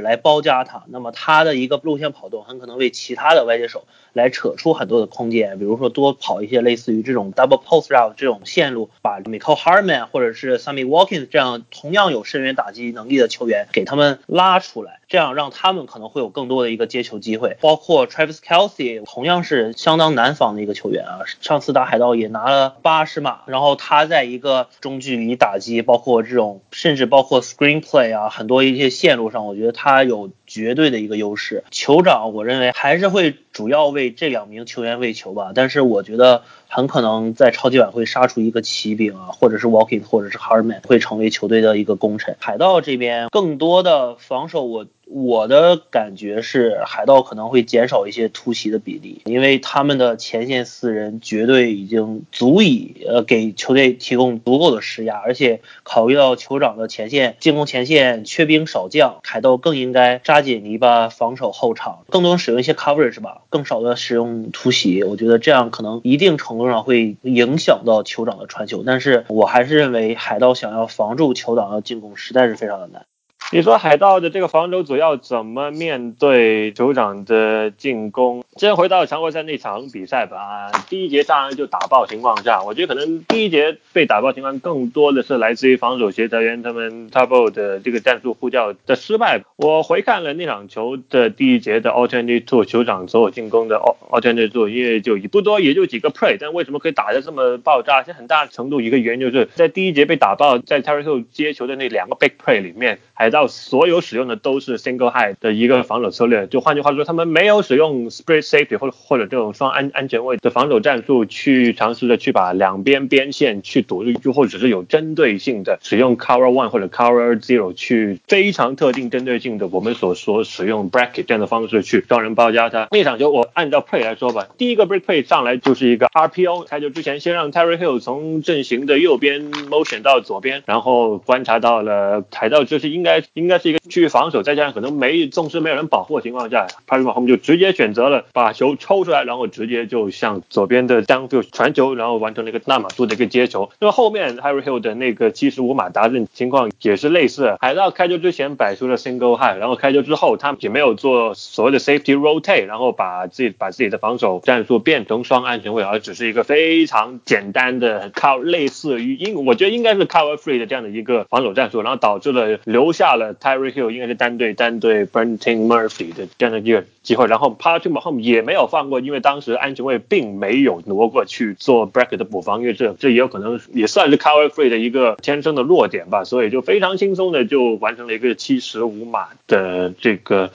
[0.00, 0.84] 来包夹他。
[0.88, 3.84] 那么他的一个路线跑动很可能为其他的外接手。
[4.12, 17.56] 来扯出很多的空间，比如说多跑一些类似于这种 double post route 这种线路，把 Michael Harman 或者是 Sammy Watkins 这样同样有深远打击能力的球员给他们拉出来，这样让他们可能会有更多的一个接球机会。
[17.60, 30.30] 包括 Travis Kelsey 同样是相当难防的一个球员啊，上次打海盗也拿了八十码，然后他在一个中距离打击，包括这种甚至包括 screenplay 啊，很多一些线路上，我觉得他有。
[30.48, 42.36] 绝对的一个优势，酋长我认为还是会主要为这两名球员喂球吧，但是我觉得很可能在超级碗会杀出一个骑兵啊，或者是 Walking，或者是 Harman 会成为球队的一个功臣。
[42.38, 44.86] 海盗这边更多的防守我。
[45.08, 65.04] 我的感觉是，海盗可能会减少一些突袭的比例，因为他们的前线四人绝对已经足以呃给球队提供足够的施压，而且考虑到酋长的前线进攻前线缺兵少将，海盗更应该扎紧泥巴防守后场，更多使用一些 coverage 吧，更少的使用突袭。
[65.04, 73.06] 我觉得这样可能一定程度上会影响到酋长的传球，但是我还是认为海盗想要防住酋长的进攻实在是非常的难。
[73.52, 78.44] 你说海盗的这个防守组要怎么面对酋长的进攻？
[78.56, 80.72] 先回到常规赛那场比赛吧。
[80.88, 89.42] 第一节上来就打爆情况下，我觉得可能第一节被打爆情况更多的是来自于防守协调员他们 Tabo 的这个战术呼叫的失败。
[89.54, 98.02] 我回看了那场球的第一节的 Alternate Two 酋长所有进攻的 Alternate Two，因为就不多，也就几个 Play，但为什么可以打得这么爆炸？
[98.02, 103.35] 其实很大程度一个原因就是在第一节被打爆，在 Terry Hill 接球的那两个 Big Play 里面，海盗。
[103.36, 122.88] 到所有使用的都是 single high 的一个防守策略，就换句话说，他们没有使用 split safety 或或者这种双安安全位的防守战术去尝试着去把两边边线去堵住，就或者是有针对性的使用 cover one 或者 cover zero 去非常特定针对性的我们所说使用 bracket 这样的方式去双人包夹他。
[122.90, 143.70] 那场球我按照 play 来说吧，第一个 break play 上来就是一个 RPO，开球之前先让 Terry Hill 从阵型的右边 motion 到左边，然后观察到了踩到就是应该应该是一个区域防守，再加上可能没纵使没有人保护的情况下，Patrick Mahomes 就直接选择了把球抽出来，然后直接就向左边的 downfield 传球，然后完成了一个纳马杜的一个接球。
[143.80, 166.14] 那么后面 Harry Hill 的那个七十五码达阵情况也是类似，海盗开球之前摆出了 single high，然后开球之后他们也没有做所谓的 safety rotate，然后把自己把自己的防守战术变成双安全位，而只是一个非常简单的靠类似于应我觉得应该是 cover free 的这样的一个防守战术，然后导致了留下 Tyree Hill 应该是单对单对 Brenton Murphy
[166.14, 180.50] 的这样的一个机会，然后 Patrick Mahomes 也没有放过，因为当时安全位并没有挪过去做 bracket 的补防，因为这这也有可能也算是 cover free 的一个天生的弱点吧，所以就非常轻松的就完成了一个七十五码的这个。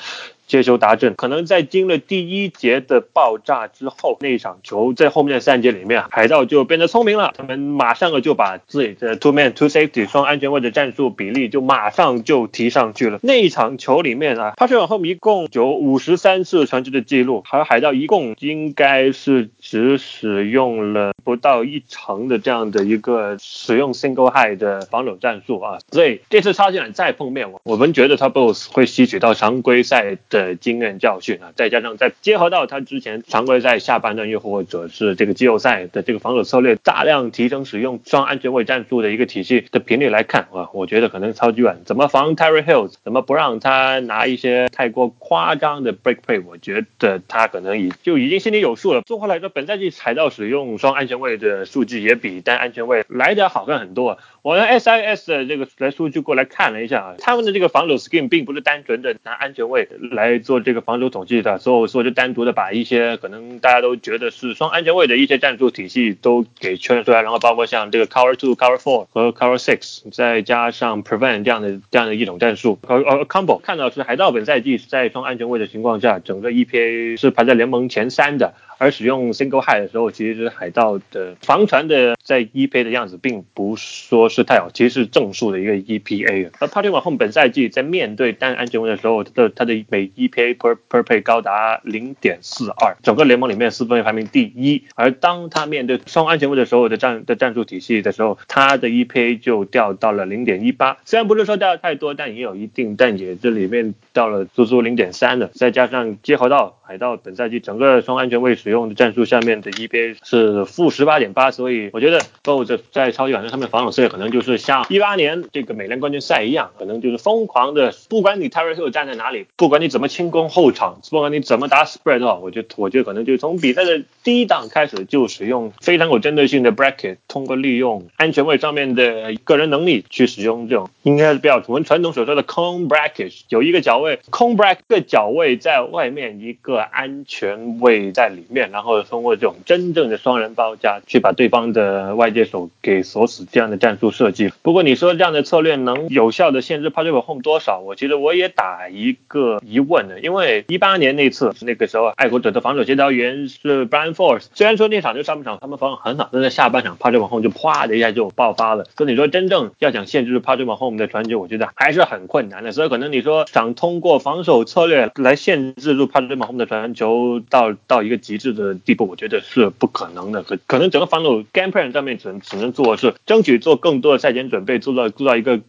[0.51, 13.21] 接球达阵，可能在经了第一节的爆炸之后，那一场球在后面的三节里面，海盗就变得聪明了，他们马上就把自己的 two man two safety 双安全位的战术比例就马上就提上去了。
[13.23, 30.51] 那一场球里面啊，帕特往后一共有五十三次传球的记录，而海盗一共应该是只使用了不到一成的这样的一个使用 single high 的防守战术啊，所以这次超级碗再碰面，我我们觉得他 boss 会吸取到常规赛的。
[30.61, 49.01] 经验教训啊，再加上再结合到他之前常规赛下半段又或者是这个季后赛的这个防守策略，大量提升使用双安全位战术的一个体系的频率来看啊，我觉得可能超级碗怎么防 Terry Hills，怎么不让他拿一些太过夸张的 break play，我觉得他可能已就已经心里有数了。
[49.01, 54.17] 综合来说，本本赛季踩到使用双安全位的数据也比单安全位来得好看很多。
[54.43, 72.79] 我用 SIS 的这个来数据过来看了一下啊，他们的这个防守 scheme 并不是单纯的拿安全位来做这个防守统计的，所以说就单独的把一些可能大家都觉得是双安全位的一些战术体系都给圈出来，然后包括像这个 cover two、cover four 和 cover six，再加上 prevent 这样的这样的一种战术。
[72.87, 78.55] 呃呃，combo 看到是海盗本赛季在双安全位的情况下，整个 EPA 是排在联盟前三的。
[78.77, 86.49] 而使用 single high 的时候，其实海盗的防传的在 EPA 的样子，并不说是太好，其实是正数的一个 EPA。
[86.59, 94.83] 而 Patrick Mahomes 本赛季在面对单安全位的时候，他的他的每 EPA per per play 高达零点四二，整个联盟里面四分位排名第一。
[94.95, 100.97] 而当他面对双安全位的时候的战的战术体系的时候，他的 EPA 就掉到了零点一八。
[101.05, 105.47] 虽然不是说掉的太多，但也有一定，但也这里面到了足足零点三的。
[105.53, 139.01] 再加上结合到海盗本赛季整个双安全位使用的战术下面的 EPA 是负十八点八，所以我觉得 BOSS 在超级碗上面防守策略可能就是像一八年这个美联冠军赛一样，可能就是疯狂的，不管你 Terry Hill 站在哪里，不管你怎么轻攻后场，不管你怎么打 spread 的话，我觉得我觉得可能就从比赛的第一档开始就使用非常有针对性的 bracket，通过利用安全位上面的个人能力去使用这种应该是比较我们传统所说的空 bracket，有一个脚位空 bracket 个脚位在外面，一个安全位在里面，然后。
[139.11, 144.51] 通过这种真正的双人包夹去把对方的外接手给锁死，这样的战术设计。
[144.61, 147.79] 不过你说这样的策略能有效的限制 Patrick Home 多少？
[147.79, 158.85] 我其实我也打一个疑问的，因为一八年那次那个时候爱国者的防守协调员是 Brian Force，虽然说那场就上半场他们防守很好，但在下半场 Patrick Home 就啪的一下就爆发了。
[158.95, 162.71] 所以你说真正要想限制 Patrick Home 的传球，我觉得还是很困难的。
[162.71, 168.75] 所以可能你说想通过防守策略来限制住 Patrick Home 的传球到到一个极致的。
[168.75, 175.59] 地步我觉得是不可能的，可可能整个防守 game plan 上面只能只能做的是争取做更多的赛前准备，做到做到一个。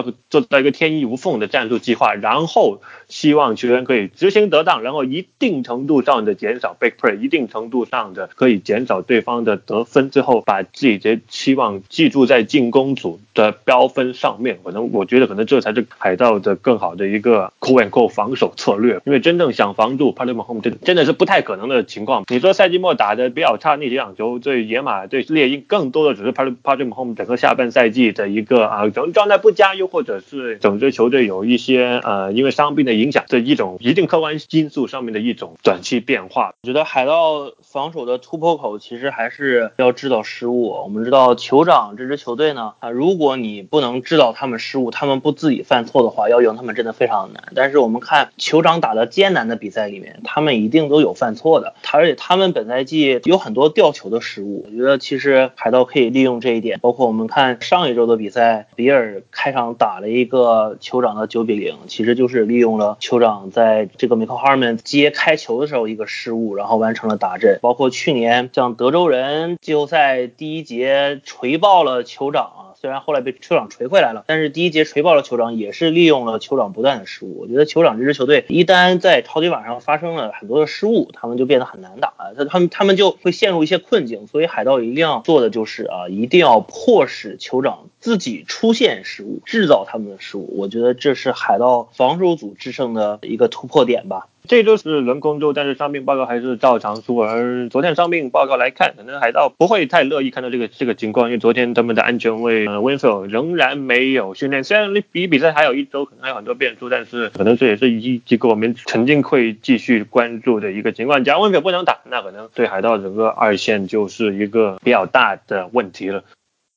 [0.00, 14.58] 做做到一个天衣无缝的战术计划，然后希望球员可以执行得当，然后一定程度上的减少 big play，一定程度上的可以减少对方的得分，最后把自己的期望记住在进攻组的标分上面。
[14.64, 22.24] 可能我觉得可能这才是海盗的更好的一个 c o and c 防守策略，因为真正想防住 Patrick Home，真真的是不太可能的情况。
[22.28, 29.72] 你说赛季末打的比较差那几场球，对野马对猎鹰更多的只是 p a t r i c Mahomes 整个下半赛季的一个啊，整个状态不佳。
[29.82, 36.54] 又或者是整支球队有一些呃因为伤病的影响的一种一定客观因素上面的一种短期变化。
[36.62, 40.68] 我觉得海盗防守的突破口其实还是要制造失误。
[40.84, 47.42] 我们知道酋长这支球队呢，啊，如果你不能制造他们失误，他们不自己犯错的话，要赢他们真的非常难。
[47.56, 54.64] 但是我们看酋长打的艰难的比赛里面，他们一定都有犯错的，而且他们本赛季有很多吊球的失误。
[54.68, 67.58] 我觉得其实海盗可以利用这一点，包括我们看上一周的比赛，比尔开场打了一个酋长的九比零，其实就是利用了酋长在这个米克哈曼接开球的时候一个失误，然后完成了打阵。
[67.62, 72.71] 包括去年像德州人季后赛第一节锤爆了酋长。
[72.82, 77.38] 虽然后来被酋长锤回来了，但是第一节锤爆了酋长，也是利用了酋长不断的失误。
[77.42, 84.26] 我觉得酋长这支球队一旦在超级碗上发生了很多的失误，他们就变得很难打，他他们他们就会陷入一些困境。
[84.26, 90.52] 所以海盗一定要做的就是啊，一定要迫使酋长自己出现失误，制造他们的失误。
[90.58, 94.26] 我觉得这是海盗防守组制胜的一个突破点吧。
[94.48, 97.16] 这周是轮空周，但是伤病报告还是照常出。
[97.16, 104.64] 而昨天伤病报告来看，可能海盗不会太乐意看到这个这个情况，因为昨天他们的安全卫呃 Winslow 仍然没有训练。
[104.64, 111.22] 虽然离比比赛还有一周，可能还有很多变数，但是可能这也是一几个我们肯定会继续关注的一个情况。
[111.22, 116.24] 假如 Winslow 不能打，那可能对海盗整个二线就是一个比较大的问题了。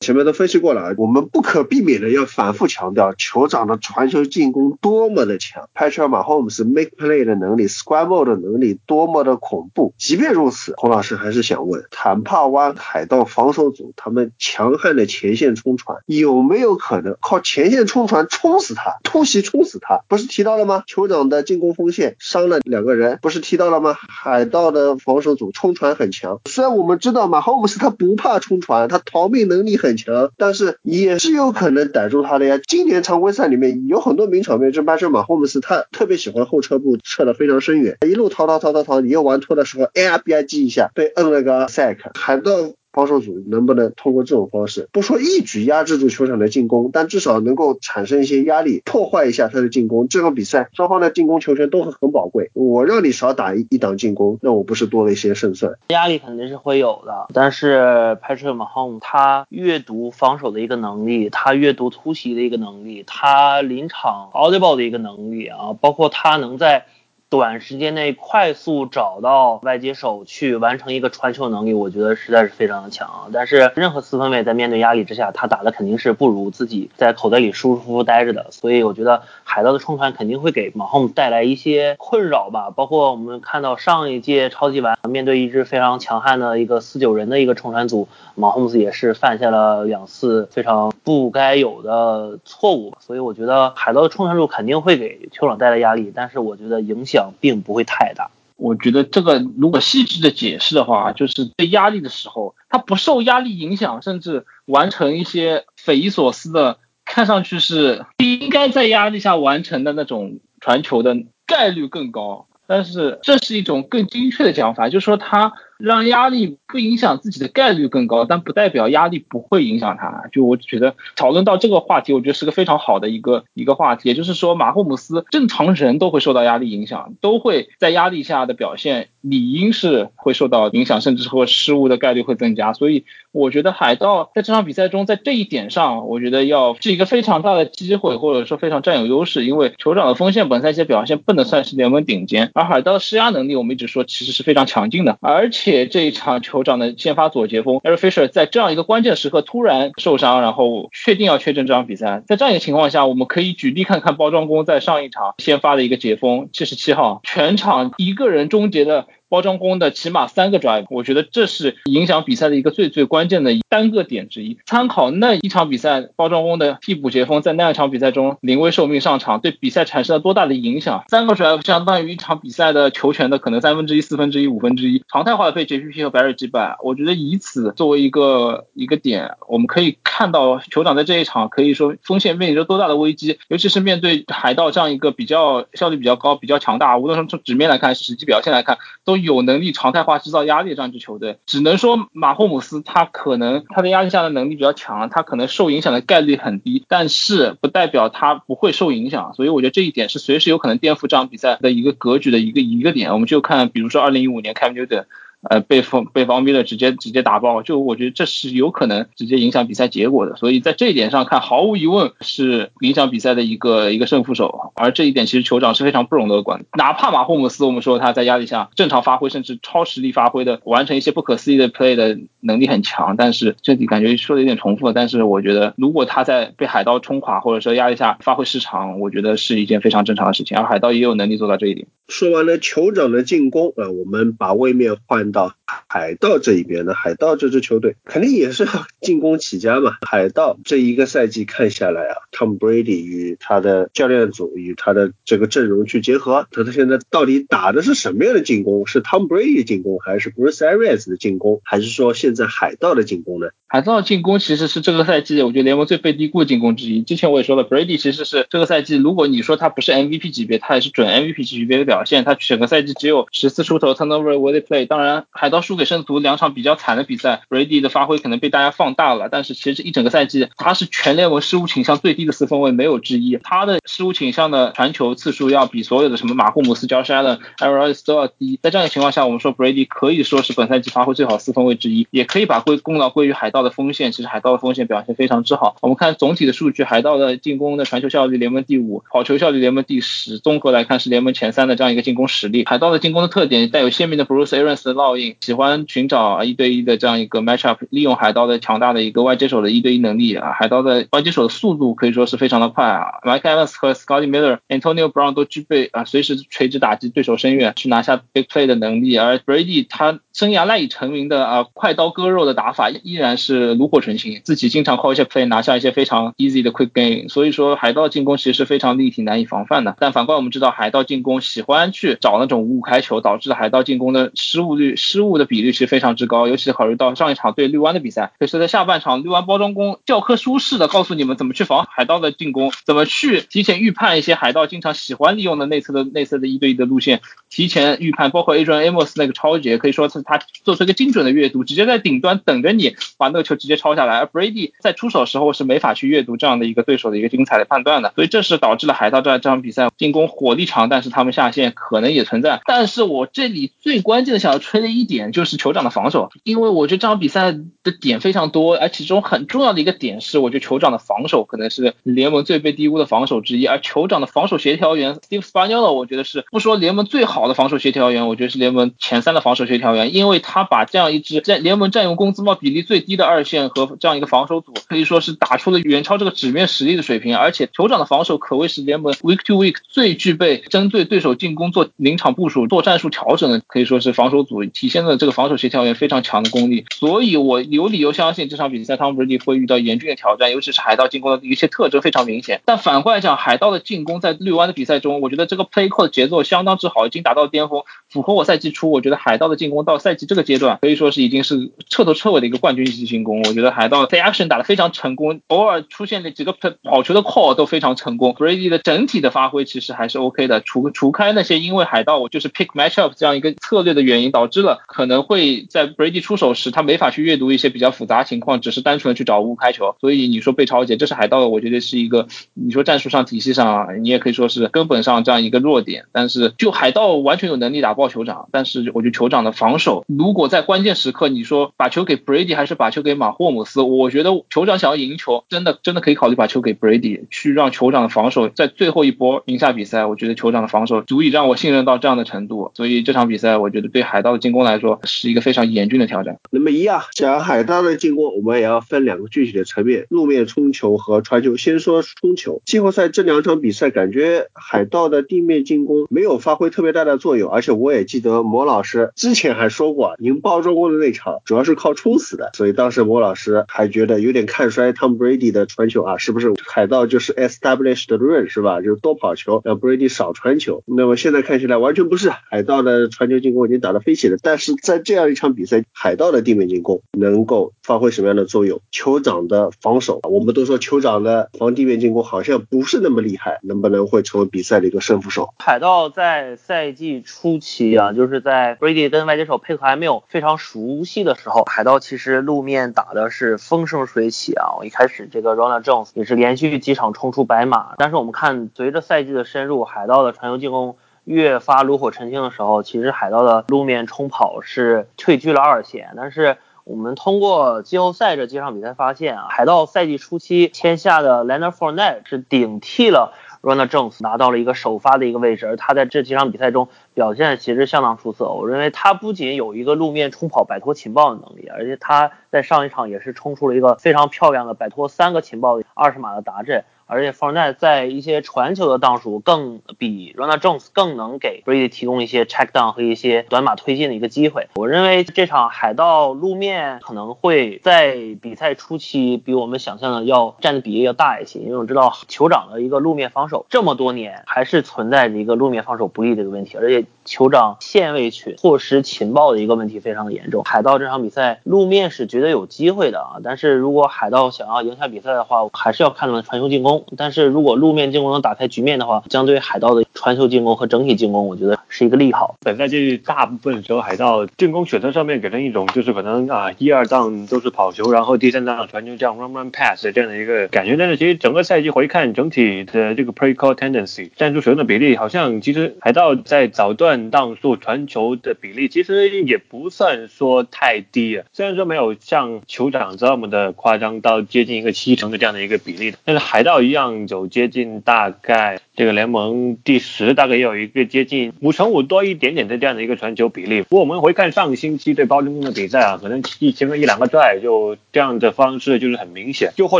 [0.06, 9.96] 前面都分析过了，我们不可避免的要反复强调，酋长的传球进攻多么的强，Patrick Mahomes make play 的能力，scramble 的能力多么的恐怖。
[9.98, 20.02] 即便如此，洪老师还是想问，坦帕湾海盗防守组他们强悍的前线冲传有没有可能靠前线冲传冲死他，突袭冲死他？
[20.08, 20.84] 不是提到了吗？
[20.88, 23.96] 酋长的进攻锋线伤了两个人，不是提到了吗？
[24.08, 29.95] 海盗的防守组冲传很强，虽然我们知道马 h o m e s 他不怕冲传，他逃命能力很。
[29.98, 32.60] 强，但是也是有可能逮住他的呀。
[32.68, 42.52] 今年常规赛里面有很多名场面，就巴什马霍姆斯，他特别喜欢后撤步撤得非常深远，一路逃逃逃逃逃，你又玩脱的时候，哎呀吧唧一下被摁了个 sack，海盗。
[42.96, 50.08] 防守组能不能通过这种方式，不说一举压制住球场的进攻，但至少能够产生一些压力，破坏一下他的进攻。
[50.08, 55.74] 这场比赛双方的进攻球权都很宝贵，我让你少打一一档进攻，那我不是多了一些胜算？
[55.90, 66.86] 压力肯定是会有的，但是 Patrick Mahomes 他阅读防守的一个能力，他阅读突袭的一个能力，他临场 audible 的一个能力啊，包括他能在。
[67.28, 73.30] 短时间内快速找到外接手去完成一个传球能力，我觉得实在是非常的强。
[73.34, 78.48] 但是任何四分卫在面对压力之下，他打的肯定是不如自己在口袋里舒舒服服待着的。
[78.52, 82.70] 所以我觉得海盗的冲传肯定会给马洪带来一些困扰吧。
[82.74, 92.94] 包括我们看到上一届超级碗面对一支非常强悍的一个四九人的一个冲传组，马洪也是犯下了两次非常不该有的错误。
[93.02, 97.25] 所以我觉得海盗的冲传组肯定会给球场带来压力，但是我觉得影响。
[97.40, 98.30] 并不会太大。
[98.58, 111.16] 我觉得这个如果细致的解释的话，就是在压力的时候，他不受压力影响，甚至完成一些匪夷所思的，看上去是不应该在压力下完成的那种传球的
[111.46, 112.48] 概率更高。
[112.68, 115.54] 但是这是一种更精确的讲法，就是说他。
[115.78, 120.26] 让压力不影响自己的概率更高，但不代表压力不会影响他。
[120.32, 124.10] 就我觉得讨论到这个话题，我觉得是个非常好的一个一个话题。
[124.10, 132.74] 也就是说，马霍姆斯正常人都会受到压力影响，都会在压力下的表现理应是会受到影响，甚至说失误的概率会增加。
[132.74, 139.46] 所以我觉得海盗在这场比赛中，在这一点上，我觉得要是一个非常大的机会，或者说非常占有优势。
[139.46, 145.86] 因为酋长的锋线本赛季表现不能算是联盟顶尖，而海盗的施压能力我们一直说其实是非常强劲的，而且。
[145.96, 152.22] 这一场酋长的先发左截锋 Eric Fisher 在这样一个关键时刻突然受伤，然后确定要缺阵这场比赛。
[152.28, 159.08] 在这样一个情况下，我们可以举例看看包装工在上一场先发的一个截锋七十七号，全场一个人终结的。
[159.30, 164.58] 包装工的起码三个 drive，我觉得这是影响比赛的一个最最关键的单个点之一。
[164.66, 171.04] 参考那一场比赛，包装工的替补截锋在那一场比赛中临危受命上场，对比赛产生了多大的影响？
[171.10, 176.78] 三个 drive 相当于一场比赛的球权的可能三分之一、四分之一、五分之一，常态化的被 JPP 和白尔击败。
[176.84, 189.16] 我觉得以此作为一个一个点，我们可以看到酋长在这一场可以说锋线面临着多大的危机，尤其是面对海盗这样一个比较效率比较高、比较强大，无论从纸面来看、实际表现来看都。
[189.26, 203.12] 有能力常态化制造压力这样一支球队，只能说马霍姆斯他可能他的压力下的能力比较强，他可能受影响的概率很低，但是不代表他不会受影响，所以我觉得这一点是随时有可能颠覆这场比赛的一个格局的一个一个点。
[203.12, 205.06] 我们就看，比如说二零一五年 Cam Newton。
[205.50, 210.36] 呃被防被防逼的直接直接打爆，就我觉得这是有可能直接影响比赛结果的。
[210.36, 214.72] 所以在这一点上看，毫无疑问是影响比赛的一个一个胜负手。
[214.76, 216.66] 而这一点其实酋长是非常不容乐观。
[216.78, 224.92] 哪怕马霍姆斯，我们说他在压力下正常发挥，甚至超实力发挥的完成一些不可思议的 play 的能力很强，但是这里感觉说的有点重复。
[224.92, 230.58] 但是我觉得，如果他在被海盗冲垮或者说压力下发挥失常，我觉得是一件非常正常的事情。
[230.58, 231.88] 而海盗也有能力做到这一点。
[232.08, 235.54] 说完了酋长的进攻啊，我们把位面换到
[235.88, 236.94] 海盗这一边呢。
[236.94, 238.68] 海盗这支球队肯定也是
[239.02, 239.98] 进攻起家嘛。
[240.02, 248.86] 海盗这一个赛季看下来啊，Tom Brady 与他的教练组与他的这个阵容去结合，他他现在到底打的是什么样的进攻？
[248.88, 253.48] 是 Tom Brady 进攻，还是 Bruce Arians 的进攻，还是说现在海盗的进攻呢？
[253.68, 257.02] 海盗进攻其实是这个赛季我觉得联盟最被低估的进攻之一。
[257.02, 262.24] 之前我也说了，Brady 其实是这个赛季，如果你说他不是 MVP 级别，他也是准 MVP 级别的表现。
[262.24, 264.86] 他整个赛季只有十次出头 turnover worthy play。
[264.88, 269.30] 当然，海盗输给圣徒两场比较惨的比赛，Brady 的发挥可能被大家放大了。
[269.32, 273.38] 但是其实一整个赛季，他是全联盟失误倾向最低的四分卫，没有之一。
[273.44, 278.60] 他的失误倾向的传球次数要比所有的什么马库姆斯、Josh Allen、a r o n r o s 都要低。
[278.62, 284.12] 在这样的情况下，我们说 Brady 可以说是本赛季发挥最好四分卫之一，也可以把归功劳归于海盗的锋线。
[284.12, 285.76] 其实海盗的锋线表现非常之好。
[285.82, 292.64] 我们看总体的数据，海盗的进攻的传球效率联盟第五，跑球效率联盟第十，综合来看是联盟前三的这样一个进攻实力。
[292.66, 300.54] 海盗的进攻的特点带有鲜明的 Bruce Arians 的烙印，喜欢寻找一对一的这样一个 matchup，利用海盗的强大的一个外接手的一对一能力啊。
[300.54, 303.20] 海盗的外接手的速度可以说是非常的快啊。
[303.22, 316.72] Mike Evans 和 Scotty Miller、Antonio Brown 都具备啊随时垂直打击对手深远去拿下 big play 的能力，而 Brady 他生涯赖以成名的啊快刀割肉的打法依然是炉火纯青，自己经常靠一些 play 拿下一些非常 easy 的
[316.72, 317.30] quick game。
[317.30, 319.96] 所以说海盗进攻其实是非常立体难以防范的。
[320.00, 326.48] 但反观我们知道海盗进攻喜欢去找那种五五开球，导致海盗进攻的失误率失误的比率其实非常之高。
[326.48, 344.20] 尤其是考虑到上一场对绿湾的比赛，可是在下半场绿湾包装工教科书式的告诉你们怎么去防海盗的进攻，怎么去提前预判一些海盗经常喜欢利用的内侧的内侧的一对一的路线，提前预判，包括 Adrian Amos 那个超节，可以说是他做出一个精准的阅读，直接在顶端等着你把那个球直接抄下来。
[344.20, 352.62] 而 Brady 在出手时候是没法去阅读这样的一个对手的一个精彩的判断的，所以这是导致了海盗在这场比赛进攻火力强，但是他们下线可能也存在。
[352.66, 392.62] 但是我这里最关键的想要吹的一点就是酋长的防守，因为我觉得这场比赛的点非常多，而其中很重要的一个点是，我觉得酋长的防守可能是联盟最被低估的防守之一，而酋长的防守协调员 Steve Spagnuolo，我觉得是不说联盟最好的防守协调员，我觉得是联盟前三的防守协调员，因为他把这样一支在联盟占用工资帽比例最低的二线和这样一个防守组，可以说是打出了远超这个纸面实力的水平，而且酋长的防守可谓是联盟 week to week 最具备针对对手进攻做临场部署、做战术调整的，可以说是防守组体现了这个防守协调员非常强的功力，所以我有理由相信这场比赛 Tom Brady 会遇到严峻的挑战，尤其是海盗进攻的一些特征非常明显。
[392.66, 403.42] 但反过来讲，海盗的进攻在绿湾的比赛中，我觉得这个 play call 的节奏相当之好，已经达到巅峰，符合我赛季初我觉得海盗的进攻到赛季这个阶段，可以说是已经是彻头彻尾的一个冠军级进攻。
[403.44, 408.34] 我觉得海盗 play action 打得非常成功，偶尔出现的几个跑球的 call 都非常成功。
[408.34, 419.96] Brady 的整体的发挥其实还是 OK 的，除除开那些因为海盗我就是 pick matchup 这样一个策略的原因，导致了可可能会在 Brady 出手时他没法去阅读一些比较复杂情况，只是单纯的去找无开球。
[420.02, 426.06] 所以你说被超解，这是海盗我觉得是一个你说战术上体系上你也可以说是根本上这样一个弱点。
[426.12, 440.08] 但是就海盗完全有能力打爆酋长，但是我觉得酋长的防守如果在关键时刻你说把球给 Brady 还是把球给马霍姆斯，我觉得酋长想要赢球，真的真的可以考虑把球给 Brady，去让酋长的防守在最后一波赢下比赛。
[440.08, 446.40] 我觉得酋长的防守足以让我信任到这样的程度，所以这场比赛我觉得对海盗的进攻来说是一个非常严峻的挑战。
[446.52, 451.58] 那么一样，讲海盗的进攻，我们也要分两个具体的层面：路面冲球和传球。
[451.58, 468.82] 先说冲球，季后赛这两场比赛，感觉海盗的地面进攻没有发挥特别大的作用，而且我也记得魔老师之前还说过，赢包装工的那场主要是靠冲死的，所以当时魔老师还觉得有点看衰 Tom Brady 的传球啊，是不是海盗就是 established run 是吧？
[468.82, 470.84] 就是多跑球，让 Brady 少传球。
[470.86, 474.38] 那么现在看起来完全不是，海盗的传球进攻已经打得飞起了。
[474.42, 478.80] 但是在这样一场比赛，海盗的地面进攻能够发挥什么样的作用？
[478.92, 485.50] 酋长的防守，我们都说酋长的防地面进攻好像不是那么厉害，能不能会成为比赛的一个胜负手？
[485.58, 494.76] 海盗在赛季初期啊，就是在 Brady 跟外接手配合还没有非常熟悉的时候，海盗其实路面打的是风生水起啊。
[494.78, 500.96] 我一开始这个 Ronald Jones 也是连续几场冲出白马，但是我们看随着赛季的深入，海盗的传球进攻
[501.26, 506.14] 越发炉火纯青的时候，其实海盗的路面冲跑是退居了二线。
[506.16, 513.34] 但是我们通过季后赛这几场比赛发现啊，海盗赛季初期签下的 l e n a r f o r n e t 是顶替了
[513.64, 518.50] Ronald Jones，拿到了一个首发的一个位置，而他在这几场比赛中表现其实相当出色。
[518.50, 526.86] 我认为他不仅有一个路面冲跑摆脱情报的能力，而且他在上一场也是冲出了一个非常漂亮的摆脱三个情报二十码的达阵。
[527.08, 534.68] 而且 f o r n e t 在一些传球的档数更比 Ronald Jones 更能给 Brady 提供一些 check down 和一些短码推进的一个机会。
[534.76, 550.64] 我认为这场海盗路面可能会在比赛初期比我们想象的要占的比例要大一些，因为我知道酋长的一个路面防守这么多年还是存在着一个路面防守不利的一个问题，而且酋长线位去错失情报的一个问题非常的严重。
[550.64, 556.95] 海盗这场比赛路面是绝对有机会的啊，但是如果海盗想要赢下比赛的话，还是要看他们传球进攻。
[557.18, 562.56] 但是如果路面进攻能打开局面的话，将对海盗的传球进攻和整体进攻，我觉得是一个利好。
[562.62, 570.96] 本赛季大部分时候，海盗进攻选择上面给人一种就是可能啊一二档都是跑球，然后第三档传球这样 run run pass 这样的一个感觉。
[570.98, 581.46] 但是其实整个赛季回看整体的这个 play call tendency 战术使用的比例，好像其实海盗在早段档数传球的比例其实也不算说太低啊。
[581.54, 588.80] 虽然说没有像酋长这么的夸张到接近一个七成的这样的一个比例，但是海盗一样走接近大概。
[588.96, 593.82] 这个联盟第十，大概也有一个接近五成五多一点点的这样的一个传球比例。
[593.82, 599.74] 不过我们回看上个星期对包君公的比赛啊，可能一前面一两个拽就这样的方式就是很明显。
[599.76, 600.00] 又或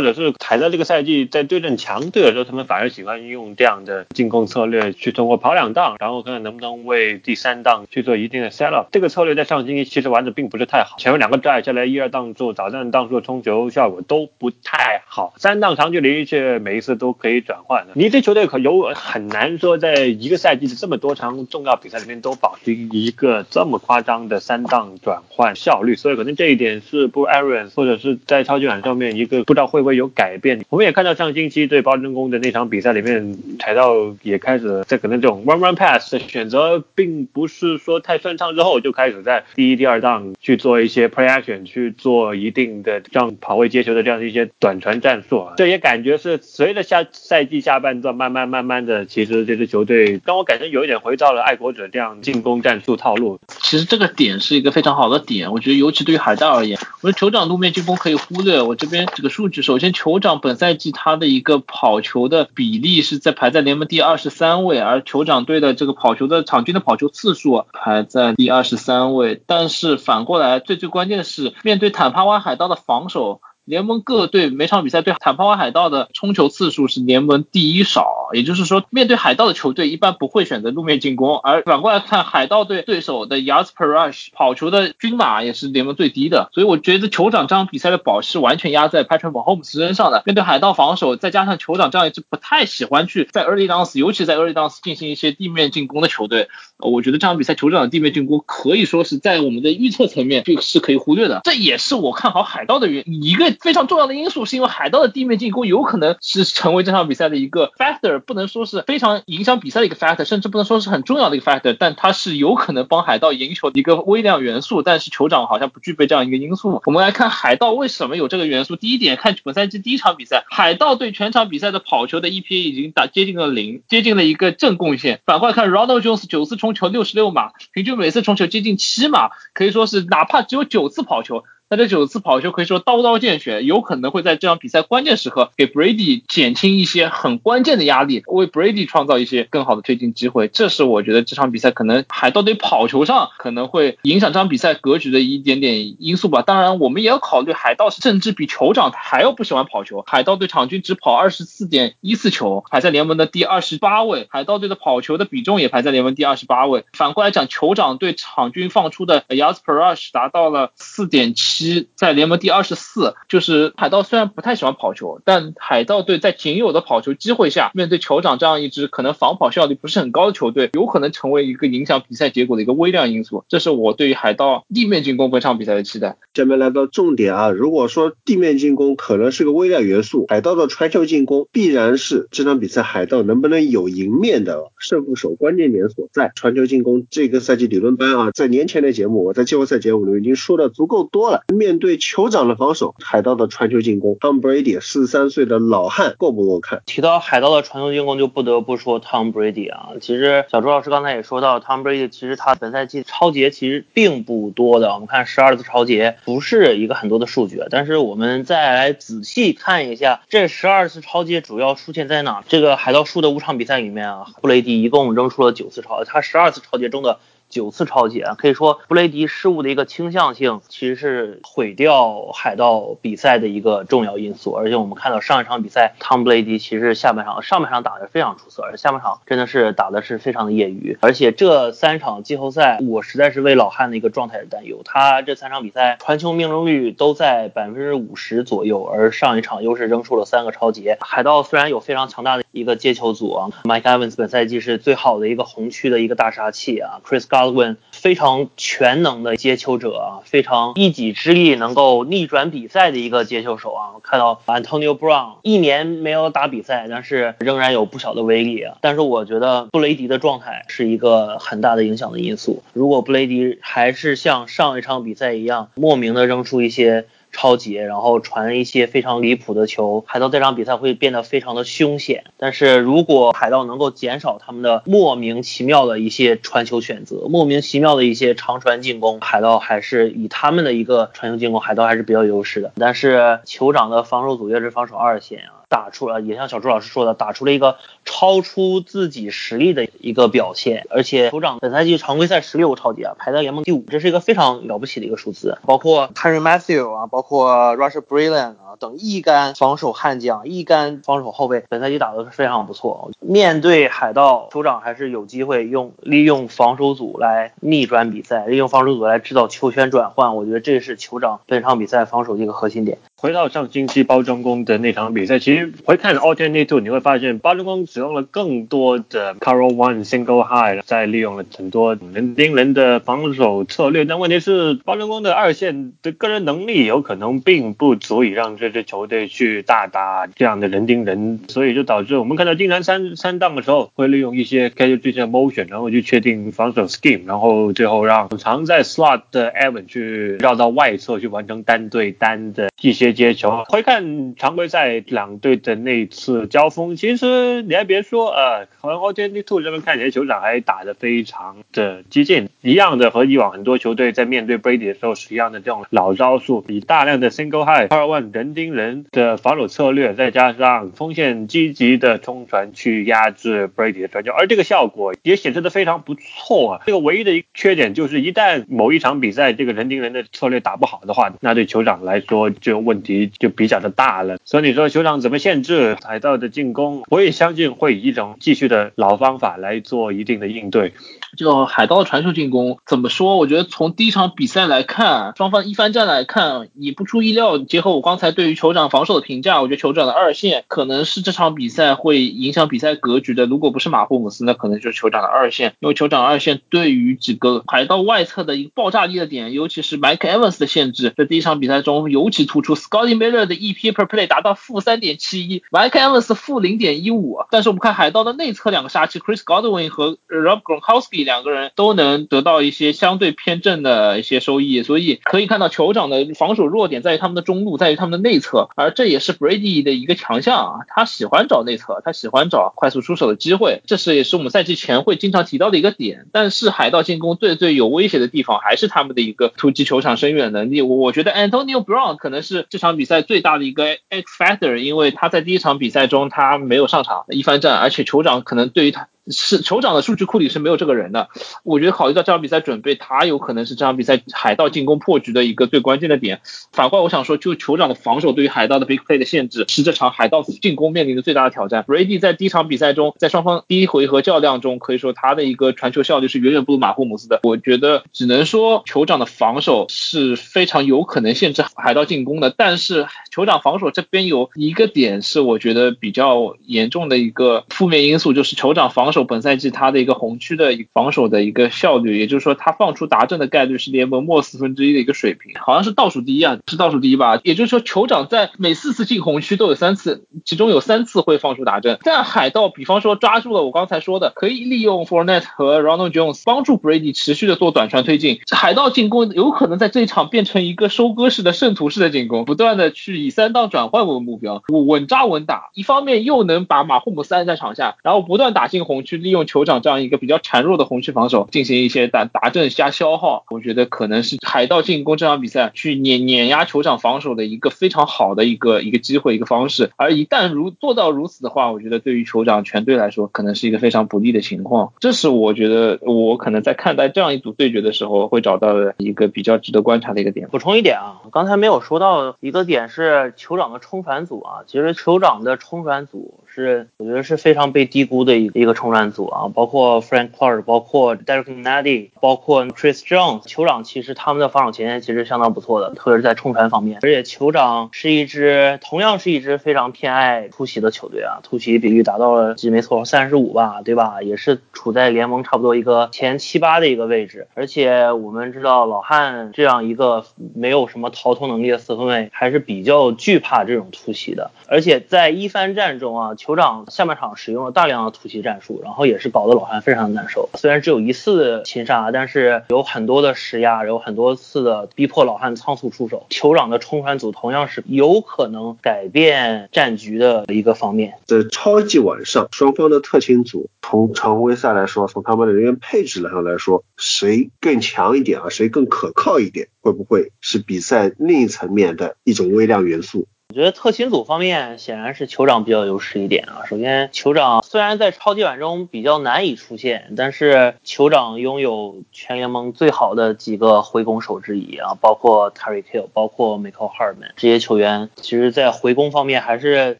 [0.00, 8.88] 者是踩在这个赛季在对阵强队的时候，他们反而喜欢用这样的进攻策略，去通过跑两档，然后看看能不能为第三档去做一定的 set up。
[8.92, 17.86] 这个策略在上星期其实玩的并不是太好，前面两个拽下来一二档做早段档数的冲球效果都不太好，三档长距离却每一次都可以转换。
[17.92, 18.85] 你这球队可有？
[18.94, 30.64] 很难说，在一个赛季的这么多场重要比赛里面都保持一个这么夸张的三档转换效率，所以可能这一点是不 Aaron 或者是在超级碗上面一个不知道会不会有改变。
[30.68, 45.48] 我们也看到上星期对包真宫的那场比赛里面，柴道也开始在可能这种 run run pass 的选择并不是说太顺畅之后，就开始在第一、第二档去做一些 play action，去做一定的让跑位接球的这样的一些短传战术。
[45.56, 48.75] 这也感觉是随着下赛季下半段慢慢慢慢。
[48.84, 53.38] 的其实这支球队让我感觉有一点回到了爱国者这样进攻战术套路。
[53.48, 58.60] 其实这个点是一个非常好的点，我觉得尤其对于海盗而言，我觉得酋长路面进攻可以忽略。
[58.60, 69.40] 我这边这个数据，首先酋长本赛季他的一个跑球的比例是在排在联盟第二十三位，而酋长队的这个跑球的场均的跑球次数排在第二十三位。
[69.46, 73.40] 但是反过来，最最关键的是面对坦帕湾海盗的防守。
[73.66, 90.22] 联盟各队每场比赛对坦帕湾海盗的冲球次数是联盟第一少，也就是说，面对海盗的球队一般不会选择路面进攻，而反过来看海盗队对手的 yards per rush 跑球的均码也是联盟最低的，所以我觉得酋长这场比赛的保是完全压在 Patrick Mahomes 身上的。
[90.24, 96.48] 面对海盗防守，再加上酋长这样一支不太喜欢去在 early downs，尤其在 early downs 进行一些地面进攻的球队，
[96.78, 103.55] 我觉得这场比赛酋长的地面进攻可以说是在我们的预测层面就是可以忽略的，这也是我看好海盗的原因一个。
[103.60, 114.82] 非常重要的因素是因为海盗的地面进攻有可能是成为这场比赛的一个 factor，不能说是非常影响比赛的一个 factor，甚至不能说是很重要的一个 factor，但它是有可能帮海盗赢球的一个微量元素。
[114.82, 116.82] 但是酋长好像不具备这样一个因素。
[116.86, 118.76] 我们来看海盗为什么有这个元素。
[118.76, 125.20] 第一点，看本赛季第一场比赛，海盗队全场比赛的跑球的 EPA 已经打接近了零，接近了一个正贡献。
[125.24, 131.44] 反过来看 Ronald Jones 九次冲球六十六码，平均每次冲球接近七码，可以说是哪怕只有九次跑球。
[131.68, 140.46] 那这九次跑球可以说刀刀见血，有可能会在这场比赛关键时刻给 Brady 减轻一些很关键的压力，为 Brady 创造一些更好的推进机会。
[140.46, 146.42] 这是我觉得这场比赛可能海盗队跑球上可能会影响这场比赛格局的一点点因素吧。
[146.42, 150.04] 当然，我们也要考虑海盗甚至比酋长还要不喜欢跑球。
[150.06, 154.28] 海盗队场均只跑二十四点一次球，排在联盟的第二十八位。
[154.30, 156.84] 海盗队的跑球的比重也排在联盟第二十八位。
[156.92, 161.55] 反过来讲，酋长队场均放出的 yards per rush 达到了四点七。
[161.56, 173.44] 七在联盟第二十四，就是海盗虽然不太喜欢跑球，但海盗队在仅有的跑球机会下，面对酋长这样一支可能防跑效率不是很高的球队，有可能成为一个影响比赛结果的一个微量因素。
[173.48, 176.16] 这是我对于海盗地面进攻本场比赛的期待。
[176.34, 186.32] 下面来到重点啊，如果说地面进攻可能是个微量元素，海盗的传球进攻必然是这场比赛海盗能不能有赢面的胜负手关键点所在。
[186.34, 191.44] 传球进攻这个赛季理论班啊，在年前的节目，我在季后赛节目里已经说的足够多了。
[191.54, 196.82] 面对酋长的防守，海盗的传球进攻，Tom Brady 四十三岁的老汉够不够看？
[196.86, 199.90] 提到海盗的传球进攻，就不得不说 Tom Brady 啊。
[200.00, 212.42] 其实小朱老师刚才也说到，Tom Brady 其实他本赛季超节其实并不多的，我们看十二次超节不是一个很多的数据，但是我们再来仔细看一下这十二次超节主要出现在哪？
[212.48, 217.20] 这个海盗输的五场比赛里面啊，布雷迪一共扔出了九次超，他十二次超节中的。
[217.48, 224.52] 九次超节啊，可以说布雷迪失误的一个倾向性，其实是毁掉海盗比赛的一个重要因素。
[224.52, 230.98] 而且我们看到上一场比赛，汤布雷迪其实下半场、上半场打得非常出色，而下半场真的是打的是非常的业余。
[231.00, 234.80] 而且这三场季后赛，我实在是为老汉的一个状态而担忧。
[234.84, 240.98] 他这三场比赛传球命中率都在百分之五十左右，而上一场又是扔出了三个超节。
[241.00, 247.26] 海盗虽然有非常强大的一个接球组啊，Mike Evans 本赛季是最好的一个红区的一个大杀器啊，Chris。
[247.36, 254.00] Godwin 非常全能的接球者啊，非常一己之力能够逆转比赛的一个接球手啊。
[254.02, 258.76] 看到 Antonio Brown 一年没有打比赛，但是仍然有不小的威力啊。
[258.80, 262.62] 但是我觉得布雷迪的状态是一个很大的影响的因素。
[262.72, 267.06] 如果布雷迪还是像上一场比赛一样，莫名的扔出一些。
[267.32, 272.24] 超级，然后传一些非常离谱的球，海盗这场比赛会变得非常的凶险。
[272.38, 282.72] 但是如果海盗能够减少他们的莫名其妙的一些传球选择，莫名其妙的一些长传进攻，海盗还是以他们的一个传球进攻，海盗还是比较优势的。
[282.76, 285.65] 但是酋长的防守组也是防守二线啊。
[285.68, 290.86] 打出了，也像小朱老师说的，打出了一个超出自己实力的一个表现。
[290.90, 295.58] 而且酋长本赛季常规赛十六个超级啊，排在联盟第五，这是一个非常了不起的一个数字。
[295.66, 303.10] 包括 Henry Matthew 啊，包括 Rush Brilliant 啊等一干防守悍将、一干防守后卫，本赛季打的是非常不错。
[303.20, 310.36] 面对海盗，酋长还是有机会用利用防守组来逆转比赛，利用防守组来制造球权转换。
[310.36, 312.98] 我觉得这是酋长本场比赛防守的一个核心点。
[313.18, 324.04] 回到上星期包装工的那场比赛，其实回看 alternate two，你会发现包装工使用了更多的 carry one single high，在利用了很多人盯人的防守策略。
[324.04, 343.05] 但问题是，包装工的二线的个人能力有可能并不足以让这支球队去大打这样的人盯人，所以就导致我们看到经常三三档的时候会利用一些 casual 的 motion，然后去确定防守 scheme，然后最后让常在 slot 的 Evan 去绕到外侧去完成单对单的一些。
[343.12, 366.82] 接球，回看常规赛两队的那次交锋，其实你还别说，呃，和 o t n Two 这边看起来球场还打得非常的激进，一样的和以往很多球队在面对 Brady 的时候是一样的这种老招数，以大量的 Single high、二万人盯人的防守策略，再加上锋线积极的冲传去压制 Brady 的传球，而这个效果也显示的非常不错啊。
[366.86, 372.95] 这个唯一的一个缺点就是，一旦某一场比赛这个人盯人的策略打不好的话，那对酋长来说就有问。
[372.96, 377.04] 问题就比较的大了，所以你说酋长怎么限制海盗的进攻？
[377.10, 380.94] 我也相信会以一种继续的老方法来做一定的应对。
[381.36, 383.36] 就海盗的传球进攻怎么说？
[383.36, 393.46] 我觉得从第一场比赛来看，双方一番战来看，你不出意料，结合我刚才对于酋长防守的评价，我觉得酋长的二线可能是这场比赛会影响比赛格局的。
[393.46, 402.76] 如果不是马霍姆斯，那可能就是酋长的二线，因为酋长二线对于几个海盗外侧的一个爆炸力的点，尤其是 Mike Evans 的限制，在第一场比赛中尤其突出。
[402.76, 407.38] Scotty Miller 的 EP per play 达到负三点七一，Mike Evans 负零点一五。
[407.50, 426.26] 但是我们看海盗的内侧两个杀器 Chris Godwin 和 Rob Gronkowski 两个人都能得到一些相对偏正的一些收益，所以可以看到酋长的防守弱点在于他们的中路，在于他们的内侧，而这也是 Brady 的一个强项啊，他喜欢找内侧，他喜欢找快速出手的机会，这是也是我们赛季前会经常提到的一个点。
[426.32, 430.80] 但是海盗进攻最最有威胁的地方还是他们的一个突击球场深远能力。
[430.80, 432.64] 我觉得 Antonio Brown 可能是。
[432.68, 439.08] 这场比赛最大的一个 X factor，因为他在第一场比赛中他没有上场一番战，而且酋长可能对于他。
[439.28, 441.28] 是酋长的数据库里是没有这个人的，
[441.64, 446.40] 我觉得考虑到这场比赛准备，他有可能是这场比赛海盗进攻破局的一个最关键的点。
[446.72, 451.82] 反过来，我想说，就酋长的防守对于海盗的 big play 的限制，是这场海盗进攻面临的最大的挑战。
[451.82, 457.40] Brady 在第一场比赛中，在双方第一回合较量中，可以说他的一个传球效率是远远不如马霍姆斯的。
[457.42, 469.15] 我觉得只能说酋长的防守是非常有可能限制海盗进攻的，但是酋长防守这边有一个点是我觉得比较严重的一个负面因素，就是酋长防守。
[469.16, 477.40] 守本赛季他的一个红区的防守的一个效率，也就是说他放出达阵的概率是联盟末四分之一的一个水平，好像是倒数第一啊，是倒数第一吧？
[477.44, 481.98] 也就是说酋长在每四次进红区都有三次，其中有三次会放出达阵。
[482.02, 520.48] 但海盗比方说抓住了我刚才说的，可以利用 f o r n e t 和 Ronald Jones 帮助 Brady 持续的做短传推进，海盗进攻有可能在这一场变成一个收割式的圣徒式的进攻，不断的去以三档转换为目标，稳扎稳打，一方面又能把马霍姆斯按在场下，然后不断打进红去，利用酋长这样一个比较孱弱的红区防守进行一些打打阵加消耗，我觉得可能是海盗进攻这场比赛去碾碾压酋长防守的一个非常好的一个一个机会一个方式，而一旦如做到如此的话，我觉得对于酋长全队来说可能是一个非常不利的情况，这是我觉得我可能在看待这样一组对决的时候会找到的一个比较值得观察的一个点。
[520.48, 544.22] 补充一点啊，刚才没有说到一个点是酋长的冲传组啊，其实酋长的冲传组是我觉得是非常被低估的一一个冲传组啊，包括 Frank Clark，包括 Derek Nnadi，包括 Chris Jones，酋长其实他们的防守前线其实相当不错的，特别是在冲传方面，而且酋长是一支同样是一支非常偏爱突袭的球队啊，突袭比率达到了记没错三十五吧，对吧？
[544.22, 550.24] 也是处在联盟差不多一个前七八的一个位置，而且我们知道老汉这样一个
[550.54, 560.48] 没有什么逃脱能力的四分卫，还是比较惧怕这种突袭的，而且在一番战中啊，酋长下半场使用了大量的突袭战术，然后也是搞得老汉非常的难受。
[560.54, 566.24] 虽然只有一次擒杀，但是有很多的施压，有很多次的逼迫老汉仓促出手。
[566.30, 571.14] 酋长的冲传组同样是有可能改变战局的一个方面。
[571.24, 578.50] 在超级晚上，双方的特勤组从常规赛来说，从他们的人员配置上来说，谁更强一点啊？
[578.50, 579.66] 谁更可靠一点？
[579.80, 583.26] 会不会是比赛另一层面的一种微量元素？
[583.56, 586.66] 我觉得特勤组方面显然是酋长比较优势一点啊。
[586.66, 599.96] 首先，酋长虽然在超级碗中比较难以出现，但是酋长拥有全联盟最好的几个回攻手之一啊，包括 Terry Kill，包括 Michael Hardman 这些球员，其实在回攻方面还是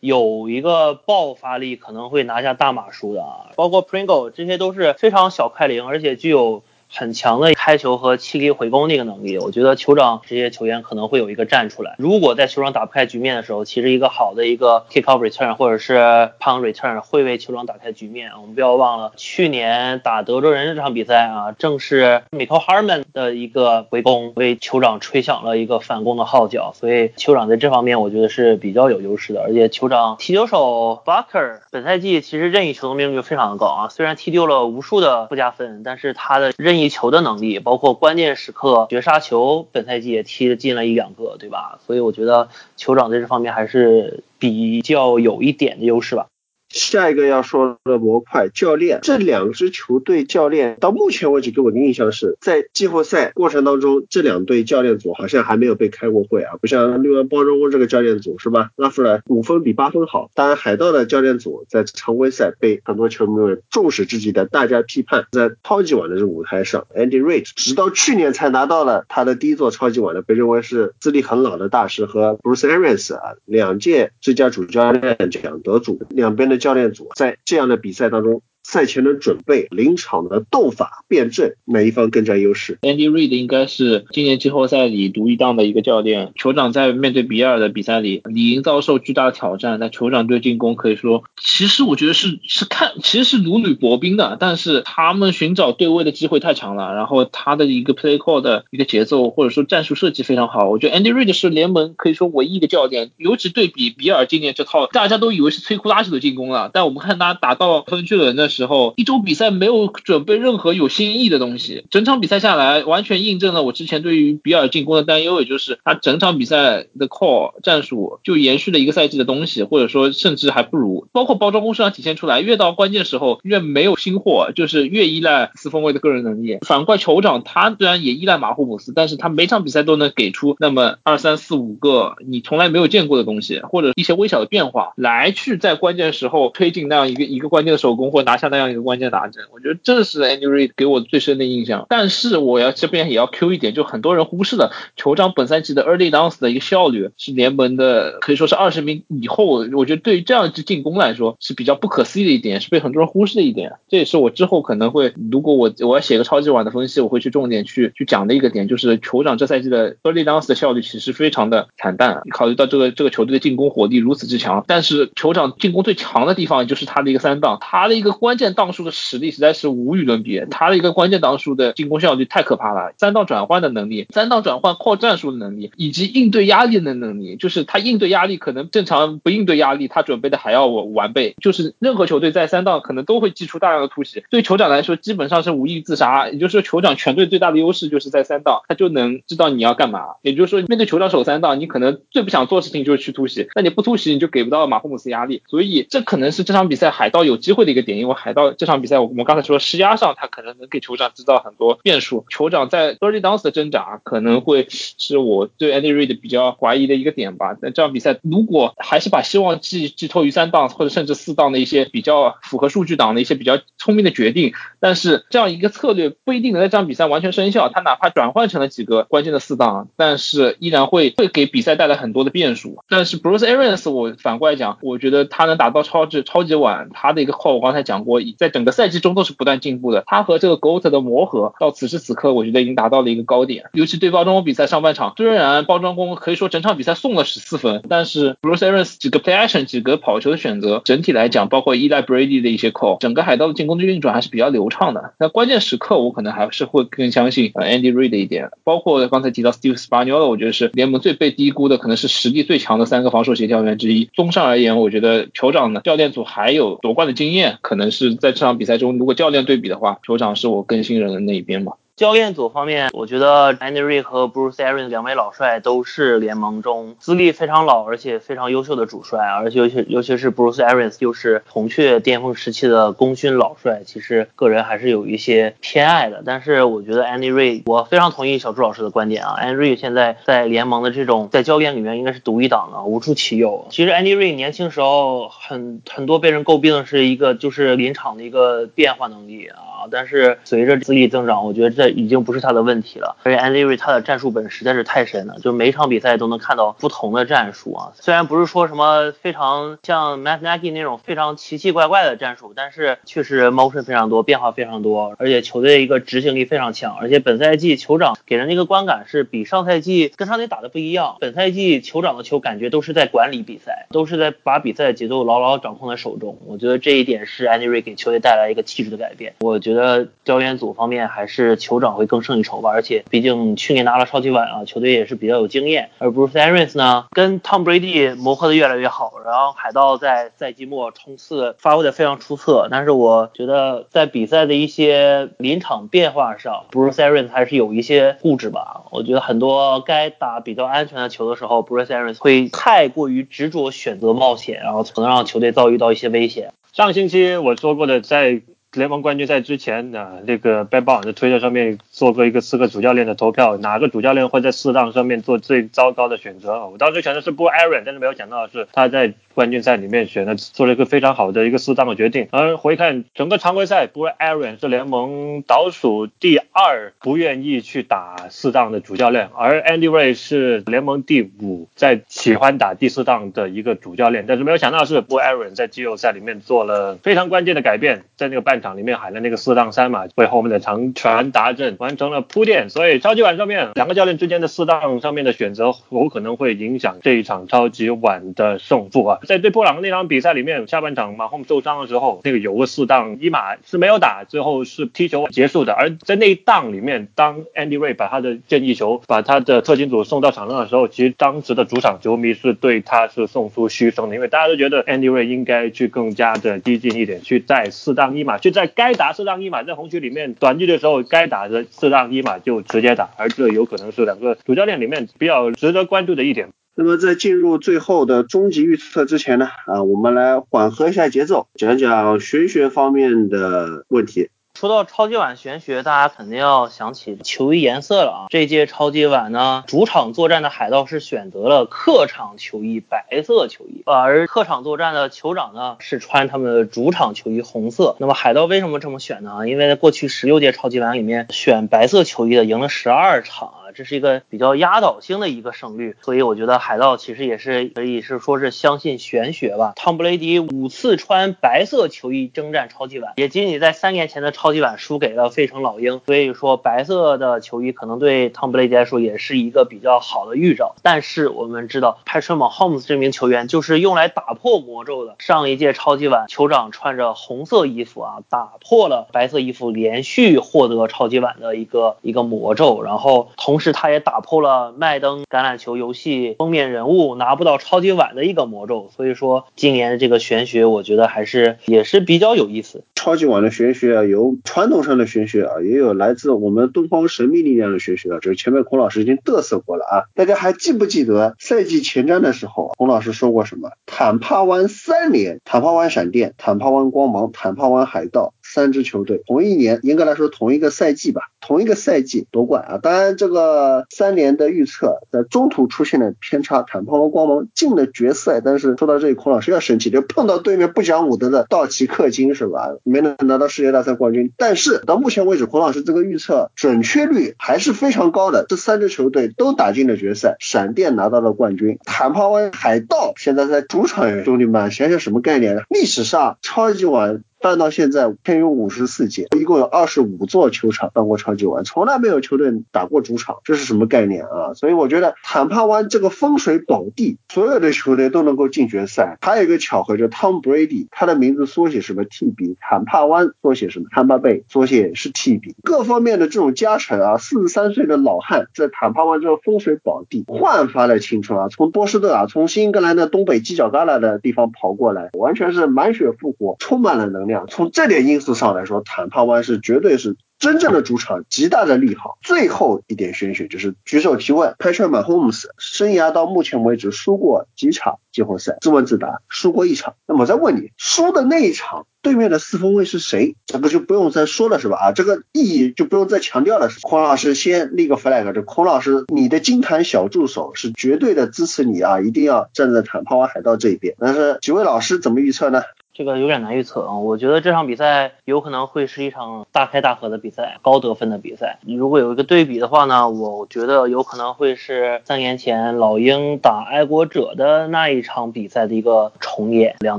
[0.00, 3.52] 有一个爆发力，可能会拿下大码数的啊。
[3.56, 6.62] 包括 Pringle，这些都是非常小快灵，而且具有。
[6.88, 11.94] 很强的开球和气力回攻的一个能力，我觉得酋长这些球员可能会有一个站出来。
[11.98, 15.94] 如果在酋长打不开局面的时候，其实一个好的一个 kick off return 或者是
[16.40, 18.30] punt return 会为酋长打开局面。
[18.40, 26.72] 我们不要忘了，去年打德州人这场比赛啊，正是 Michael Harmon 的一个回攻为酋长吹响了一个反攻的号角。
[26.74, 29.42] 所以酋长在这方面我觉得是比较有优势的。
[29.42, 41.78] 而且酋长踢球手 Bucker 本赛季其实任意球的命中率非常的高啊，虽然踢丢了无数的附加分，但是他的任意球的能力，包括关键时刻绝杀球，本赛季也踢了进了一两个，对吧？
[41.86, 42.48] 所以我觉得
[42.78, 46.26] 酋长在这方面还是比较有一点的优势吧。
[46.68, 58.70] 下一个要说的模块教练，这两支球队教练到目前为止给我的印象是在季后赛过程当中，这两队教练组好像还没有被开过会啊，不像另外包装工这个教练组是吧？
[58.76, 60.30] 拉出来五分比八分好。
[60.34, 76.55] 当然，海盗的教练组在常规赛被很多球迷们众矢之的的大家批判，在超级碗的这个舞台上，Andy Reid 直到去年才拿到了他的第一座超级碗的，被认为是资历很老的大师和 Bruce Arians 啊两届最佳主教练奖得主，两边的。
[76.58, 78.42] 教练组在这样的比赛当中。
[78.66, 86.32] 赛前的准备、临场的斗法、辩证，哪一方更占优势？Andy Reid 应该是今年季后赛里独一档的一个教练。
[86.36, 89.78] 酋长在面对比尔的比赛里，理应遭受巨大的挑战。
[89.78, 94.36] 那酋长队进攻可以说，其实我觉得是是看，其实是如履薄冰的。
[94.40, 100.68] 但是他们寻找对位的机会太强了，然后他的一个 play call 的一个节奏或者说战术设计非常好。
[100.68, 121.06] 我觉得 Andy Reid 是联盟可以说唯一的教练，尤其对比比尔今年这套，大家都以为是摧枯拉朽的进攻了，但我们看他打到分区轮的时候，一周比赛没有准备任何有新意的东西，整场比赛下来完全印证了我之前对于比尔进攻的担忧，也就是他整场比赛的 call 战术就延续了一个赛季的东西，或者说甚至还不如。
[121.12, 126.58] 包括包装公式上体现出来，越到关键时候越没有新货，就是越依赖四分卫的个人能力。
[126.66, 138.86] 反观酋长，他虽然也依赖马霍姆斯，但是他每场比赛都能给出那么二三四五个你从来没有见过的东西，或者一些微小的变化，来去在关键时候推进那样一个一个关键的手工，或拿下那样一个。
[138.86, 141.86] 关键打针，我觉得这是 Andy Reid 给我最深的印象。
[141.88, 149.66] 但是我要这边也要 Q 一点，就很多人忽视了酋长本赛季的 Early Downs 的一个效率是联盟的可以说是二十名以后。
[149.74, 153.72] 我觉得对于这样一支进攻来说是比较不可思议的一点，是被很多人忽视的一点。
[153.88, 162.22] 这也是我之后可能会，如果我我要写个超级碗的分析，我会去重点去去讲的一个点，就是酋长这赛季的 Early Downs 的效率其实非常的惨淡。
[162.30, 168.35] 考虑到这个这个球队的进攻火力如此之强，但是酋长进攻最强的地方就是他的一个三档，他的一个关。
[168.36, 207.56] 关键档数的实力实在是无与伦比，他的一个关键档数的进攻效率太可怕了，三档转换的能力，三档转换扩战术的能力，以及应对压力的能力，就是他应对压力可能正常不应对压力，他准备的还要完备，就是任何球队在三档可能都会祭出大量的突袭，对酋长来说基本上是无意自杀，也就是说酋长全队最大的优势就是在三档，他就能知道你要干嘛，也就是说面对酋长守三档，你可能最不想做事情就是去突袭，那你不突袭你就给不到马霍姆斯压力，所以这可能是这场比赛海盗有机会的一个点，因为海盗这场比赛我们刚才说施压上他可能能给酋长制造很多变数，酋长在 early downs 的挣扎可能会是我对 Andy Reid 比较怀疑的一个点吧。
[207.62, 217.68] 那这场比赛如果还是把希望寄寄托于三档或者甚至四档的一些比较符合数据档的一些比较聪明的决定，但是这样一个策略不一定能在这场比赛完全生效。
[217.68, 222.78] 他哪怕转换成了几个关键的四档，但是依然会会给比赛带来很多的变数。
[222.88, 230.04] 但是 Bruce Arians 我反过来讲，我觉得他能达到超级超级碗，他的一个话我刚才讲我，在整个赛季中都是不断进步的。
[230.06, 233.64] 他和这个 Goat 的磨合到此时此刻，我觉得已经达到了一个高点。
[233.72, 245.12] 尤其对包装工比赛上半场，虽然包装工可以说整场比赛送了十四分，但是 Bruce Arians 几个 play action 几个跑球的选择，整体来讲，包括依赖 Brady 的一些 call，整个海盗的进攻的运转还是比较流畅的。
[245.18, 248.50] 那关键时刻，我可能还是会更相信 Andy Reid 一点。
[248.64, 254.08] 包括刚才提到 Steve Spagnuolo，我觉得是联盟最被低估的，可能是实力最强的三个防守协调员之一。
[254.14, 261.72] 综上而言，我觉得酋长的教练组还有夺冠的经验，可能是在这场比赛中，如果教练对比的话，球场是我更信任的那一边嘛。
[261.96, 276.22] 教练组方面，我觉得 Andy r i c 和 Bruce Arians 两位老帅都是联盟中资历非常老而且非常优秀的主帅，而且尤其尤其是 Bruce Arians 又是铜雀巅峰时期的功勋老帅，其实个人还是有一些偏爱的。
[276.26, 283.68] 但是我觉得 Andy r i c 我非常同意小朱老师的观点啊，Andy r i c 现在在联盟的这种在教练里面应该是独一档啊，无出其右。
[283.70, 289.56] 其实 Andy r i c 年轻时候很很多被人诟病的是一个就是临场的一个变化能力啊，
[289.90, 297.92] 但是随着资历增长，我觉得这已经不是他的问题了，而且 Andy r e 他的战术本实在是太深了，就每场比赛都能看到不同的战术啊。
[297.94, 306.96] 虽然不是说什么非常像 Matt Nagy 那种非常奇奇怪怪的战术，但是确实 motion 非常多，变化非常多，而且球队一个执行力非常强。
[307.00, 311.16] 而且本赛季酋长给人的一个观感是比上赛季跟上赛季打的不一样。
[311.20, 316.38] 本赛季酋长的球感觉都是在管理比赛，都是在把比赛的节奏牢牢掌控在手中。
[316.46, 319.34] 我觉得这一点是 Andy r e 给球队带来一个气质的改变。
[319.40, 322.26] 我觉得得教练组方面还是酋长会更。
[322.26, 325.90] 胜一筹吧，而且毕竟去年拿了超级碗啊，球队也是比较有经验。
[325.98, 332.66] 而 Bruce Arians 呢，跟 Tom Brady 磨合的越来越好，然后海盗在赛季末冲刺发挥的非常出色。
[332.68, 338.82] 但是我觉得在比赛的一些临场变化上，Bruce Arians 还是有一些固执吧。
[338.90, 346.52] 我觉得很多该打比较安全的球的时候，Bruce Arians 会太过于执着选择冒险，然后可能让球队遭遇到一些危险。
[346.72, 348.42] 上个星期我说过的，在
[348.76, 356.68] 联盟冠军赛之前啊，那个 Ben b o 的推特上面做过一个四个主教练的投票，哪个主教练会在四档上面做最糟糕的选择？
[356.68, 362.28] 我当时选的是 b Aaron，但是没有想到的是他在冠军赛里面选了做了一个非常好的一个四档的决定。
[362.32, 374.26] 而回看整个常规赛 b Aaron 是联盟倒数第二不愿意去打四档的主教练，而 Andy Ray 是联盟第五在喜欢打第四档的一个主教练。
[374.28, 378.66] 但是没有想到的是 b Aaron 在季后赛里面做了非常关键的改变，在那个半场。
[378.76, 389.20] 里面喊了那个四档三嘛，为后面的长传达阵完成了铺垫，所以超级碗上面两个教练之间的四档上面的选择，有可能会影响这一场超级碗的胜负啊。
[389.22, 395.74] 在对波朗那场比赛里面，下半场马洪受伤的时候，那个有个四档一码是没有打，最后是踢球结束的。
[395.74, 408.50] 而在那一档里面，当 Andy Ray 把他的建议球把他的特勤组送到场上的时候，其实当时的主场球迷是对他是送出嘘声的，因为大家都觉得 Andy Ray 应该去更加的激进一点，去带四档一码去。
[408.50, 416.48] 在该打四档一码，在红区里面短距的时候，该打的四杠一嘛就直接打，而这有可能是两个主教练里面比较值得关注的一点。
[416.74, 424.30] 那么在进入最后的终极预测之前呢，啊，我们来缓和一下节奏，讲讲玄学方面的问题。
[424.56, 428.26] 说到超级碗玄学，大家肯定要想起球衣颜色了啊！
[428.30, 437.96] 这届超级碗呢，主场作战的海盗是选择了客场球衣白色球衣，而客场作战的酋长呢是穿他们的主场球衣红色。
[437.98, 439.46] 那么海盗为什么这么选呢？
[439.46, 443.52] 因为在过去十六届超级碗里面，选白色球衣的赢了十二场。
[443.76, 449.74] 这是一个比较压倒性的一个胜率，所以我觉得海盗其实也是可以是说是相信玄学吧。
[449.76, 460.74] 汤布雷迪五次穿白色球衣征战超级碗，也仅仅在三年前的超级碗输给了费城老鹰，所以说白色的球衣可能对汤布雷迪来说也是一个比较好的预兆。
[460.82, 465.16] 但是我们知道 p a t r i c Mahomes 这名球员就是用来打破魔咒的。
[465.18, 478.90] 上一届超级碗，酋长穿着红色衣服啊，打破了白色衣服连续获得超级碗的一个一个魔咒，然后同时是他也打破了麦登橄榄球游戏封面人物拿不到超级碗的一个魔咒。
[478.96, 482.84] 所以说，今年的这个玄学，我觉得还是也是比较有意思。
[482.94, 488.18] 超级碗的玄学啊，有传统上的玄学啊，也有来自我们东方神秘力量的玄学啊。
[488.22, 493.72] 这前面孔老师已经嘚瑟过了啊，大家还记不记得赛季前瞻的时候，孔老师说过什么？
[493.84, 498.32] 坦帕湾三连，坦帕湾闪电、坦帕湾光芒、坦帕湾海盗。
[498.56, 502.78] 三支球队同一年，严格来说同一个赛季吧，同一个赛季夺冠啊。
[502.78, 512.70] 当然，这个三年的预测在中途出现了偏差，坦帕湾光芒进了决赛，但是说到这里，孔老师要生气，就碰到对面不讲武德的道奇克金是吧？
[512.82, 514.32] 没能拿到世界大赛冠军。
[514.38, 525.58] 但是到目前为止，孔老师这个预测准确率还是非常高的，这三支球队都打进了决赛，闪电拿到了冠军，坦帕湾海盗现在在主场，兄弟们想想什么概念？
[525.68, 527.22] 历史上超级碗。
[527.40, 534.54] 办到现在，偏有五十四届，一共有二十五座球场办过超级碗，从来没有球队打过主场，这是什么概念啊？
[534.54, 539.18] 所以我觉得坦帕湾这个风水宝地，所有的球队都能够进决赛。
[539.20, 557.46] 还有一个巧合，就 Tom Brady，他的名字缩写什么 TB，坦帕湾缩写什么 Tampa Bay，缩写是 TB，各方面的这种加成啊，四十三岁的老汉在坦帕湾这个风水宝地焕发了青春啊，从波士顿啊，从新英格兰的东北犄角旮旯的地方跑过来，完全是满血复活，充满了能量。
[557.48, 562.18] 从这点因素上来说，坦帕湾是绝对是真正的主场，极大的利好。
[562.22, 568.56] 最后一点玄学就是举手提问，Patrick Mahomes 生涯到目前为止输过几场季后赛？
[568.60, 569.94] 自问自答，输过一场。
[570.06, 573.36] 那么我再问你，输的那一场对面的四分卫是谁？
[573.46, 574.76] 这个就不用再说了，是吧？
[574.76, 576.68] 啊，这个意义就不用再强调了。
[576.82, 583.94] 孔老师先立个 flag，这孔老师你的金坛小助手是绝对的支持你啊，一定要站在坦帕湾海盗这一边。
[583.98, 585.62] 但是几位老师怎么预测呢？
[585.96, 591.58] 这个有点难预测啊，我觉得这场比赛有可能会是一场大开大合的比赛，高得分的比赛。
[591.66, 599.98] 如果有一个对比的话呢，我觉得有可能会是三年前老鹰打爱国者的那一场比赛的一个重演，两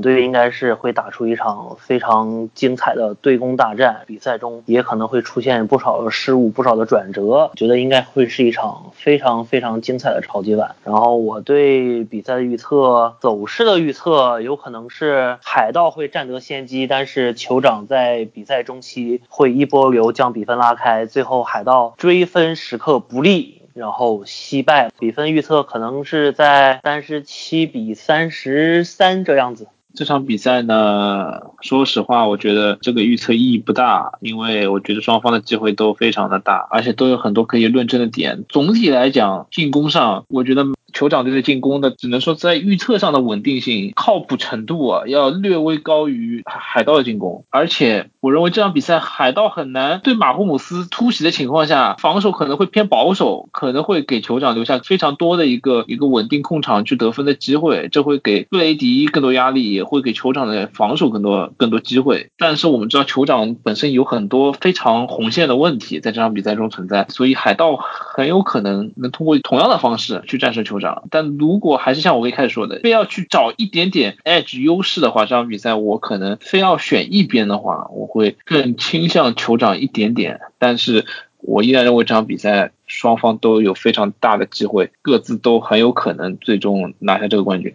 [0.00, 4.02] 队应该是会打出一场非常精彩的对攻大战。
[4.06, 10.76] 比赛中也可能会出现不少的失误，不少的转折，觉得应该会是一场非常非常精彩的超级碗。
[10.84, 15.87] 然后我对比赛的预测走势的预测，有可能是海盗。
[15.90, 24.90] 会占得先机，但是酋长在比赛中期会一波流将比分拉开，最后海盗追分时刻不利，然后惜败。
[24.98, 29.68] 比分预测可能是在三十七比三十三这样子。
[29.94, 38.44] 这场比赛呢，说实话，我觉得这个预测意义不大，因为我觉得双方的机会都非常的大，而且都有很多可以论证的点。
[38.48, 40.66] 总体来讲，进攻上，我觉得。
[40.98, 47.44] 酋长队的进攻的，只能说在预测上的稳定性、靠谱程度啊，要略微高于海盗的进攻。
[47.50, 57.88] 而且，我认为这场比赛海盗很难对马库姆斯突袭的情况下，防守可能会偏保守，可能会给酋长留下非常多的一个一个稳定控场去得分的机会。
[57.92, 62.30] 这会给布雷迪更多压力，也会给酋长的防守更多更多机会。
[62.38, 70.87] 但是我们知道酋长本身有很多非常红线的问题在这场比赛中存在，所以海盗很有可能能通过同样的方式去战胜酋长。
[71.10, 80.40] 但如果还是像我一开始说的，非要去找一点点 edge 优势的话，这场比赛我可能非要选一边的话，我会更倾向酋长一点点。
[80.58, 81.06] 但是
[81.40, 87.74] 我依然认为这场比赛双方都有非常大的机会，各自都很有可能最终拿下这个冠军。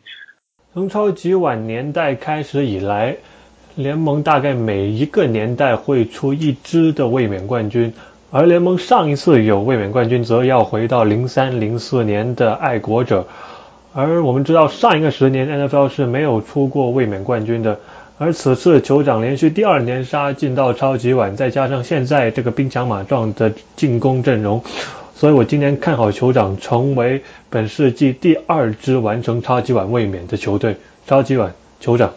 [0.74, 3.18] 从超级碗年代开始以来，
[3.76, 7.94] 联盟大概每一个年代会出一支的卫冕冠军。
[8.36, 13.28] 而联盟上一次有卫冕冠军，则要回到零三零四年的爱国者。
[13.94, 17.78] 而我们知道，上一个十年 NFL 是没有出过卫冕冠军的。
[18.18, 24.64] 而此次酋长连续第二年杀进到超级碗，再加上现在这个兵强马壮的进攻阵容，
[25.14, 27.22] 所以我今年看好酋长成为
[27.52, 30.78] 本世纪第二支完成超级碗卫冕的球队。
[31.06, 32.14] 超级碗酋长。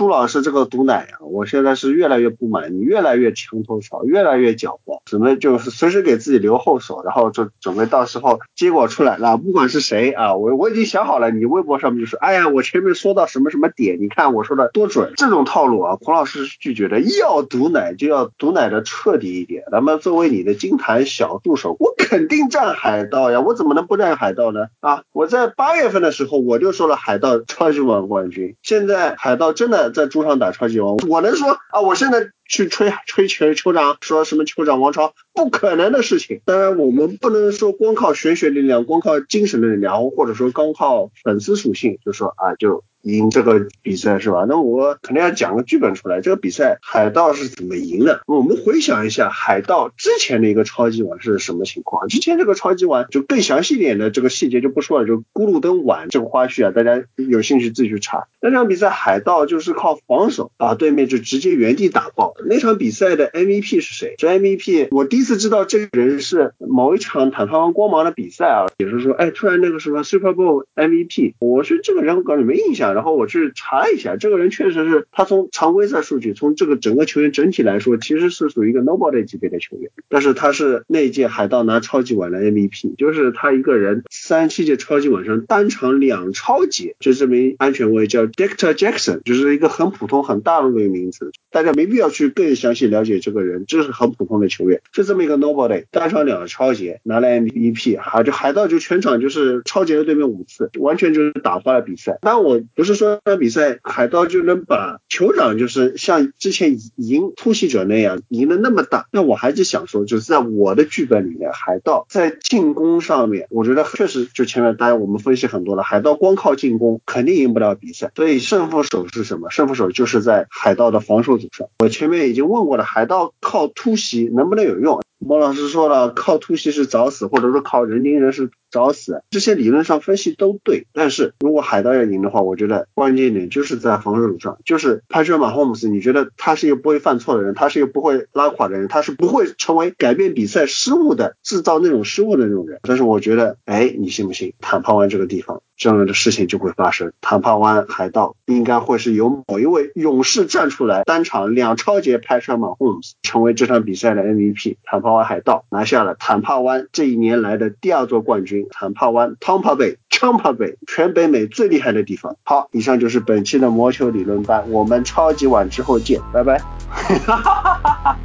[0.00, 19.64] 朱老师这个毒奶呀，我现在是越来越不满，你越来越墙头草，越来越狡猾，准备就是随时给自己留后手，然后就准备到时候结果出来了，不管是谁啊，我我已经想好了，你微博上面就说，哎呀，我前面说到什么什么点，你看我说的多准，这种套路啊，孔老师是拒绝的，要毒奶就要毒奶的彻底一点。
[19.70, 24.68] 咱们作为你的金坛小助手，我肯定站海盗呀，我怎么能不站海盗呢？
[24.80, 36.40] 啊，我在八月份的时候我就说了海盗超级碗冠军，现在海盗真的在桌上打超级王，我能说啊，我现在去吹吹球酋长，说什么酋长王朝，不可能的事情。
[36.44, 42.84] 当然我们不能说光靠玄学力量，光靠精神的力量，或者说光靠粉丝属性，就说啊就。
[43.02, 44.44] 赢这个比赛是吧？
[44.48, 46.20] 那我肯定要讲个剧本出来。
[46.20, 48.20] 这个比赛海盗是怎么赢的？
[48.26, 52.08] 我们回想一下海盗之前的一个超级碗是什么情况？
[52.08, 58.24] 之前这个超级碗就更详细点的这个细节就不说了，就咕噜灯碗这个花絮啊，大家有兴趣自己去查。
[58.42, 62.34] 那场比赛海盗就是靠防守把对面就直接原地打爆。
[62.46, 64.14] 那场比赛的 MVP 是谁？
[64.18, 72.89] 这 MVP 我第一次知道这个人是某一场坦帕湾光芒的比赛啊，也是说，哎，突然那个什么 Super Bowl MVP，我是这个人我感觉没印象。
[72.92, 79.90] 然后我去查一下，这个人确实是他从常规赛数据，从这个整个球员整体来说，其实是属于一个 nobody 级别的球员。
[80.08, 102.18] 但是他是那届海盗拿超级碗的 MVP，就是他一个人三七届超级碗上单场两超级，就这名安全卫叫 Dexter Jackson，就是一个很普通很大的一个名字，大家没必要去更详细了解这个人，这是很普通的球员，就这么一个 nobody 单场两个超级拿了 MVP，哈，就海盗就全场就是超级了对面五次，完全就是打花了比赛。
[102.22, 102.60] 但我。
[102.80, 119.50] 不是说那比赛海盗就能把酋长就是像之前赢突袭者那样赢的那么大，那我还是想说，就是在我的剧本里面，海盗在进攻上面，我觉得确实就前面大家我们分析很多了，海盗光靠进攻肯定赢不了比赛，所以胜负手是什么？
[119.50, 121.68] 胜负手就是在海盗的防守组上。
[121.80, 125.02] 我前面已经问过了，海盗靠突袭能不能有用？
[125.22, 130.86] 莫老师说了，靠突袭是找死，或者说靠人盯人是找死，这些理论上分析都对。
[130.94, 142.80] 但是如果海盗要赢的话，我觉得关键点就是在防守上，就是帕特马霍姆斯，你觉得他是一个不会犯错的人，他是一个不会拉垮的人，他是不会成为改变比赛失误的，制造那种失误的那种人。
[142.82, 144.54] 但是我觉得，哎，你信不信？
[144.60, 145.62] 坦帕湾这个地方。
[145.80, 147.10] 这样的事情就会发生。
[147.22, 154.76] 坦帕湾海盗应该会是由某一位勇士站出来，单场两超节拍穿马 homes，成为这场比赛的 MVP。
[154.84, 158.66] 坦帕湾海盗拿下了坦帕湾这一年来的第二座冠军。
[158.70, 162.36] 坦帕湾 Tampa Bay，Tampa Bay，全北美最厉害的地方。
[162.44, 166.58] 好，以上就是本期的魔球理论班，我们超级碗之后见，拜拜。
[166.58, 168.18] 哈哈哈哈哈